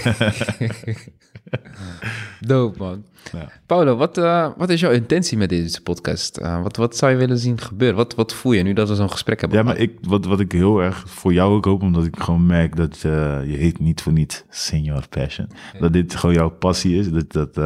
Dope 2.40 2.78
man. 2.78 3.04
Ja. 3.32 3.48
Paulo, 3.66 3.96
wat, 3.96 4.18
eh, 4.18 4.48
wat 4.56 4.70
is 4.70 4.80
jouw 4.80 4.90
intentie 4.90 5.38
met 5.38 5.48
deze 5.48 5.82
podcast? 5.82 6.36
Eh, 6.36 6.62
wat, 6.62 6.76
wat 6.76 6.96
zou 6.96 7.12
je 7.12 7.18
willen 7.18 7.38
zien 7.38 7.60
gebeuren? 7.60 7.96
Wat, 7.96 8.14
wat 8.14 8.34
voel 8.34 8.52
je 8.52 8.62
nu 8.62 8.72
dat 8.72 8.88
we 8.88 8.94
zo'n 8.94 9.10
gesprek 9.10 9.40
hebben? 9.40 9.58
Ja, 9.58 9.64
maar 9.64 9.76
ik, 9.76 9.98
wat, 10.00 10.24
wat 10.24 10.40
ik 10.40 10.52
heel 10.52 10.82
erg 10.82 11.04
voor 11.06 11.32
jou 11.32 11.54
ook 11.54 11.64
hoop, 11.64 11.82
omdat 11.82 12.04
ik 12.04 12.18
gewoon 12.18 12.46
merk 12.46 12.76
dat 12.76 12.94
eh, 12.94 13.02
je 13.44 13.56
heet 13.56 13.78
niet 13.78 14.02
voor 14.02 14.12
niet 14.12 14.44
Senior 14.48 15.08
Passion. 15.08 15.48
Dat 15.80 15.92
dit 15.92 16.14
gewoon 16.14 16.34
jouw 16.34 16.50
passie 16.50 16.98
is. 16.98 17.10
Dat, 17.10 17.32
dat, 17.32 17.56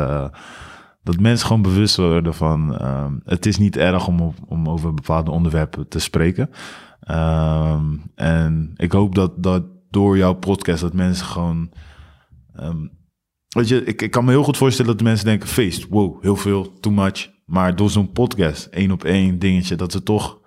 dat 1.07 1.20
mensen 1.20 1.46
gewoon 1.46 1.62
bewust 1.62 1.96
worden 1.96 2.34
van, 2.34 2.78
ehm, 2.78 3.12
het 3.24 3.46
is 3.46 3.59
niet 3.59 3.76
erg 3.76 4.07
om, 4.07 4.20
op, 4.20 4.34
om 4.46 4.68
over 4.68 4.94
bepaalde 4.94 5.30
onderwerpen 5.30 5.88
te 5.88 5.98
spreken. 5.98 6.50
Ehm, 7.00 7.96
en 8.14 8.72
ik 8.76 8.92
hoop 8.92 9.14
dat, 9.14 9.42
dat 9.42 9.64
door 9.90 10.16
jouw 10.16 10.34
podcast 10.34 10.80
dat 10.80 10.92
mensen 10.92 11.26
gewoon... 11.26 11.72
ehm, 12.54 12.86
weet 13.48 13.68
je, 13.68 13.84
ik, 13.84 14.02
ik 14.02 14.11
kan 14.11 14.24
me 14.24 14.30
heel 14.30 14.42
goed 14.42 14.57
voorstellen 14.57 14.90
dat 14.90 14.98
de 14.98 15.04
mensen 15.04 15.26
denken, 15.26 15.48
feest, 15.48 15.88
wow, 15.88 16.22
heel 16.22 16.36
veel, 16.36 16.78
too 16.80 16.92
much. 16.92 17.30
Maar 17.44 17.76
door 17.76 17.90
zo'n 17.90 18.12
podcast, 18.12 18.64
één 18.66 18.90
op 18.90 19.04
één 19.04 19.38
dingetje, 19.38 19.76
dat 19.76 19.92
ze 19.92 20.02
toch 20.02 20.40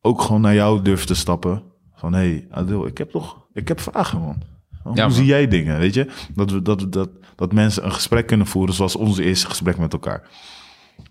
ook 0.00 0.20
gewoon 0.22 0.40
naar 0.40 0.54
jou 0.54 0.82
durft 0.82 1.06
te 1.06 1.14
stappen. 1.14 1.62
Van, 1.94 2.12
hé, 2.12 2.18
hey, 2.18 2.46
Adil, 2.50 2.86
ik 2.86 2.98
heb 2.98 3.10
toch, 3.10 3.46
ik 3.52 3.68
heb 3.68 3.80
vragen, 3.80 4.20
man. 4.20 4.42
Hoe 4.82 4.96
Ja, 4.96 5.08
zie 5.08 5.24
jij 5.24 5.48
dingen, 5.48 5.78
weet 5.78 5.94
je? 5.94 6.06
Dat, 6.34 6.50
we, 6.50 6.62
dat, 6.62 6.86
dat, 6.92 7.08
dat 7.36 7.52
mensen 7.52 7.84
een 7.84 7.92
gesprek 7.92 8.26
kunnen 8.26 8.46
voeren 8.46 8.74
zoals 8.74 8.96
onze 8.96 9.22
eerste 9.24 9.46
gesprek 9.46 9.78
met 9.78 9.92
elkaar. 9.92 10.22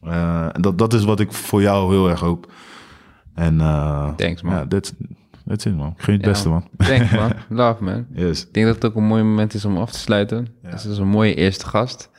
Eh, 0.03 0.47
dat, 0.59 0.77
dat 0.77 0.93
is 0.93 1.03
wat 1.03 1.19
ik 1.19 1.31
voor 1.33 1.61
jou 1.61 1.93
heel 1.93 2.09
erg 2.09 2.19
hoop. 2.19 2.51
En 3.35 3.61
eh, 3.61 4.13
Thanks, 4.15 4.41
man. 4.41 4.53
Ja, 4.53 4.65
dit, 4.65 4.93
That's 5.47 5.65
it, 5.65 5.75
man. 5.75 5.93
Geen 5.97 6.15
het 6.15 6.23
Ja. 6.25 6.31
beste, 6.31 6.49
man. 6.49 6.67
Thanks 6.77 7.11
man, 7.11 7.31
love 7.59 7.83
man. 7.83 8.05
Yes. 8.13 8.41
Ik 8.45 8.53
denk 8.53 8.65
dat 8.65 8.75
het 8.75 8.85
ook 8.85 8.95
een 8.95 9.03
mooi 9.07 9.23
moment 9.23 9.53
is 9.53 9.65
om 9.65 9.77
af 9.77 9.91
te 9.91 9.99
sluiten. 9.99 10.47
Ja. 10.63 10.69
Dus 10.69 10.83
dat 10.83 10.91
is 10.91 10.97
een 10.97 11.07
mooie 11.07 11.33
eerste 11.35 11.65
gast. 11.65 12.09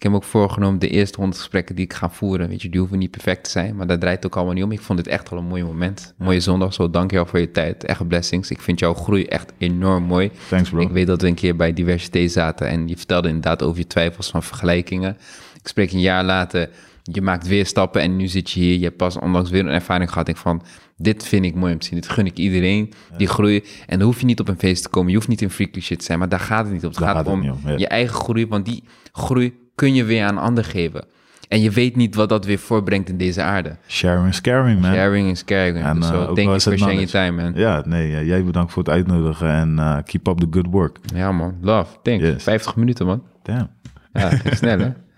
Ik 0.00 0.06
heb 0.06 0.14
ook 0.14 0.24
voorgenomen 0.24 0.78
de 0.78 0.88
eerste 0.88 1.16
honderd 1.16 1.38
gesprekken 1.38 1.74
die 1.74 1.84
ik 1.84 1.92
ga 1.92 2.10
voeren. 2.10 2.48
Weet 2.48 2.62
je, 2.62 2.68
die 2.68 2.80
hoeven 2.80 2.98
niet 2.98 3.10
perfect 3.10 3.44
te 3.44 3.50
zijn, 3.50 3.76
maar 3.76 3.86
daar 3.86 3.98
draait 3.98 4.16
het 4.16 4.26
ook 4.26 4.36
allemaal 4.36 4.54
niet 4.54 4.64
om. 4.64 4.72
Ik 4.72 4.80
vond 4.80 4.98
dit 4.98 5.08
echt 5.08 5.30
wel 5.30 5.38
een 5.38 5.44
mooi 5.44 5.64
moment. 5.64 6.14
Mooie 6.16 6.40
zondag, 6.40 6.74
zo 6.74 6.90
dank 6.90 7.10
je 7.10 7.16
wel 7.16 7.26
voor 7.26 7.38
je 7.38 7.50
tijd. 7.50 7.84
Echt 7.84 8.08
blessings. 8.08 8.50
Ik 8.50 8.60
vind 8.60 8.78
jouw 8.78 8.94
groei 8.94 9.24
echt 9.24 9.52
enorm 9.58 10.04
mooi. 10.04 10.30
Thanks, 10.48 10.70
bro. 10.70 10.80
Ik 10.80 10.88
weet 10.88 11.06
dat 11.06 11.20
we 11.20 11.28
een 11.28 11.34
keer 11.34 11.56
bij 11.56 11.72
diversiteit 11.72 12.32
zaten 12.32 12.68
en 12.68 12.88
je 12.88 12.96
vertelde 12.96 13.28
inderdaad 13.28 13.62
over 13.62 13.78
je 13.78 13.86
twijfels 13.86 14.30
van 14.30 14.42
vergelijkingen. 14.42 15.16
Ik 15.60 15.68
spreek 15.68 15.92
een 15.92 16.00
jaar 16.00 16.24
later, 16.24 16.70
je 17.02 17.22
maakt 17.22 17.46
weer 17.46 17.66
stappen 17.66 18.02
en 18.02 18.16
nu 18.16 18.26
zit 18.26 18.50
je 18.50 18.60
hier. 18.60 18.78
Je 18.78 18.84
hebt 18.84 18.96
pas 18.96 19.18
onlangs 19.18 19.50
weer 19.50 19.60
een 19.60 19.72
ervaring 19.72 20.10
gehad. 20.10 20.28
Ik 20.28 20.36
van, 20.36 20.62
dit 20.96 21.26
vind 21.26 21.44
ik 21.44 21.54
mooi 21.54 21.72
om 21.72 21.78
te 21.78 21.86
zien. 21.86 22.00
Dit 22.00 22.08
gun 22.08 22.26
ik 22.26 22.38
iedereen, 22.38 22.92
die 23.16 23.26
groei. 23.26 23.64
En 23.86 23.98
dan 23.98 24.06
hoef 24.06 24.20
je 24.20 24.26
niet 24.26 24.40
op 24.40 24.48
een 24.48 24.58
feest 24.58 24.82
te 24.82 24.88
komen. 24.88 25.10
Je 25.10 25.16
hoeft 25.16 25.28
niet 25.28 25.42
in 25.42 25.50
freaky 25.50 25.80
shit 25.80 25.98
te 25.98 26.04
zijn, 26.04 26.18
maar 26.18 26.28
daar 26.28 26.40
gaat 26.40 26.64
het 26.64 26.72
niet 26.72 26.84
om. 26.84 26.90
Het 26.90 26.98
Daar 26.98 27.14
gaat 27.14 27.26
om, 27.26 27.50
om, 27.50 27.58
ja. 27.64 27.76
je 27.76 27.88
eigen 27.88 28.14
groei, 28.14 28.46
want 28.46 28.64
die 28.64 28.82
groei 29.12 29.59
kun 29.80 29.94
je 29.94 30.04
weer 30.04 30.24
aan 30.24 30.36
een 30.36 30.42
ander 30.42 30.64
geven. 30.64 31.04
En 31.48 31.60
je 31.60 31.70
weet 31.70 31.96
niet 31.96 32.14
wat 32.14 32.28
dat 32.28 32.44
weer 32.44 32.58
voorbrengt 32.58 33.08
in 33.08 33.16
deze 33.16 33.42
aarde. 33.42 33.76
Sharing 33.88 34.28
is 34.28 34.40
caring, 34.40 34.80
man. 34.80 34.92
Sharing 34.92 35.30
is 35.30 35.44
caring. 35.44 35.84
En, 35.84 35.94
Dus 35.94 36.04
eh, 36.04 36.12
zo, 36.12 36.20
ook 36.20 36.34
thank 36.36 36.48
you 36.48 36.60
for 36.60 36.70
het 36.72 36.80
sharing 36.80 37.10
your 37.10 37.26
time, 37.30 37.42
man. 37.42 37.52
Ja, 37.54 37.82
nee, 37.86 38.24
jij 38.24 38.44
bedankt 38.44 38.72
voor 38.72 38.82
het 38.82 38.92
uitnodigen 38.92 39.48
en 39.50 39.78
eh, 39.78 39.96
keep 40.04 40.26
up 40.28 40.38
the 40.38 40.46
good 40.50 40.66
work. 40.70 40.96
Ja, 41.14 41.32
man. 41.32 41.54
Love. 41.60 41.90
Thanks. 42.02 42.24
Yes. 42.24 42.42
50 42.42 42.76
minuten, 42.76 43.06
man. 43.06 43.22
Damn. 43.42 43.68
Ja, 44.12 44.30
snel, 44.44 44.78
hè? 44.78 44.92